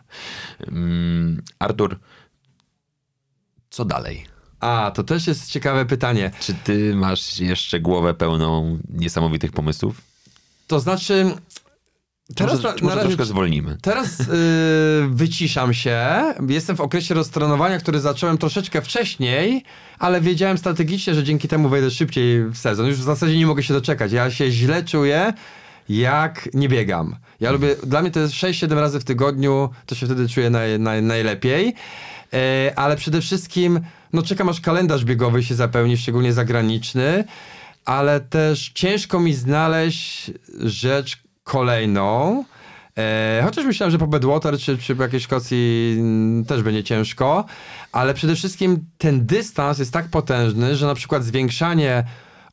Mm, 0.66 1.42
Artur, 1.58 1.98
co 3.70 3.84
dalej? 3.84 4.26
A, 4.60 4.92
to 4.94 5.04
też 5.04 5.26
jest 5.26 5.50
ciekawe 5.50 5.86
pytanie. 5.86 6.30
Czy 6.40 6.54
ty 6.54 6.94
masz 6.94 7.38
jeszcze 7.38 7.80
głowę 7.80 8.14
pełną 8.14 8.78
niesamowitych 8.88 9.52
pomysłów? 9.52 10.00
To 10.66 10.80
znaczy, 10.80 11.34
teraz 12.34 12.54
może 12.54 12.68
na, 12.68 12.74
może 12.74 12.84
na 12.84 12.94
razie 12.94 13.08
troszkę 13.08 13.24
zwolnimy? 13.24 13.76
Teraz 13.82 14.18
yy, 14.18 14.26
wyciszam 15.22 15.74
się. 15.74 16.06
Jestem 16.48 16.76
w 16.76 16.80
okresie 16.80 17.14
roztrenowania, 17.14 17.78
który 17.78 18.00
zacząłem 18.00 18.38
troszeczkę 18.38 18.82
wcześniej, 18.82 19.64
ale 19.98 20.20
wiedziałem 20.20 20.58
strategicznie, 20.58 21.14
że 21.14 21.24
dzięki 21.24 21.48
temu 21.48 21.68
wejdę 21.68 21.90
szybciej 21.90 22.44
w 22.44 22.56
sezon. 22.56 22.86
Już 22.86 22.96
w 22.96 23.02
zasadzie 23.02 23.38
nie 23.38 23.46
mogę 23.46 23.62
się 23.62 23.74
doczekać. 23.74 24.12
Ja 24.12 24.30
się 24.30 24.50
źle 24.50 24.84
czuję, 24.84 25.32
jak 25.88 26.48
nie 26.54 26.68
biegam. 26.68 27.16
Ja 27.40 27.52
lubię, 27.52 27.76
dla 27.86 28.02
mnie 28.02 28.10
to 28.10 28.20
jest 28.20 28.34
6-7 28.34 28.80
razy 28.80 29.00
w 29.00 29.04
tygodniu, 29.04 29.70
to 29.86 29.94
się 29.94 30.06
wtedy 30.06 30.28
czuję 30.28 30.50
naj, 30.50 30.78
naj, 30.78 31.02
najlepiej. 31.02 31.74
E, 32.32 32.72
ale 32.76 32.96
przede 32.96 33.20
wszystkim, 33.20 33.80
no 34.12 34.22
czekam 34.22 34.48
aż 34.48 34.60
kalendarz 34.60 35.04
biegowy 35.04 35.42
się 35.42 35.54
zapełni, 35.54 35.96
szczególnie 35.96 36.32
zagraniczny, 36.32 37.24
ale 37.84 38.20
też 38.20 38.70
ciężko 38.74 39.20
mi 39.20 39.34
znaleźć 39.34 40.30
rzecz 40.64 41.25
kolejną. 41.46 42.44
E, 42.98 43.42
chociaż 43.44 43.64
myślałem, 43.64 43.90
że 43.90 43.98
po 43.98 44.06
Bedwater 44.06 44.58
czy, 44.58 44.78
czy 44.78 44.96
po 44.96 45.02
jakiejś 45.02 45.22
Szkocji 45.22 45.96
mm, 45.98 46.44
też 46.44 46.62
będzie 46.62 46.84
ciężko, 46.84 47.44
ale 47.92 48.14
przede 48.14 48.34
wszystkim 48.34 48.84
ten 48.98 49.26
dystans 49.26 49.78
jest 49.78 49.92
tak 49.92 50.08
potężny, 50.08 50.76
że 50.76 50.86
na 50.86 50.94
przykład 50.94 51.24
zwiększanie 51.24 52.04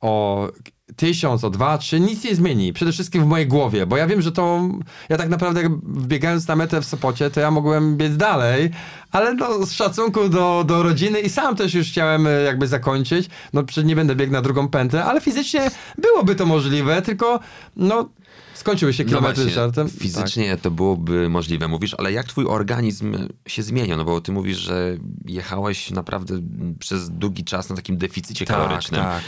o 0.01 0.47
tysiąc, 0.95 1.43
o 1.43 1.49
dwa, 1.49 1.77
trzy, 1.77 1.99
nic 1.99 2.23
nie 2.23 2.35
zmieni. 2.35 2.73
Przede 2.73 2.91
wszystkim 2.91 3.23
w 3.23 3.27
mojej 3.27 3.47
głowie, 3.47 3.85
bo 3.85 3.97
ja 3.97 4.07
wiem, 4.07 4.21
że 4.21 4.31
to, 4.31 4.61
ja 5.09 5.17
tak 5.17 5.29
naprawdę 5.29 5.61
biegając 5.85 6.47
na 6.47 6.55
metę 6.55 6.81
w 6.81 6.85
Sopocie, 6.85 7.29
to 7.29 7.39
ja 7.39 7.51
mogłem 7.51 7.97
biec 7.97 8.17
dalej, 8.17 8.69
ale 9.11 9.33
no, 9.33 9.65
z 9.65 9.71
szacunku 9.71 10.29
do, 10.29 10.63
do 10.67 10.83
rodziny 10.83 11.19
i 11.19 11.29
sam 11.29 11.55
też 11.55 11.73
już 11.73 11.87
chciałem 11.87 12.27
e, 12.27 12.29
jakby 12.31 12.67
zakończyć, 12.67 13.29
no 13.53 13.63
przecież 13.63 13.85
nie 13.85 13.95
będę 13.95 14.15
biegł 14.15 14.33
na 14.33 14.41
drugą 14.41 14.67
pętlę, 14.67 15.05
ale 15.05 15.21
fizycznie 15.21 15.71
byłoby 15.97 16.35
to 16.35 16.45
możliwe, 16.45 17.01
tylko 17.01 17.39
no 17.75 18.09
skończyły 18.53 18.93
się 18.93 19.03
No 19.03 19.09
kilometry 19.09 19.43
właśnie, 19.43 19.55
żartem. 19.55 19.89
Fizycznie 19.89 20.57
to 20.57 20.71
byłoby 20.71 21.29
możliwe, 21.29 21.67
mówisz, 21.67 21.95
ale 21.97 22.11
jak 22.11 22.27
twój 22.27 22.45
organizm 22.45 23.17
się 23.47 23.63
zmienia? 23.63 23.97
No 23.97 24.05
bo 24.05 24.21
ty 24.21 24.31
mówisz, 24.31 24.57
że 24.57 24.97
jechałeś 25.25 25.91
naprawdę 25.91 26.39
przez 26.79 27.09
długi 27.09 27.43
czas 27.43 27.69
na 27.69 27.75
takim 27.75 27.97
deficycie 27.97 28.45
Tak, 28.45 28.57
kalorycznym. 28.57 29.01
tak. 29.01 29.21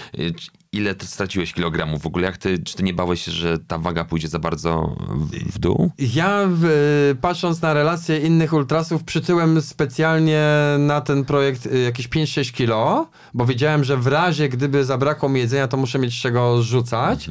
Y, 0.76 0.86
Ile 0.86 0.95
ty 0.95 1.07
straciłeś 1.07 1.53
kilogramów? 1.53 2.01
W 2.01 2.07
ogóle 2.07 2.26
jak 2.26 2.38
ty, 2.38 2.59
czy 2.59 2.76
ty 2.76 2.84
nie 2.84 2.93
bałeś 2.93 3.21
się, 3.21 3.32
że 3.32 3.59
ta 3.59 3.78
waga 3.78 4.05
pójdzie 4.05 4.28
za 4.28 4.39
bardzo 4.39 4.95
w, 5.09 5.53
w 5.53 5.59
dół? 5.59 5.91
Ja 5.97 6.41
w, 6.47 7.15
patrząc 7.21 7.61
na 7.61 7.73
relacje 7.73 8.19
innych 8.19 8.53
ultrasów 8.53 9.03
przytyłem 9.03 9.61
specjalnie 9.61 10.43
na 10.80 11.01
ten 11.01 11.26
projekt 11.26 11.65
y, 11.65 11.80
jakieś 11.80 12.09
5-6 12.09 12.53
kilo, 12.53 13.09
bo 13.34 13.45
wiedziałem, 13.45 13.84
że 13.84 13.97
w 13.97 14.07
razie 14.07 14.49
gdyby 14.49 14.86
zabrakło 14.86 15.30
mi 15.30 15.39
jedzenia, 15.39 15.67
to 15.67 15.78
muszę 15.78 15.99
mieć 15.99 16.13
z 16.13 16.21
czego 16.21 16.63
rzucać. 16.63 17.30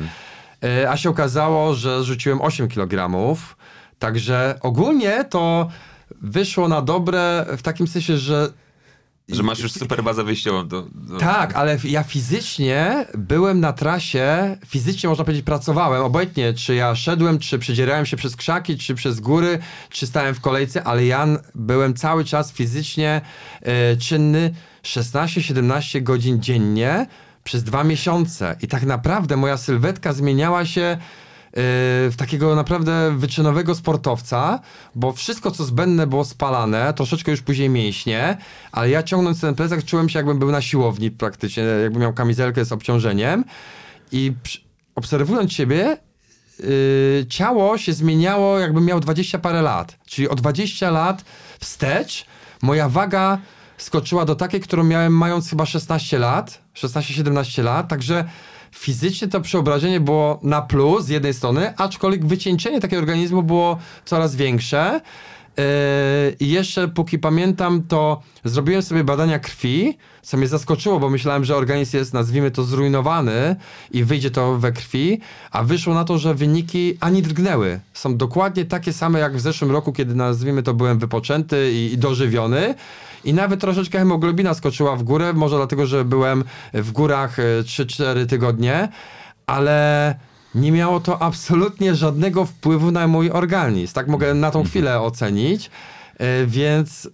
Y, 0.64 0.90
A 0.90 0.97
się 0.97 1.11
okazało, 1.11 1.74
że 1.74 2.05
rzuciłem 2.05 2.42
8 2.42 2.68
kg. 2.68 3.11
Także 3.99 4.59
ogólnie 4.62 5.24
to 5.24 5.68
wyszło 6.22 6.68
na 6.68 6.82
dobre 6.82 7.47
w 7.59 7.62
takim 7.62 7.86
sensie, 7.86 8.18
że 8.18 8.53
Że 9.29 9.43
masz 9.43 9.59
już 9.59 9.72
super 9.72 10.05
bazę 10.05 10.25
wyjściową. 10.25 10.68
Do, 10.68 10.83
do... 10.95 11.18
tak, 11.18 11.55
ale 11.57 11.79
ja 11.85 12.03
fizycznie 12.03 13.07
byłem 13.14 13.61
na 13.61 13.72
trasie, 13.72 14.57
fizycznie 14.66 15.09
można 15.09 15.25
powiedzieć 15.25 15.45
pracowałem, 15.45 16.03
obojętnie 16.03 16.55
czy 16.55 16.75
ja 16.75 16.95
szedłem, 16.95 17.39
czy 17.39 17.59
przedzierałem 17.59 18.07
się 18.07 18.16
przez 18.16 18.37
krzaki, 18.37 18.79
czy 18.79 18.95
przez 18.95 19.20
góry, 19.20 19.59
czy 19.91 20.07
stałem 20.07 20.35
w 20.35 20.41
kolejce, 20.41 20.85
ale 20.85 21.07
ja 21.07 21.27
byłem 21.55 21.95
cały 21.95 22.25
czas 22.25 22.53
fizycznie 22.53 23.20
e, 23.62 23.97
czynny 23.97 24.55
16-17 24.83 26.03
godzin 26.03 26.43
dziennie 26.43 27.07
przez 27.45 27.64
dwa 27.64 27.85
miesiące 27.85 28.57
i 28.62 28.68
tak 28.68 28.83
naprawdę 28.83 29.37
moja 29.37 29.57
sylwetka 29.57 30.12
zmieniała 30.12 30.64
się 30.64 30.97
w 31.57 32.15
takiego 32.17 32.55
naprawdę 32.55 33.15
wyczynowego 33.17 33.75
sportowca, 33.75 34.61
bo 34.95 35.13
wszystko 35.13 35.51
co 35.51 35.65
zbędne 35.65 36.07
było 36.07 36.25
spalane, 36.25 36.95
troszeczkę 36.95 37.31
już 37.31 37.43
później 37.43 37.71
mięśnie, 37.71 38.37
ale 38.73 38.91
ja 38.91 39.03
ciągnąc 39.03 39.41
ten 39.41 39.55
plecak 39.55 39.85
czułem 39.85 40.09
się 40.09 40.19
jakbym 40.19 40.39
był 40.39 40.51
na 40.51 40.63
siłowni 40.63 41.11
praktycznie, 41.11 41.63
jakbym 41.63 42.03
miał 42.03 42.13
kamizelkę 42.13 42.65
z 42.65 42.73
obciążeniem. 42.73 43.45
I 44.13 44.33
obserwując 44.95 45.53
siebie 45.53 45.97
yy, 46.61 47.27
ciało 47.29 47.79
się 47.79 47.93
zmieniało 47.93 48.59
jakbym 48.59 48.85
miał 48.85 49.01
20 49.01 49.39
parę 49.39 49.63
lat, 49.63 49.99
czyli 50.07 50.29
o 50.29 50.35
20 50.35 50.91
lat 50.91 51.25
wstecz 51.61 52.27
moja 52.63 52.89
waga 52.89 53.39
skoczyła 53.79 54.25
do 54.25 54.35
takiej, 54.35 54.61
którą 54.61 54.85
miałem 54.85 55.13
mając 55.17 55.51
chyba 55.51 55.67
16 55.67 56.19
lat, 56.19 56.63
16-17 56.75 57.65
lat, 57.65 57.89
także 57.89 58.25
fizycznie 58.75 59.29
to 59.29 59.41
przeobrażenie 59.41 60.01
było 60.01 60.39
na 60.43 60.62
plus 60.62 61.05
z 61.05 61.09
jednej 61.09 61.35
strony, 61.35 61.77
aczkolwiek 61.77 62.27
wycieńczenie 62.27 62.81
takiego 62.81 63.03
organizmu 63.03 63.43
było 63.43 63.79
coraz 64.05 64.37
większe. 64.37 65.01
I 66.41 66.51
jeszcze 66.51 66.89
póki 66.89 67.19
pamiętam, 67.19 67.83
to 67.83 68.23
zrobiłem 68.45 68.83
sobie 68.83 69.05
badania 69.05 69.39
krwi, 69.39 69.99
co 70.23 70.37
mnie 70.37 70.49
zaskoczyło, 70.49 71.01
bo 71.01 71.11
myślałem, 71.11 71.45
że 71.45 71.57
organizm 71.57 71.97
jest, 71.97 72.15
nazwijmy 72.15 72.51
to, 72.51 72.65
zrujnowany 72.65 73.57
i 73.91 74.05
wyjdzie 74.05 74.31
to 74.31 74.59
we 74.59 74.73
krwi, 74.73 75.21
a 75.51 75.63
wyszło 75.63 75.95
na 75.95 76.05
to, 76.05 76.19
że 76.19 76.35
wyniki 76.35 76.97
ani 77.01 77.23
drgnęły. 77.23 77.81
Są 77.93 78.17
dokładnie 78.17 78.65
takie 78.65 78.93
same 78.93 79.19
jak 79.19 79.37
w 79.37 79.41
zeszłym 79.41 79.71
roku, 79.71 79.93
kiedy 79.93 80.15
nazwijmy 80.15 80.63
to 80.63 80.75
byłem 80.75 80.99
wypoczęty 80.99 81.73
i, 81.73 81.93
i 81.93 81.99
dożywiony. 81.99 82.75
I 83.25 83.35
nawet 83.35 83.61
troszeczkę 83.61 83.99
hemoglobina 83.99 84.55
skoczyła 84.55 84.97
w 84.97 85.03
górę, 85.03 85.33
może 85.33 85.57
dlatego, 85.57 85.87
że 85.87 86.05
byłem 86.05 86.45
w 86.75 86.93
górach 86.93 87.37
3-4 87.63 88.27
tygodnie, 88.27 88.89
ale 89.47 90.15
nie 90.55 90.73
miało 90.73 91.01
to 91.01 91.23
absolutnie 91.23 91.95
żadnego 91.95 92.45
wpływu 92.45 92.91
na 92.91 93.09
mój 93.09 93.31
organizm. 93.31 93.95
Tak 93.95 94.09
mogę 94.09 94.35
na 94.35 94.51
tą 94.51 94.65
chwilę 94.65 95.01
ocenić. 95.01 95.71
E, 96.19 96.47
Więc. 96.47 97.09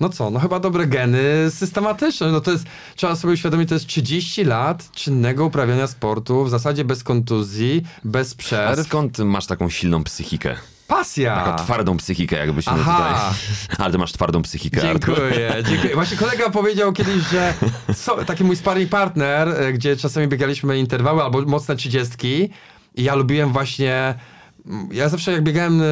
No 0.00 0.08
co, 0.08 0.30
no 0.30 0.40
chyba 0.40 0.60
dobre 0.60 0.86
geny 0.86 1.20
systematyczne. 1.50 2.32
No 2.32 2.40
to 2.40 2.50
jest, 2.52 2.64
trzeba 2.96 3.16
sobie 3.16 3.34
uświadomić, 3.34 3.68
to 3.68 3.74
jest 3.74 3.86
30 3.86 4.44
lat 4.44 4.90
czynnego 4.92 5.44
uprawiania 5.44 5.86
sportu, 5.86 6.44
w 6.44 6.50
zasadzie 6.50 6.84
bez 6.84 7.02
kontuzji, 7.04 7.82
bez 8.04 8.32
A 8.32 8.36
przerw. 8.36 8.86
skąd 8.86 9.18
masz 9.18 9.46
taką 9.46 9.70
silną 9.70 10.04
psychikę? 10.04 10.56
Pasja! 10.88 11.44
Taką 11.44 11.64
twardą 11.64 11.96
psychikę, 11.96 12.36
jakbyśmy 12.36 12.72
Aha. 12.72 12.96
tutaj... 12.96 13.14
Ale 13.84 13.92
ty 13.92 13.98
masz 13.98 14.12
twardą 14.12 14.42
psychikę, 14.42 14.90
Artur. 14.90 15.16
Dziękuję, 15.16 15.62
dziękuję. 15.68 15.94
Właśnie 15.94 16.16
kolega 16.16 16.50
powiedział 16.50 16.92
kiedyś, 16.92 17.22
że 17.32 17.54
so, 17.94 18.24
taki 18.24 18.44
mój 18.44 18.56
sparring 18.56 18.90
partner, 18.90 19.48
e, 19.48 19.72
gdzie 19.72 19.96
czasami 19.96 20.28
biegaliśmy 20.28 20.78
interwały 20.78 21.22
albo 21.22 21.42
mocne 21.42 21.76
trzydziestki 21.76 22.50
i 22.94 23.02
ja 23.04 23.14
lubiłem 23.14 23.52
właśnie 23.52 24.14
ja 24.92 25.08
zawsze 25.08 25.32
jak 25.32 25.42
biegałem 25.42 25.82
e, 25.82 25.84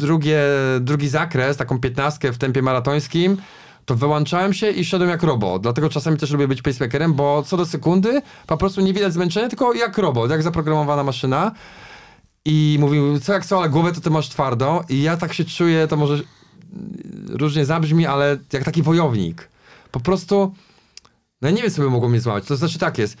drugie, 0.00 0.40
drugi 0.80 1.08
zakres, 1.08 1.56
taką 1.56 1.80
piętnastkę 1.80 2.32
w 2.32 2.38
tempie 2.38 2.62
maratońskim, 2.62 3.36
to 3.84 3.94
wyłączałem 3.94 4.52
się 4.52 4.70
i 4.70 4.84
szedłem 4.84 5.10
jak 5.10 5.22
robot. 5.22 5.62
Dlatego 5.62 5.88
czasami 5.88 6.16
też 6.16 6.30
lubię 6.30 6.48
być 6.48 6.62
pacemakerem, 6.62 7.14
bo 7.14 7.42
co 7.42 7.56
do 7.56 7.66
sekundy 7.66 8.22
po 8.46 8.56
prostu 8.56 8.80
nie 8.80 8.92
widać 8.92 9.12
zmęczenia, 9.12 9.48
tylko 9.48 9.74
jak 9.74 9.98
robot, 9.98 10.30
jak 10.30 10.42
zaprogramowana 10.42 11.04
maszyna. 11.04 11.52
I 12.44 12.76
mówił, 12.80 13.20
co 13.20 13.32
jak 13.32 13.46
co, 13.46 13.58
ale 13.58 13.68
głowę 13.68 13.92
to 13.92 14.00
ty 14.00 14.10
masz 14.10 14.28
twardą. 14.28 14.80
I 14.88 15.02
ja 15.02 15.16
tak 15.16 15.32
się 15.32 15.44
czuję, 15.44 15.86
to 15.88 15.96
może 15.96 16.22
różnie 17.28 17.64
zabrzmi, 17.64 18.06
ale 18.06 18.38
jak 18.52 18.64
taki 18.64 18.82
wojownik. 18.82 19.48
Po 19.90 20.00
prostu, 20.00 20.54
no 21.42 21.50
nie 21.50 21.62
wiem, 21.62 21.70
co 21.70 21.82
by 21.82 21.90
mogło 21.90 22.08
mnie 22.08 22.20
złamać. 22.20 22.44
To 22.44 22.56
znaczy 22.56 22.78
tak 22.78 22.98
jest. 22.98 23.16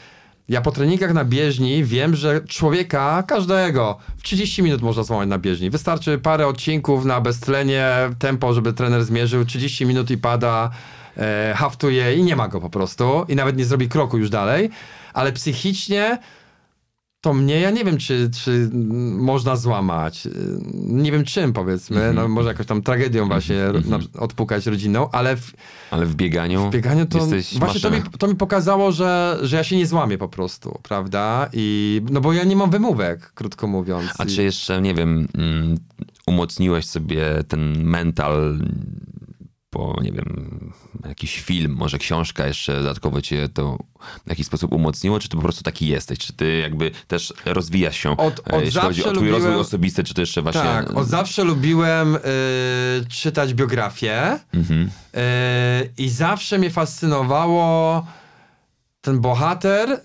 Ja 0.48 0.60
po 0.60 0.72
treningach 0.72 1.14
na 1.14 1.24
bieżni 1.24 1.84
wiem, 1.84 2.16
że 2.16 2.40
człowieka, 2.40 3.22
każdego, 3.22 3.98
w 4.16 4.22
30 4.22 4.62
minut 4.62 4.82
można 4.82 5.02
złamać 5.02 5.28
na 5.28 5.38
bieżni. 5.38 5.70
Wystarczy 5.70 6.18
parę 6.18 6.46
odcinków 6.46 7.04
na 7.04 7.20
beztlenie, 7.20 7.92
tempo, 8.18 8.54
żeby 8.54 8.72
trener 8.72 9.04
zmierzył, 9.04 9.44
30 9.44 9.86
minut 9.86 10.10
i 10.10 10.18
pada, 10.18 10.70
e, 11.16 11.54
haftuje 11.56 12.14
i 12.14 12.22
nie 12.22 12.36
ma 12.36 12.48
go 12.48 12.60
po 12.60 12.70
prostu. 12.70 13.24
I 13.28 13.36
nawet 13.36 13.56
nie 13.56 13.64
zrobi 13.64 13.88
kroku 13.88 14.18
już 14.18 14.30
dalej. 14.30 14.70
Ale 15.12 15.32
psychicznie 15.32 16.18
to 17.20 17.34
mnie, 17.34 17.60
ja 17.60 17.70
nie 17.70 17.84
wiem, 17.84 17.98
czy, 17.98 18.30
czy 18.44 18.50
mm, 18.50 19.18
można 19.18 19.56
złamać. 19.56 20.28
Nie 20.74 21.12
wiem 21.12 21.24
czym, 21.24 21.52
powiedzmy. 21.52 22.12
No, 22.12 22.28
może 22.28 22.48
jakąś 22.48 22.66
tam 22.66 22.82
tragedią 22.82 23.28
właśnie 23.28 23.56
na, 23.84 23.98
odpukać 24.18 24.66
rodzinną, 24.66 25.10
ale 25.10 25.36
w 25.36 25.52
Ale 25.90 26.06
w 26.06 26.14
bieganiu, 26.14 26.68
w 26.68 26.70
bieganiu 26.70 27.06
to 27.06 27.18
jesteś 27.18 27.58
właśnie 27.58 27.80
to 27.80 27.90
mi, 27.90 28.02
to 28.18 28.28
mi 28.28 28.34
pokazało, 28.34 28.92
że, 28.92 29.38
że 29.42 29.56
ja 29.56 29.64
się 29.64 29.76
nie 29.76 29.86
złamię 29.86 30.18
po 30.18 30.28
prostu, 30.28 30.78
prawda? 30.82 31.48
I, 31.52 32.02
no 32.10 32.20
bo 32.20 32.32
ja 32.32 32.44
nie 32.44 32.56
mam 32.56 32.70
wymówek, 32.70 33.32
krótko 33.32 33.66
mówiąc. 33.66 34.10
A 34.18 34.26
czy 34.26 34.42
jeszcze, 34.42 34.82
nie 34.82 34.94
wiem, 34.94 35.28
mm, 35.34 35.76
umocniłeś 36.26 36.86
sobie 36.86 37.44
ten 37.48 37.84
mental 37.84 38.58
po, 39.70 39.96
nie 40.02 40.12
wiem, 40.12 40.72
jakiś 41.08 41.40
film, 41.40 41.72
może 41.78 41.98
książka 41.98 42.46
jeszcze 42.46 42.74
dodatkowo 42.74 43.20
cię 43.22 43.48
to 43.48 43.78
w 44.26 44.28
jakiś 44.30 44.46
sposób 44.46 44.72
umocniło, 44.72 45.18
czy 45.20 45.28
ty 45.28 45.36
po 45.36 45.42
prostu 45.42 45.62
taki 45.62 45.86
jesteś? 45.86 46.18
Czy 46.18 46.32
ty 46.32 46.58
jakby 46.58 46.90
też 47.06 47.34
rozwijasz 47.44 47.96
się, 47.96 48.16
Od- 48.16 48.38
e, 48.48 48.52
od 48.56 48.64
jeśli 48.64 48.80
chodzi 48.80 49.00
o 49.04 49.12
twój 49.12 49.14
lubiłem- 49.28 49.32
rozwój 49.34 49.54
osobisty, 49.60 50.04
czy 50.04 50.14
to 50.14 50.20
jeszcze 50.20 50.42
właśnie... 50.42 50.60
Tak, 50.62 50.96
od 50.96 51.08
zawsze 51.08 51.44
lubiłem 51.44 52.16
y, 52.16 52.20
czytać 53.08 53.54
biografię 53.54 54.38
Mhm. 54.54 54.90
y, 55.16 55.92
i 55.98 56.08
zawsze 56.08 56.58
mnie 56.58 56.70
fascynowało 56.70 58.06
ten 59.00 59.20
bohater, 59.20 60.00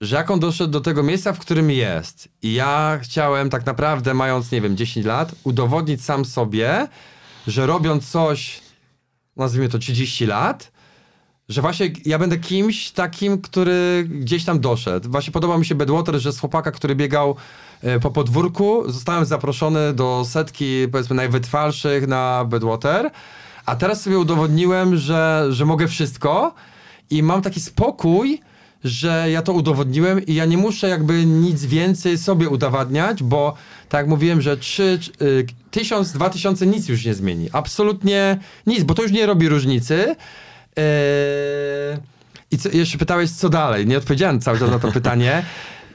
że 0.00 0.16
jak 0.16 0.30
on 0.30 0.40
doszedł 0.40 0.70
do 0.70 0.80
tego 0.80 1.02
miejsca, 1.02 1.32
w 1.32 1.38
którym 1.38 1.70
jest. 1.70 2.28
I 2.42 2.52
ja 2.54 2.98
chciałem 3.02 3.50
tak 3.50 3.66
naprawdę, 3.66 4.14
mając, 4.14 4.52
nie 4.52 4.60
wiem, 4.60 4.76
10 4.76 5.06
lat, 5.06 5.34
udowodnić 5.44 6.04
sam 6.04 6.24
sobie, 6.24 6.88
że 7.46 7.66
robiąc 7.66 8.10
coś, 8.10 8.59
nazwijmy 9.40 9.68
to 9.68 9.78
30 9.78 10.26
lat, 10.26 10.72
że 11.48 11.60
właśnie 11.60 11.90
ja 12.04 12.18
będę 12.18 12.38
kimś 12.38 12.90
takim, 12.90 13.40
który 13.40 14.06
gdzieś 14.10 14.44
tam 14.44 14.60
doszedł. 14.60 15.10
Właśnie 15.10 15.32
podoba 15.32 15.58
mi 15.58 15.66
się 15.66 15.74
Bedwater, 15.74 16.20
że 16.20 16.32
z 16.32 16.40
chłopaka, 16.40 16.72
który 16.72 16.94
biegał 16.94 17.36
e, 17.82 18.00
po 18.00 18.10
podwórku, 18.10 18.90
zostałem 18.90 19.24
zaproszony 19.24 19.92
do 19.92 20.24
setki, 20.24 20.88
powiedzmy, 20.92 21.16
najwytrwalszych 21.16 22.06
na 22.06 22.44
Bedwater, 22.44 23.10
a 23.66 23.76
teraz 23.76 24.02
sobie 24.02 24.18
udowodniłem, 24.18 24.96
że, 24.96 25.46
że 25.50 25.66
mogę 25.66 25.88
wszystko 25.88 26.54
i 27.10 27.22
mam 27.22 27.42
taki 27.42 27.60
spokój, 27.60 28.40
że 28.84 29.26
ja 29.30 29.42
to 29.42 29.52
udowodniłem 29.52 30.26
i 30.26 30.34
ja 30.34 30.44
nie 30.44 30.56
muszę 30.56 30.88
jakby 30.88 31.24
nic 31.24 31.64
więcej 31.64 32.18
sobie 32.18 32.48
udowadniać, 32.48 33.22
bo 33.22 33.54
tak 33.88 33.98
jak 33.98 34.08
mówiłem, 34.08 34.40
że 34.40 34.56
trzy, 34.56 34.98
y, 35.22 35.46
tysiąc, 35.70 36.12
dwa 36.12 36.30
tysiące 36.30 36.66
nic 36.66 36.88
już 36.88 37.04
nie 37.04 37.14
zmieni. 37.14 37.48
Absolutnie 37.52 38.38
nic, 38.66 38.84
bo 38.84 38.94
to 38.94 39.02
już 39.02 39.12
nie 39.12 39.26
robi 39.26 39.48
różnicy. 39.48 40.16
Eee, 40.76 41.98
I 42.50 42.58
co, 42.58 42.68
jeszcze 42.68 42.98
pytałeś, 42.98 43.30
co 43.30 43.48
dalej? 43.48 43.86
Nie 43.86 43.98
odpowiedziałem 43.98 44.40
cały 44.40 44.58
czas 44.58 44.70
na 44.70 44.78
to 44.78 44.92
pytanie. 44.92 45.42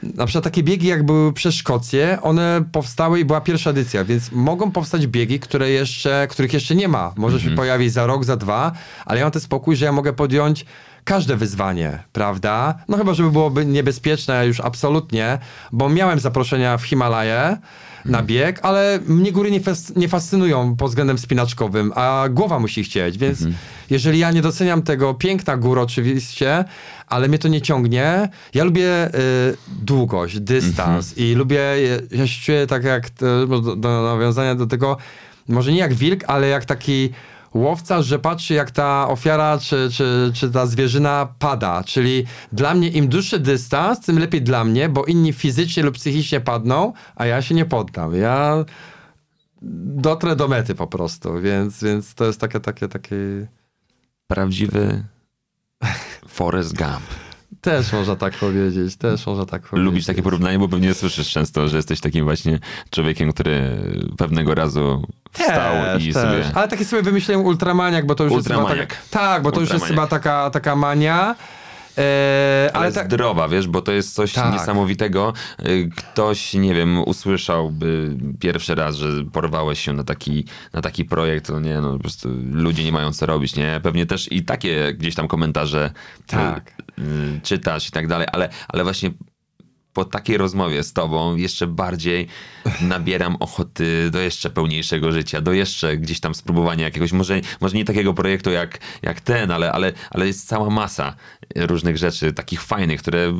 Na 0.02 0.26
przykład 0.26 0.44
takie 0.44 0.62
biegi, 0.62 0.86
jak 0.86 1.02
były 1.02 1.32
przez 1.32 1.54
Szkocję, 1.54 2.18
one 2.22 2.64
powstały 2.72 3.20
i 3.20 3.24
była 3.24 3.40
pierwsza 3.40 3.70
edycja, 3.70 4.04
więc 4.04 4.32
mogą 4.32 4.70
powstać 4.70 5.06
biegi, 5.06 5.40
które 5.40 5.70
jeszcze, 5.70 6.26
których 6.30 6.52
jeszcze 6.52 6.74
nie 6.74 6.88
ma. 6.88 7.12
Może 7.16 7.40
się 7.40 7.50
pojawić 7.50 7.92
za 7.92 8.06
rok, 8.06 8.24
za 8.24 8.36
dwa, 8.36 8.72
ale 9.04 9.18
ja 9.18 9.24
mam 9.24 9.32
ten 9.32 9.42
spokój, 9.42 9.76
że 9.76 9.84
ja 9.84 9.92
mogę 9.92 10.12
podjąć 10.12 10.64
każde 11.06 11.36
wyzwanie, 11.36 11.98
prawda? 12.12 12.74
No 12.88 12.96
chyba, 12.96 13.14
żeby 13.14 13.30
byłoby 13.30 13.66
niebezpieczne 13.66 14.46
już 14.46 14.60
absolutnie, 14.60 15.38
bo 15.72 15.88
miałem 15.88 16.18
zaproszenia 16.20 16.76
w 16.78 16.82
Himalaje 16.82 17.56
na 18.04 18.22
bieg, 18.22 18.60
ale 18.62 18.98
mnie 19.06 19.32
góry 19.32 19.50
nie, 19.50 19.60
fas- 19.60 19.96
nie 19.96 20.08
fascynują 20.08 20.76
pod 20.76 20.88
względem 20.88 21.18
spinaczkowym, 21.18 21.92
a 21.94 22.24
głowa 22.30 22.58
musi 22.58 22.84
chcieć, 22.84 23.18
więc 23.18 23.40
jeżeli 23.90 24.18
ja 24.18 24.30
nie 24.30 24.42
doceniam 24.42 24.82
tego 24.82 25.14
piękna 25.14 25.56
gór 25.56 25.78
oczywiście, 25.78 26.64
ale 27.06 27.28
mnie 27.28 27.38
to 27.38 27.48
nie 27.48 27.60
ciągnie, 27.62 28.28
ja 28.54 28.64
lubię 28.64 29.06
y, 29.06 29.10
długość, 29.82 30.40
dystans 30.40 31.18
i 31.18 31.34
lubię, 31.34 31.60
ja 32.10 32.26
się 32.26 32.42
czuję 32.42 32.66
tak 32.66 32.84
jak, 32.84 33.10
to, 33.10 33.46
do, 33.46 33.76
do 33.76 34.16
nawiązania 34.16 34.54
do 34.54 34.66
tego, 34.66 34.96
może 35.48 35.72
nie 35.72 35.78
jak 35.78 35.94
wilk, 35.94 36.24
ale 36.26 36.48
jak 36.48 36.64
taki 36.64 37.10
łowca, 37.56 38.02
że 38.02 38.18
patrzy 38.18 38.54
jak 38.54 38.70
ta 38.70 39.08
ofiara 39.08 39.58
czy, 39.58 39.88
czy, 39.92 40.30
czy 40.34 40.50
ta 40.50 40.66
zwierzyna 40.66 41.28
pada. 41.38 41.84
Czyli 41.84 42.24
dla 42.52 42.74
mnie 42.74 42.88
im 42.88 43.08
dłuższy 43.08 43.38
dystans, 43.38 44.00
tym 44.00 44.18
lepiej 44.18 44.42
dla 44.42 44.64
mnie, 44.64 44.88
bo 44.88 45.04
inni 45.04 45.32
fizycznie 45.32 45.82
lub 45.82 45.94
psychicznie 45.94 46.40
padną, 46.40 46.92
a 47.16 47.26
ja 47.26 47.42
się 47.42 47.54
nie 47.54 47.64
poddam. 47.64 48.14
Ja 48.14 48.64
dotrę 49.96 50.36
do 50.36 50.48
mety 50.48 50.74
po 50.74 50.86
prostu, 50.86 51.40
więc, 51.40 51.84
więc 51.84 52.14
to 52.14 52.24
jest 52.24 52.40
takie, 52.40 52.60
takie, 52.60 52.88
takie... 52.88 53.16
Prawdziwy 54.28 55.04
Forrest 56.28 56.76
Gump. 56.76 57.25
Też 57.66 57.92
można 57.92 58.16
tak 58.16 58.34
powiedzieć, 58.34 58.96
też 58.96 59.26
można 59.26 59.46
tak 59.46 59.62
powiedzieć. 59.62 59.84
Lubisz 59.84 60.06
takie 60.06 60.22
porównanie, 60.22 60.58
bo 60.58 60.68
pewnie 60.68 60.94
słyszysz 60.94 61.30
często, 61.30 61.68
że 61.68 61.76
jesteś 61.76 62.00
takim 62.00 62.24
właśnie 62.24 62.58
człowiekiem, 62.90 63.32
który 63.32 63.76
pewnego 64.18 64.54
razu 64.54 65.02
wstał 65.32 65.72
Też, 65.82 66.04
i 66.04 66.12
też. 66.12 66.22
sobie... 66.22 66.44
Ale 66.54 66.68
takie 66.68 66.84
sobie 66.84 67.02
wymyśliłem 67.02 67.44
ultramaniak, 67.44 68.06
bo 68.06 68.14
to 68.14 68.24
już 68.24 68.32
Ultramaniak. 68.32 68.78
jest 68.78 68.90
chyba 68.90 69.10
taka, 69.10 69.28
Tak, 69.32 69.42
bo 69.42 69.52
to 69.52 69.60
już 69.60 69.72
jest 69.72 69.84
chyba 69.84 70.06
taka, 70.06 70.50
taka 70.50 70.76
mania. 70.76 71.34
E, 71.98 72.70
Ale 72.72 72.84
ale 72.84 72.92
tak... 72.92 73.06
zdrowa, 73.06 73.48
wiesz, 73.48 73.68
bo 73.68 73.82
to 73.82 73.92
jest 73.92 74.14
coś 74.14 74.32
Tak. 74.32 74.52
niesamowitego. 74.52 75.32
Y, 75.68 75.90
Ktoś, 75.96 76.54
nie 76.54 76.74
wiem, 76.74 76.98
usłyszałby 76.98 78.16
pierwszy 78.40 78.74
raz, 78.74 78.96
że 78.96 79.08
porwałeś 79.32 79.80
się 79.80 79.92
na 79.92 80.04
taki, 80.04 80.44
na 80.72 80.82
taki 80.82 81.04
projekt, 81.04 81.46
to 81.46 81.60
nie, 81.60 81.80
no 81.80 81.92
po 81.92 81.98
prostu 81.98 82.28
ludzie 82.52 82.84
nie 82.84 82.92
mają 82.92 83.12
co 83.12 83.26
robić, 83.26 83.56
nie? 83.56 83.80
Pewnie 83.82 84.06
też 84.06 84.32
i 84.32 84.44
takie 84.44 84.94
gdzieś 84.94 85.14
tam 85.14 85.28
komentarze 85.28 85.90
Tak. 86.26 86.72
y, 86.98 87.02
y, 87.02 87.40
czytasz 87.42 87.88
i 87.88 87.92
tak 87.92 88.06
dalej, 88.06 88.26
ale, 88.32 88.48
ale 88.68 88.84
właśnie 88.84 89.10
po 89.96 90.04
takiej 90.04 90.36
rozmowie 90.36 90.82
z 90.82 90.92
tobą 90.92 91.36
jeszcze 91.36 91.66
bardziej 91.66 92.26
nabieram 92.80 93.36
ochoty 93.40 94.10
do 94.10 94.18
jeszcze 94.18 94.50
pełniejszego 94.50 95.12
życia, 95.12 95.40
do 95.40 95.52
jeszcze 95.52 95.96
gdzieś 95.96 96.20
tam 96.20 96.34
spróbowania 96.34 96.84
jakiegoś, 96.84 97.12
może, 97.12 97.40
może 97.60 97.76
nie 97.76 97.84
takiego 97.84 98.14
projektu 98.14 98.50
jak, 98.50 98.78
jak 99.02 99.20
ten, 99.20 99.50
ale, 99.50 99.72
ale, 99.72 99.92
ale 100.10 100.26
jest 100.26 100.48
cała 100.48 100.70
masa 100.70 101.14
różnych 101.56 101.96
rzeczy 101.96 102.32
takich 102.32 102.62
fajnych, 102.62 103.00
które 103.00 103.32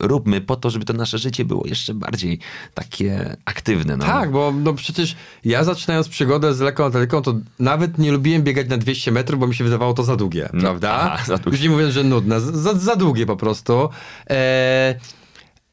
róbmy 0.00 0.40
po 0.40 0.56
to, 0.56 0.70
żeby 0.70 0.84
to 0.84 0.92
nasze 0.92 1.18
życie 1.18 1.44
było 1.44 1.66
jeszcze 1.66 1.94
bardziej 1.94 2.38
takie 2.74 3.36
aktywne. 3.44 3.96
No. 3.96 4.04
Tak, 4.04 4.30
bo 4.30 4.52
no 4.52 4.74
przecież 4.74 5.16
ja 5.44 5.64
zaczynając 5.64 6.08
przygodę 6.08 6.54
z 6.54 6.60
lekką 6.60 6.84
atletyką, 6.84 7.22
to 7.22 7.34
nawet 7.58 7.98
nie 7.98 8.12
lubiłem 8.12 8.42
biegać 8.42 8.68
na 8.68 8.78
200 8.78 9.12
metrów, 9.12 9.40
bo 9.40 9.46
mi 9.46 9.54
się 9.54 9.64
wydawało 9.64 9.94
to 9.94 10.04
za 10.04 10.16
długie, 10.16 10.48
prawda? 10.60 10.92
aha, 10.92 11.24
za 11.26 11.36
długie. 11.36 11.56
Już 11.56 11.62
nie 11.62 11.70
mówiąc, 11.70 11.94
że 11.94 12.04
nudne, 12.04 12.40
za, 12.40 12.74
za 12.74 12.96
długie 12.96 13.26
po 13.26 13.36
prostu. 13.36 13.88
E, 14.30 15.19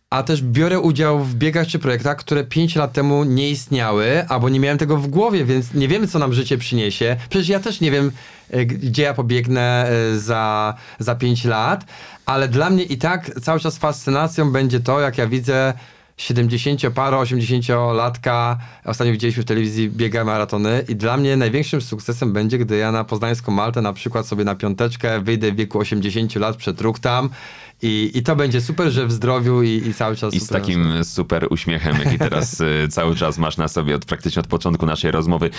a 0.09 0.23
też 0.23 0.41
biorę 0.41 0.79
udział 0.79 1.19
w 1.23 1.35
biegach 1.35 1.67
czy 1.67 1.79
projektach, 1.79 2.17
które 2.17 2.43
5 2.43 2.75
lat 2.75 2.93
temu 2.93 3.23
nie 3.23 3.49
istniały, 3.49 4.27
albo 4.27 4.49
nie 4.49 4.59
miałem 4.59 4.77
tego 4.77 4.97
w 4.97 5.07
głowie, 5.07 5.45
więc 5.45 5.73
nie 5.73 5.87
wiemy, 5.87 6.07
co 6.07 6.19
nam 6.19 6.33
życie 6.33 6.57
przyniesie. 6.57 7.15
Przecież 7.29 7.49
ja 7.49 7.59
też 7.59 7.81
nie 7.81 7.91
wiem, 7.91 8.11
e, 8.49 8.65
gdzie 8.65 9.03
ja 9.03 9.13
pobiegnę 9.13 9.89
e, 9.89 10.19
za, 10.19 10.73
za 10.99 11.15
5 11.15 11.45
lat, 11.45 11.85
ale 12.25 12.47
dla 12.47 12.69
mnie 12.69 12.83
i 12.83 12.97
tak 12.97 13.31
cały 13.41 13.59
czas 13.59 13.77
fascynacją 13.77 14.51
będzie 14.51 14.79
to, 14.79 14.99
jak 14.99 15.17
ja 15.17 15.27
widzę 15.27 15.73
70-paro, 16.17 17.21
80-latka, 17.21 18.57
ostatnio 18.85 19.13
widzieliśmy 19.13 19.43
w 19.43 19.45
telewizji 19.45 19.89
biega 19.89 20.23
maratony 20.23 20.83
i 20.87 20.95
dla 20.95 21.17
mnie 21.17 21.37
największym 21.37 21.81
sukcesem 21.81 22.33
będzie, 22.33 22.57
gdy 22.57 22.77
ja 22.77 22.91
na 22.91 23.03
Poznańską 23.03 23.51
Maltę 23.51 23.81
na 23.81 23.93
przykład 23.93 24.27
sobie 24.27 24.43
na 24.43 24.55
piąteczkę 24.55 25.21
wyjdę 25.21 25.51
w 25.51 25.55
wieku 25.55 25.79
80 25.79 26.35
lat, 26.35 26.55
przetruchtam 26.55 27.29
i, 27.81 28.11
i 28.13 28.23
to 28.23 28.35
będzie 28.35 28.61
super, 28.61 28.91
że 28.91 29.07
w 29.07 29.11
zdrowiu 29.11 29.63
i, 29.63 29.69
i 29.69 29.93
cały 29.93 30.15
czas 30.15 30.33
I 30.33 30.39
z 30.39 30.43
super 30.43 30.61
takim 30.61 31.03
super 31.03 31.47
uśmiechem, 31.49 31.97
jaki 32.05 32.17
teraz 32.17 32.61
y, 32.85 32.87
cały 32.89 33.15
czas 33.15 33.37
masz 33.37 33.57
na 33.57 33.67
sobie 33.67 33.95
od 33.95 34.05
praktycznie 34.05 34.39
od 34.39 34.47
początku 34.47 34.85
naszej 34.85 35.11
rozmowy. 35.11 35.49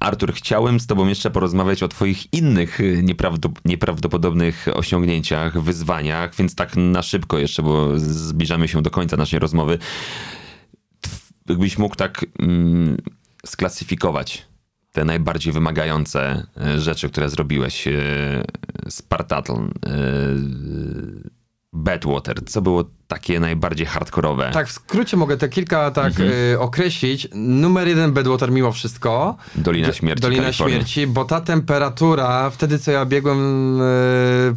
Artur, 0.00 0.32
chciałem 0.32 0.80
z 0.80 0.86
tobą 0.86 1.08
jeszcze 1.08 1.30
porozmawiać 1.30 1.82
o 1.82 1.88
twoich 1.88 2.32
innych 2.32 2.80
y, 2.80 3.02
nieprawdop- 3.02 3.60
nieprawdopodobnych 3.64 4.66
osiągnięciach, 4.72 5.62
wyzwaniach, 5.62 6.34
więc 6.34 6.54
tak 6.54 6.76
na 6.76 7.02
szybko 7.02 7.38
jeszcze, 7.38 7.62
bo 7.62 7.98
zbliżamy 7.98 8.68
się 8.68 8.82
do 8.82 8.90
końca 8.90 9.16
naszej 9.16 9.38
rozmowy. 9.38 9.78
Jakbyś 11.48 11.78
mógł 11.78 11.96
tak 11.96 12.26
mm, 12.38 12.96
sklasyfikować 13.46 14.46
te 14.92 15.04
najbardziej 15.04 15.52
wymagające 15.52 16.46
y, 16.76 16.80
rzeczy, 16.80 17.08
które 17.08 17.30
zrobiłeś. 17.30 17.88
Spartathlon, 18.88 19.70
y, 21.26 21.41
Badwater, 21.74 22.44
co 22.46 22.62
było 22.62 22.84
takie 23.08 23.40
najbardziej 23.40 23.86
hardkorowe? 23.86 24.50
Tak, 24.52 24.68
w 24.68 24.72
skrócie 24.72 25.16
mogę 25.16 25.36
te 25.36 25.48
kilka 25.48 25.90
tak 25.90 26.06
Mhm. 26.06 26.30
y, 26.52 26.60
określić. 26.60 27.28
Numer 27.34 27.88
jeden 27.88 28.12
Badwater 28.12 28.50
mimo 28.52 28.72
wszystko. 28.72 29.36
Dolina 29.54 29.86
Do- 29.86 29.92
Śmierci, 29.92 30.22
Dolina 30.22 30.42
Kalifornia. 30.42 30.76
Śmierci, 30.76 31.06
bo 31.06 31.24
ta 31.24 31.40
temperatura, 31.40 32.50
wtedy 32.50 32.78
co 32.78 32.90
ja 32.90 33.04
biegłem, 33.06 33.80
y, 33.80 33.84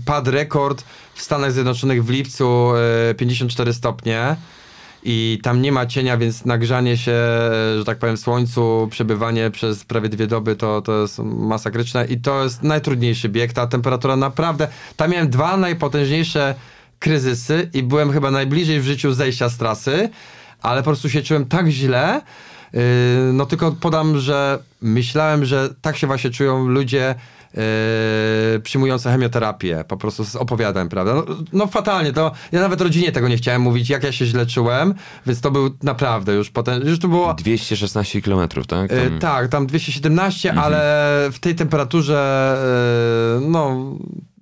padł 0.05 0.31
rekord 0.31 0.83
w 1.13 1.21
Stanach 1.21 1.51
Zjednoczonych 1.51 2.05
w 2.05 2.09
lipcu 2.09 2.71
y, 3.11 3.15
54 3.15 3.73
stopnie. 3.73 4.35
I 5.07 5.39
tam 5.43 5.61
nie 5.61 5.71
ma 5.71 5.85
cienia, 5.85 6.17
więc 6.17 6.45
nagrzanie 6.45 6.97
się, 6.97 7.11
y, 7.11 7.77
że 7.77 7.83
tak 7.85 7.97
powiem, 7.97 8.17
w 8.17 8.19
słońcu, 8.19 8.87
przebywanie 8.91 9.51
przez 9.51 9.83
prawie 9.85 10.09
dwie 10.09 10.27
doby 10.27 10.55
to, 10.55 10.81
to 10.81 11.01
jest 11.01 11.19
masakryczne 11.23 12.05
i 12.05 12.17
to 12.21 12.43
jest 12.43 12.63
najtrudniejszy 12.63 13.29
bieg. 13.29 13.53
Ta 13.53 13.67
temperatura 13.67 14.15
naprawdę. 14.15 14.67
Tam 14.97 15.11
miałem 15.11 15.29
dwa 15.29 15.57
najpotężniejsze 15.57 16.55
kryzysy 17.05 17.69
i 17.73 17.83
byłem 17.83 18.11
chyba 18.11 18.31
najbliżej 18.31 18.79
w 18.79 18.85
życiu 18.85 19.13
zejścia 19.13 19.49
z 19.49 19.57
trasy, 19.57 20.09
ale 20.61 20.81
po 20.81 20.85
prostu 20.85 21.09
się 21.09 21.21
czułem 21.21 21.45
tak 21.45 21.67
źle. 21.67 22.21
Yy, 22.73 22.81
no 23.33 23.45
tylko 23.45 23.71
podam, 23.71 24.19
że 24.19 24.59
myślałem, 24.81 25.45
że 25.45 25.69
tak 25.81 25.97
się 25.97 26.07
właśnie 26.07 26.29
czują 26.29 26.67
ludzie 26.67 27.15
yy, 27.53 27.61
przyjmujący 28.59 29.09
chemioterapię. 29.09 29.83
Po 29.87 29.97
prostu 29.97 30.25
z 30.25 30.35
opowiadań, 30.35 30.89
prawda? 30.89 31.15
No, 31.15 31.25
no 31.53 31.67
fatalnie, 31.67 32.13
to 32.13 32.31
ja 32.51 32.61
nawet 32.61 32.81
rodzinie 32.81 33.11
tego 33.11 33.27
nie 33.27 33.37
chciałem 33.37 33.61
mówić, 33.61 33.89
jak 33.89 34.03
ja 34.03 34.11
się 34.11 34.25
źle 34.25 34.45
czułem, 34.45 34.93
więc 35.25 35.41
to 35.41 35.51
był 35.51 35.69
naprawdę 35.83 36.33
już 36.33 36.49
potem, 36.49 36.87
już 36.87 36.99
to 36.99 37.07
było... 37.07 37.33
216 37.33 38.21
km, 38.21 38.49
tak? 38.67 38.91
Yy, 38.91 39.09
Tam- 39.09 39.19
tak, 39.19 39.47
tam 39.47 39.67
217, 39.67 40.53
ale 40.53 40.79
w 41.31 41.39
tej 41.39 41.55
temperaturze, 41.55 42.57
yy, 43.41 43.47
no, 43.49 43.91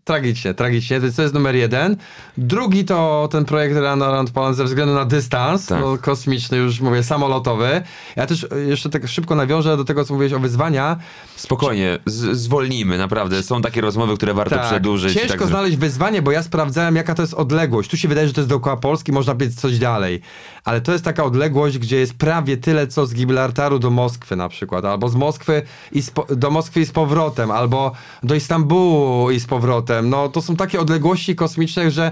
tragicznie, 0.04 0.54
tragicznie, 0.54 1.02
to 1.16 1.22
jest 1.22 1.34
numer 1.34 1.56
jeden. 1.56 1.98
Drugi 2.38 2.86
to 2.86 3.30
ten 3.32 3.46
projekt 3.46 3.76
Run 3.76 4.02
Around 4.04 4.32
Poland 4.32 4.58
ze 4.58 4.64
względu 4.64 4.94
na 4.94 5.06
dystans, 5.06 5.66
Tak. 5.66 5.82
no, 5.82 5.98
kosmiczny, 5.98 6.58
już 6.58 6.80
mówię, 6.82 7.04
samolotowy. 7.04 7.82
Ja 8.16 8.26
też 8.28 8.48
yy, 8.52 8.66
jeszcze 8.66 8.90
tak 8.90 9.08
szybko 9.08 9.36
nawiążę 9.36 9.78
do 9.78 9.84
tego, 9.86 10.06
co 10.06 10.14
mówiłeś 10.14 10.34
o 10.34 10.40
wyzwania. 10.40 10.98
Spokojnie, 11.36 12.00
z- 12.06 12.38
zwolnijmy, 12.38 12.98
naprawdę. 12.98 13.44
Są 13.44 13.62
takie 13.62 13.82
rozmowy, 13.82 14.18
które 14.18 14.34
warto 14.34 14.60
przedłużyć. 14.60 15.14
Ciężko 15.14 15.38
tak, 15.38 15.48
znaleźć 15.48 15.78
wyzwanie, 15.78 16.22
bo 16.22 16.32
ja 16.32 16.44
sprawdzałem, 16.44 16.96
jaka 16.96 17.16
to 17.16 17.22
jest 17.22 17.34
odległość. 17.34 17.90
Tu 17.90 17.98
się 17.98 18.08
wydaje, 18.08 18.28
że 18.28 18.34
to 18.34 18.42
jest 18.42 18.50
dookoła 18.50 18.78
Polski, 18.78 19.12
można 19.12 19.34
być 19.36 19.56
coś 19.62 19.80
dalej. 19.80 20.22
Ale 20.64 20.82
to 20.82 20.92
jest 20.92 21.04
taka 21.04 21.24
odległość, 21.24 21.78
gdzie 21.78 21.98
jest 21.98 22.14
prawie 22.14 22.58
tyle, 22.58 22.88
co 22.88 23.06
z 23.06 23.14
Gibraltaru 23.14 23.80
do 23.80 23.90
Moskwy 23.90 24.36
na 24.36 24.50
przykład, 24.50 24.86
albo 24.86 25.10
z 25.10 25.16
Moskwy 25.16 25.62
i 25.92 26.02
z 26.02 26.12
do 26.36 26.52
Moskwy 26.52 26.82
i 26.82 26.86
z 26.86 26.92
powrotem, 26.92 27.52
albo 27.52 27.92
do 28.24 28.36
Istambułu 28.36 29.32
i 29.32 29.40
z 29.40 29.46
powrotem. 29.46 30.10
No 30.10 30.30
to 30.30 30.42
są 30.42 30.56
takie 30.56 30.80
odległości 30.80 31.36
kosmiczne, 31.36 31.92
że 31.92 32.12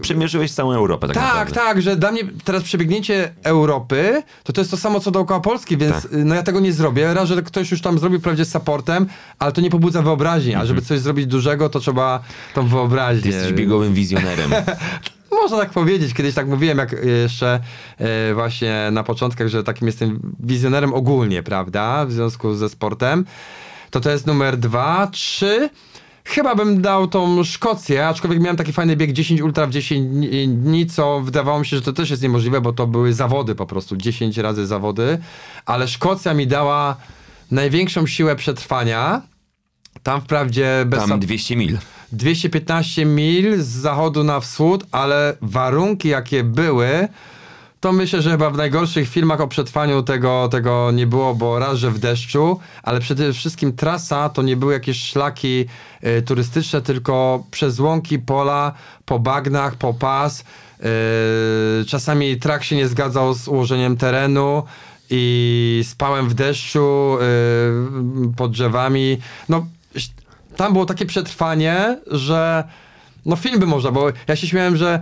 Przemierzyłeś 0.00 0.52
całą 0.52 0.72
Europę, 0.72 1.06
tak, 1.06 1.16
tak, 1.16 1.24
naprawdę. 1.24 1.54
tak, 1.54 1.82
że 1.82 1.96
dla 1.96 2.12
mnie 2.12 2.22
teraz 2.44 2.62
przebiegnięcie 2.62 3.34
Europy, 3.44 4.22
to 4.44 4.52
to 4.52 4.60
jest 4.60 4.70
to 4.70 4.76
samo 4.76 5.00
co 5.00 5.10
dookoła 5.10 5.40
Polski, 5.40 5.76
więc 5.76 5.94
Tak. 5.94 6.10
no 6.12 6.34
ja 6.34 6.42
tego 6.42 6.60
nie 6.60 6.72
zrobię. 6.72 7.14
Raz, 7.14 7.28
że 7.28 7.42
ktoś 7.42 7.70
już 7.70 7.80
tam 7.80 7.98
zrobił 7.98 8.18
wprawdzie 8.20 8.44
z 8.44 8.52
supportem, 8.52 9.06
ale 9.38 9.52
to 9.52 9.60
nie 9.60 9.70
pobudza 9.70 10.02
wyobraźni, 10.02 10.54
a 10.54 10.66
żeby 10.66 10.82
coś 10.82 11.00
zrobić 11.00 11.26
dużego, 11.26 11.68
to 11.68 11.80
trzeba 11.80 12.20
tą 12.54 12.68
wyobraźnię. 12.68 13.16
Mhm. 13.16 13.32
Ty 13.32 13.38
jesteś 13.38 13.52
biegowym 13.52 13.94
wizjonerem. 13.94 14.50
Można 15.30 15.56
tak 15.58 15.70
powiedzieć, 15.70 16.14
kiedyś 16.14 16.34
tak 16.34 16.48
mówiłem, 16.48 16.78
jak 16.78 16.96
jeszcze 17.04 17.60
e, 17.98 18.34
właśnie 18.34 18.88
na 18.92 19.02
początkach, 19.02 19.48
że 19.48 19.64
takim 19.64 19.86
jestem 19.86 20.32
wizjonerem 20.40 20.94
ogólnie, 20.94 21.42
prawda, 21.42 22.06
w 22.06 22.12
związku 22.12 22.54
ze 22.54 22.68
sportem. 22.68 23.24
To 23.90 24.00
to 24.00 24.10
jest 24.10 24.26
numer 24.26 24.56
dwa. 24.56 25.06
Trzy. 25.06 25.70
Chyba 26.24 26.54
bym 26.54 26.82
dał 26.82 27.06
tą 27.08 27.44
Szkocję, 27.44 28.08
aczkolwiek 28.08 28.40
miałem 28.40 28.56
taki 28.56 28.72
fajny 28.72 28.96
bieg 28.96 29.12
10 29.12 29.40
ultra 29.40 29.66
w 29.66 29.70
10 29.70 30.10
dni- 30.10 30.48
dni, 30.48 30.86
co 30.86 31.20
wydawało 31.20 31.58
mi 31.58 31.66
się, 31.66 31.76
że 31.76 31.82
to 31.82 31.92
też 31.92 32.10
jest 32.10 32.22
niemożliwe, 32.22 32.60
bo 32.60 32.72
to 32.72 32.86
były 32.86 33.12
zawody 33.12 33.54
po 33.54 33.66
prostu, 33.66 33.96
10 33.96 34.38
razy 34.38 34.66
zawody, 34.66 35.18
ale 35.66 35.88
Szkocja 35.88 36.34
mi 36.34 36.46
dała 36.46 36.96
największą 37.50 38.06
siłę 38.06 38.36
przetrwania. 38.36 39.22
Tam 40.02 40.20
wprawdzie 40.20 40.84
bez 40.86 41.06
Tam 41.08 41.20
200 41.20 41.56
mil. 41.56 41.78
215 42.12 43.04
mil 43.04 43.62
z 43.62 43.66
zachodu 43.66 44.24
na 44.24 44.40
wschód, 44.40 44.86
ale 44.92 45.36
warunki 45.42 46.08
jakie 46.08 46.44
były, 46.44 47.08
to 47.80 47.92
myślę, 47.92 48.22
że 48.22 48.30
chyba 48.30 48.50
w 48.50 48.56
najgorszych 48.56 49.08
filmach 49.08 49.40
o 49.40 49.48
przetrwaniu 49.48 50.02
tego, 50.02 50.48
tego 50.48 50.90
nie 50.90 51.06
było, 51.06 51.34
bo 51.34 51.58
raz, 51.58 51.78
że 51.78 51.90
w 51.90 51.98
deszczu, 51.98 52.60
ale 52.82 53.00
przede 53.00 53.32
wszystkim 53.32 53.72
trasa 53.72 54.28
to 54.28 54.42
nie 54.42 54.56
były 54.56 54.72
jakieś 54.72 55.02
szlaki 55.02 55.66
y, 56.04 56.22
turystyczne, 56.22 56.82
tylko 56.82 57.44
przez 57.50 57.80
łąki, 57.80 58.18
pola, 58.18 58.72
po 59.04 59.18
bagnach, 59.18 59.74
po 59.74 59.94
pas. 59.94 60.40
Y, 60.40 61.84
czasami 61.84 62.36
trak 62.36 62.64
się 62.64 62.76
nie 62.76 62.88
zgadzał 62.88 63.34
z 63.34 63.48
ułożeniem 63.48 63.96
terenu 63.96 64.62
i 65.10 65.84
spałem 65.88 66.28
w 66.28 66.34
deszczu 66.34 67.18
y, 68.30 68.36
pod 68.36 68.52
drzewami. 68.52 69.18
No, 69.48 69.66
tam 70.56 70.72
było 70.72 70.86
takie 70.86 71.06
przetrwanie, 71.06 71.98
że 72.06 72.64
no 73.26 73.36
film 73.36 73.60
by 73.60 73.66
można, 73.66 73.90
bo 73.90 74.08
ja 74.28 74.36
się 74.36 74.46
śmiałem, 74.46 74.76
że 74.76 75.00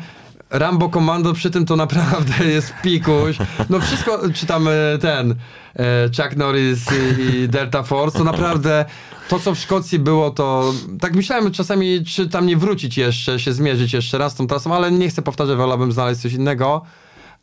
Rambo 0.51 0.89
Commando 0.89 1.33
przy 1.33 1.51
tym 1.51 1.67
to 1.67 1.77
naprawdę 1.77 2.47
jest 2.57 2.75
pikuś. 2.83 3.37
No 3.71 3.81
wszystko, 3.81 4.21
czy 4.35 4.47
tam 4.47 4.69
e, 4.69 4.99
ten 5.01 5.35
e, 5.77 6.09
Chuck 6.17 6.37
Norris 6.37 6.87
i, 7.19 7.49
Delta 7.49 7.83
Force, 7.83 8.19
to 8.19 8.25
naprawdę 8.25 8.85
to, 9.29 9.39
co 9.39 9.55
w 9.55 9.59
Szkocji 9.59 9.99
było, 9.99 10.31
to 10.31 10.73
tak 11.01 11.15
myślałem 11.15 11.53
czasami, 11.53 12.05
czy 12.05 12.29
tam 12.29 12.47
nie 12.47 12.57
wrócić 12.57 12.99
jeszcze, 12.99 13.41
się 13.41 13.53
zmierzyć 13.53 13.93
jeszcze 13.93 14.19
raz 14.19 14.35
tą 14.35 14.47
trasą, 14.47 14.75
ale 14.75 14.93
nie 14.93 15.09
chcę 15.09 15.23
powtarzać, 15.23 15.57
wolałbym 15.57 15.93
znaleźć 15.93 16.21
coś 16.21 16.33
innego. 16.33 16.83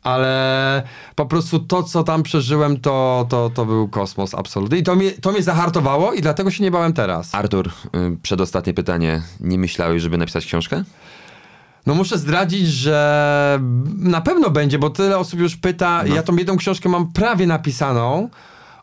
Ale 0.02 0.82
po 1.14 1.26
prostu 1.26 1.58
to, 1.58 1.82
co 1.82 2.04
tam 2.04 2.22
przeżyłem, 2.22 2.80
to, 2.80 3.26
to, 3.28 3.50
to 3.54 3.66
był 3.66 3.88
kosmos 3.88 4.34
absolutny. 4.34 4.78
I 4.78 4.82
to 4.82 4.94
mnie, 4.94 5.10
to 5.10 5.32
mnie 5.32 5.42
zahartowało 5.42 6.12
i 6.12 6.20
dlatego 6.20 6.50
się 6.50 6.64
nie 6.64 6.70
bałem 6.70 6.92
teraz. 6.92 7.34
Artur, 7.34 7.68
y, 7.68 8.16
przedostatnie 8.22 8.74
pytanie. 8.74 9.22
Nie 9.40 9.58
myślałeś, 9.58 10.02
żeby 10.02 10.18
napisać 10.18 10.46
książkę? 10.46 10.84
No 11.86 11.94
muszę 11.94 12.18
zdradzić, 12.18 12.68
że 12.68 13.60
na 13.98 14.20
pewno 14.20 14.50
będzie, 14.50 14.78
bo 14.78 14.90
tyle 14.90 15.18
osób 15.18 15.40
już 15.40 15.56
pyta. 15.56 16.06
Ja 16.06 16.22
tą 16.22 16.36
jedną 16.36 16.56
książkę 16.56 16.88
mam 16.88 17.12
prawie 17.12 17.46
napisaną. 17.46 18.28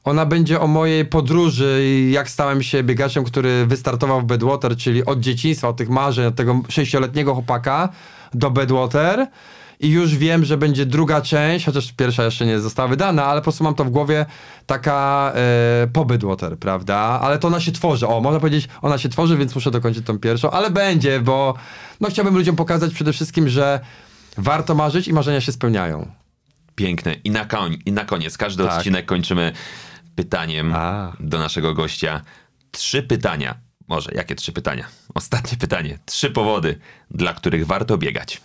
Ona 0.03 0.26
będzie 0.26 0.61
o 0.61 0.67
mojej 0.67 1.05
podróży 1.05 1.82
i 1.84 2.11
jak 2.11 2.30
stałem 2.30 2.63
się 2.63 2.84
biegaczem, 2.84 3.24
który 3.24 3.65
wystartował 3.65 4.22
w 4.22 4.24
Badwater, 4.24 4.78
czyli 4.78 5.05
od 5.05 5.20
dzieciństwa, 5.20 5.67
od 5.67 5.78
tych 5.78 5.89
marzeń, 5.89 6.26
od 6.26 6.36
tego 6.36 6.61
sześcioletniego 6.70 7.34
chłopaka 7.34 7.89
do 8.34 8.51
Badwater. 8.51 9.28
I 9.80 9.89
już 9.89 10.15
wiem, 10.15 10.45
że 10.45 10.57
będzie 10.57 10.86
druga 10.86 11.21
część, 11.21 11.65
chociaż 11.65 11.91
pierwsza 11.91 12.23
jeszcze 12.23 12.45
nie 12.45 12.59
została 12.59 12.88
wydana, 12.88 13.25
ale 13.25 13.41
po 13.41 13.43
prostu 13.43 13.63
mam 13.63 13.75
to 13.75 13.86
w 13.86 13.89
głowie, 13.89 14.25
taka 14.65 15.32
e, 15.36 15.88
pobyt 15.93 16.23
water, 16.23 16.57
prawda? 16.57 16.97
Ale 16.97 17.39
to 17.39 17.47
ona 17.47 17.59
się 17.59 17.71
tworzy, 17.71 18.07
o, 18.07 18.21
można 18.21 18.39
powiedzieć, 18.39 18.67
ona 18.82 18.97
się 18.97 19.09
tworzy, 19.09 19.38
więc 19.38 19.55
muszę 19.55 19.71
dokończyć 19.71 20.05
tą 20.05 20.19
pierwszą, 20.19 20.51
ale 20.51 20.71
będzie, 20.71 21.19
bo 21.19 21.53
no 21.99 22.09
chciałbym 22.09 22.36
ludziom 22.36 22.55
pokazać 22.55 22.93
przede 22.93 23.13
wszystkim, 23.13 23.49
że 23.49 23.80
warto 24.38 24.75
marzyć 24.75 25.07
i 25.07 25.13
marzenia 25.13 25.41
się 25.41 25.51
spełniają. 25.51 26.11
Piękne. 26.75 27.13
I 27.13 27.32
na, 27.32 27.45
koń, 27.45 27.77
i 27.86 27.91
na 27.91 28.05
koniec, 28.05 28.38
każdy 28.38 28.63
Tak. 28.63 28.77
odcinek 28.77 29.05
kończymy 29.05 29.51
pytaniem 30.15 30.73
A. 30.75 31.13
do 31.19 31.39
naszego 31.39 31.73
gościa. 31.73 32.21
Trzy 32.71 33.03
pytania. 33.03 33.55
Może, 33.88 34.11
jakie 34.15 34.36
trzy 34.36 34.51
pytania? 34.51 34.86
Ostatnie 35.13 35.57
pytanie. 35.57 35.99
Trzy 36.05 36.32
powody, 36.32 36.80
dla 37.11 37.34
których 37.34 37.67
warto 37.67 37.97
biegać. 37.97 38.41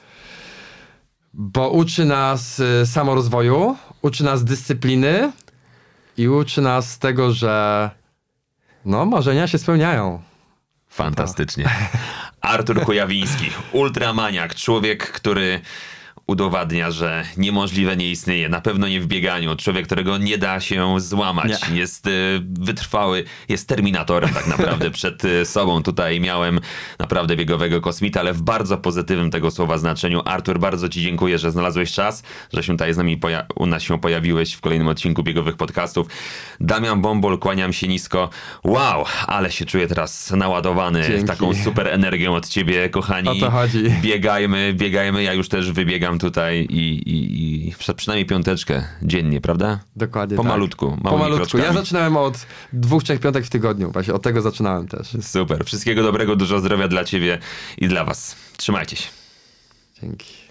Bo 1.37 1.71
uczy 1.71 2.05
nas 2.05 2.61
y, 2.61 2.87
samorozwoju, 2.87 3.77
uczy 4.03 4.25
nas 4.25 4.45
dyscypliny 4.45 5.33
i 6.17 6.29
uczy 6.29 6.61
nas 6.61 6.99
tego, 6.99 7.33
że 7.33 7.91
no, 8.85 9.07
marzenia 9.07 9.47
się 9.47 9.59
spełniają. 9.59 10.23
Fantastycznie. 10.89 11.71
Artur 12.41 12.83
Kujawiński, 12.83 13.51
ultramaniak, 13.73 14.55
człowiek, 14.55 15.13
który 15.13 15.61
udowadnia, 16.27 16.91
że 16.91 17.25
niemożliwe 17.37 17.97
nie 17.97 18.11
istnieje. 18.11 18.49
Na 18.49 18.61
pewno 18.61 18.89
nie 18.89 19.01
w 19.01 19.07
bieganiu. 19.07 19.57
Człowiek, 19.57 19.87
którego 19.87 20.19
nie 20.19 20.39
da 20.39 20.61
się 20.61 21.01
złamać. 21.01 21.71
Nie. 21.71 21.79
Jest 21.79 22.07
y, 22.07 22.11
wytrwały, 22.61 23.25
jest 23.49 23.69
terminatorem 23.69 24.31
tak 24.31 24.47
naprawdę 24.47 24.91
przed 25.01 25.25
y, 25.25 25.47
sobą. 25.47 25.83
Tutaj 25.83 26.21
miałem 26.21 26.61
naprawdę 26.99 27.37
biegowego 27.37 27.81
kosmita, 27.81 28.21
ale 28.21 28.33
w 28.33 28.43
bardzo 28.43 28.79
pozytywnym 28.79 29.31
tego 29.31 29.51
słowa 29.51 29.79
znaczeniu. 29.79 30.23
Artur, 30.25 30.59
bardzo 30.59 30.89
ci 30.89 31.03
dziękuję, 31.03 31.39
że 31.39 31.51
znalazłeś 31.51 31.93
czas, 31.93 32.23
że 32.53 32.63
się 32.63 32.73
tutaj 32.73 32.95
z 32.95 32.97
nami 32.97 33.21
u 33.55 33.67
nas 33.67 33.83
się 33.83 33.99
pojawiłeś 34.01 34.53
w 34.53 34.61
kolejnym 34.61 34.89
odcinku 34.89 35.23
biegowych 35.23 35.57
podcastów. 35.57 36.07
Damian 36.61 37.03
Bombol, 37.03 37.39
kłaniam 37.39 37.73
się 37.73 37.89
nisko. 37.89 38.31
Wow, 38.65 39.05
ale 39.27 39.53
się 39.53 39.65
czuję 39.65 39.87
teraz 39.87 40.31
naładowany 40.31 41.03
Dzięki. 41.09 41.25
taką 41.25 41.55
super 41.55 41.89
energią 41.89 42.35
od 42.35 42.49
ciebie, 42.49 42.89
kochani. 42.89 43.29
O 43.29 43.35
to 43.35 43.51
chodzi. 43.51 43.85
Biegajmy, 44.03 44.75
biegajmy. 44.77 45.23
Ja 45.23 45.33
już 45.33 45.49
też 45.49 45.73
wybiegam 45.73 46.14
tutaj 46.19 46.67
i, 46.71 47.11
i, 47.11 47.69
i 47.69 47.75
przynajmniej 47.97 48.27
piąteczkę 48.27 48.85
dziennie, 49.03 49.41
prawda? 49.41 49.81
Dokładnie 49.97 50.37
Pomalutku, 50.37 50.91
tak. 50.91 51.13
Pomalutku. 51.13 51.59
Ja 51.59 51.73
zaczynałem 51.73 52.17
od 52.17 52.47
dwóch, 52.73 53.03
trzech 53.05 53.21
piątek 53.21 53.45
w 53.45 53.51
tygodniu. 53.51 53.93
Właśnie 53.93 54.15
od 54.15 54.23
tego 54.23 54.43
zaczynałem 54.43 54.89
też. 54.89 55.17
Super. 55.21 55.65
Wszystkiego 55.65 56.03
dobrego, 56.03 56.37
dużo 56.37 56.61
zdrowia 56.61 56.89
dla 56.89 57.05
ciebie 57.05 57.39
i 57.79 57.89
dla 57.89 58.05
was. 58.05 58.37
Trzymajcie 58.57 58.97
się. 58.97 59.09
Dzięki. 60.03 60.44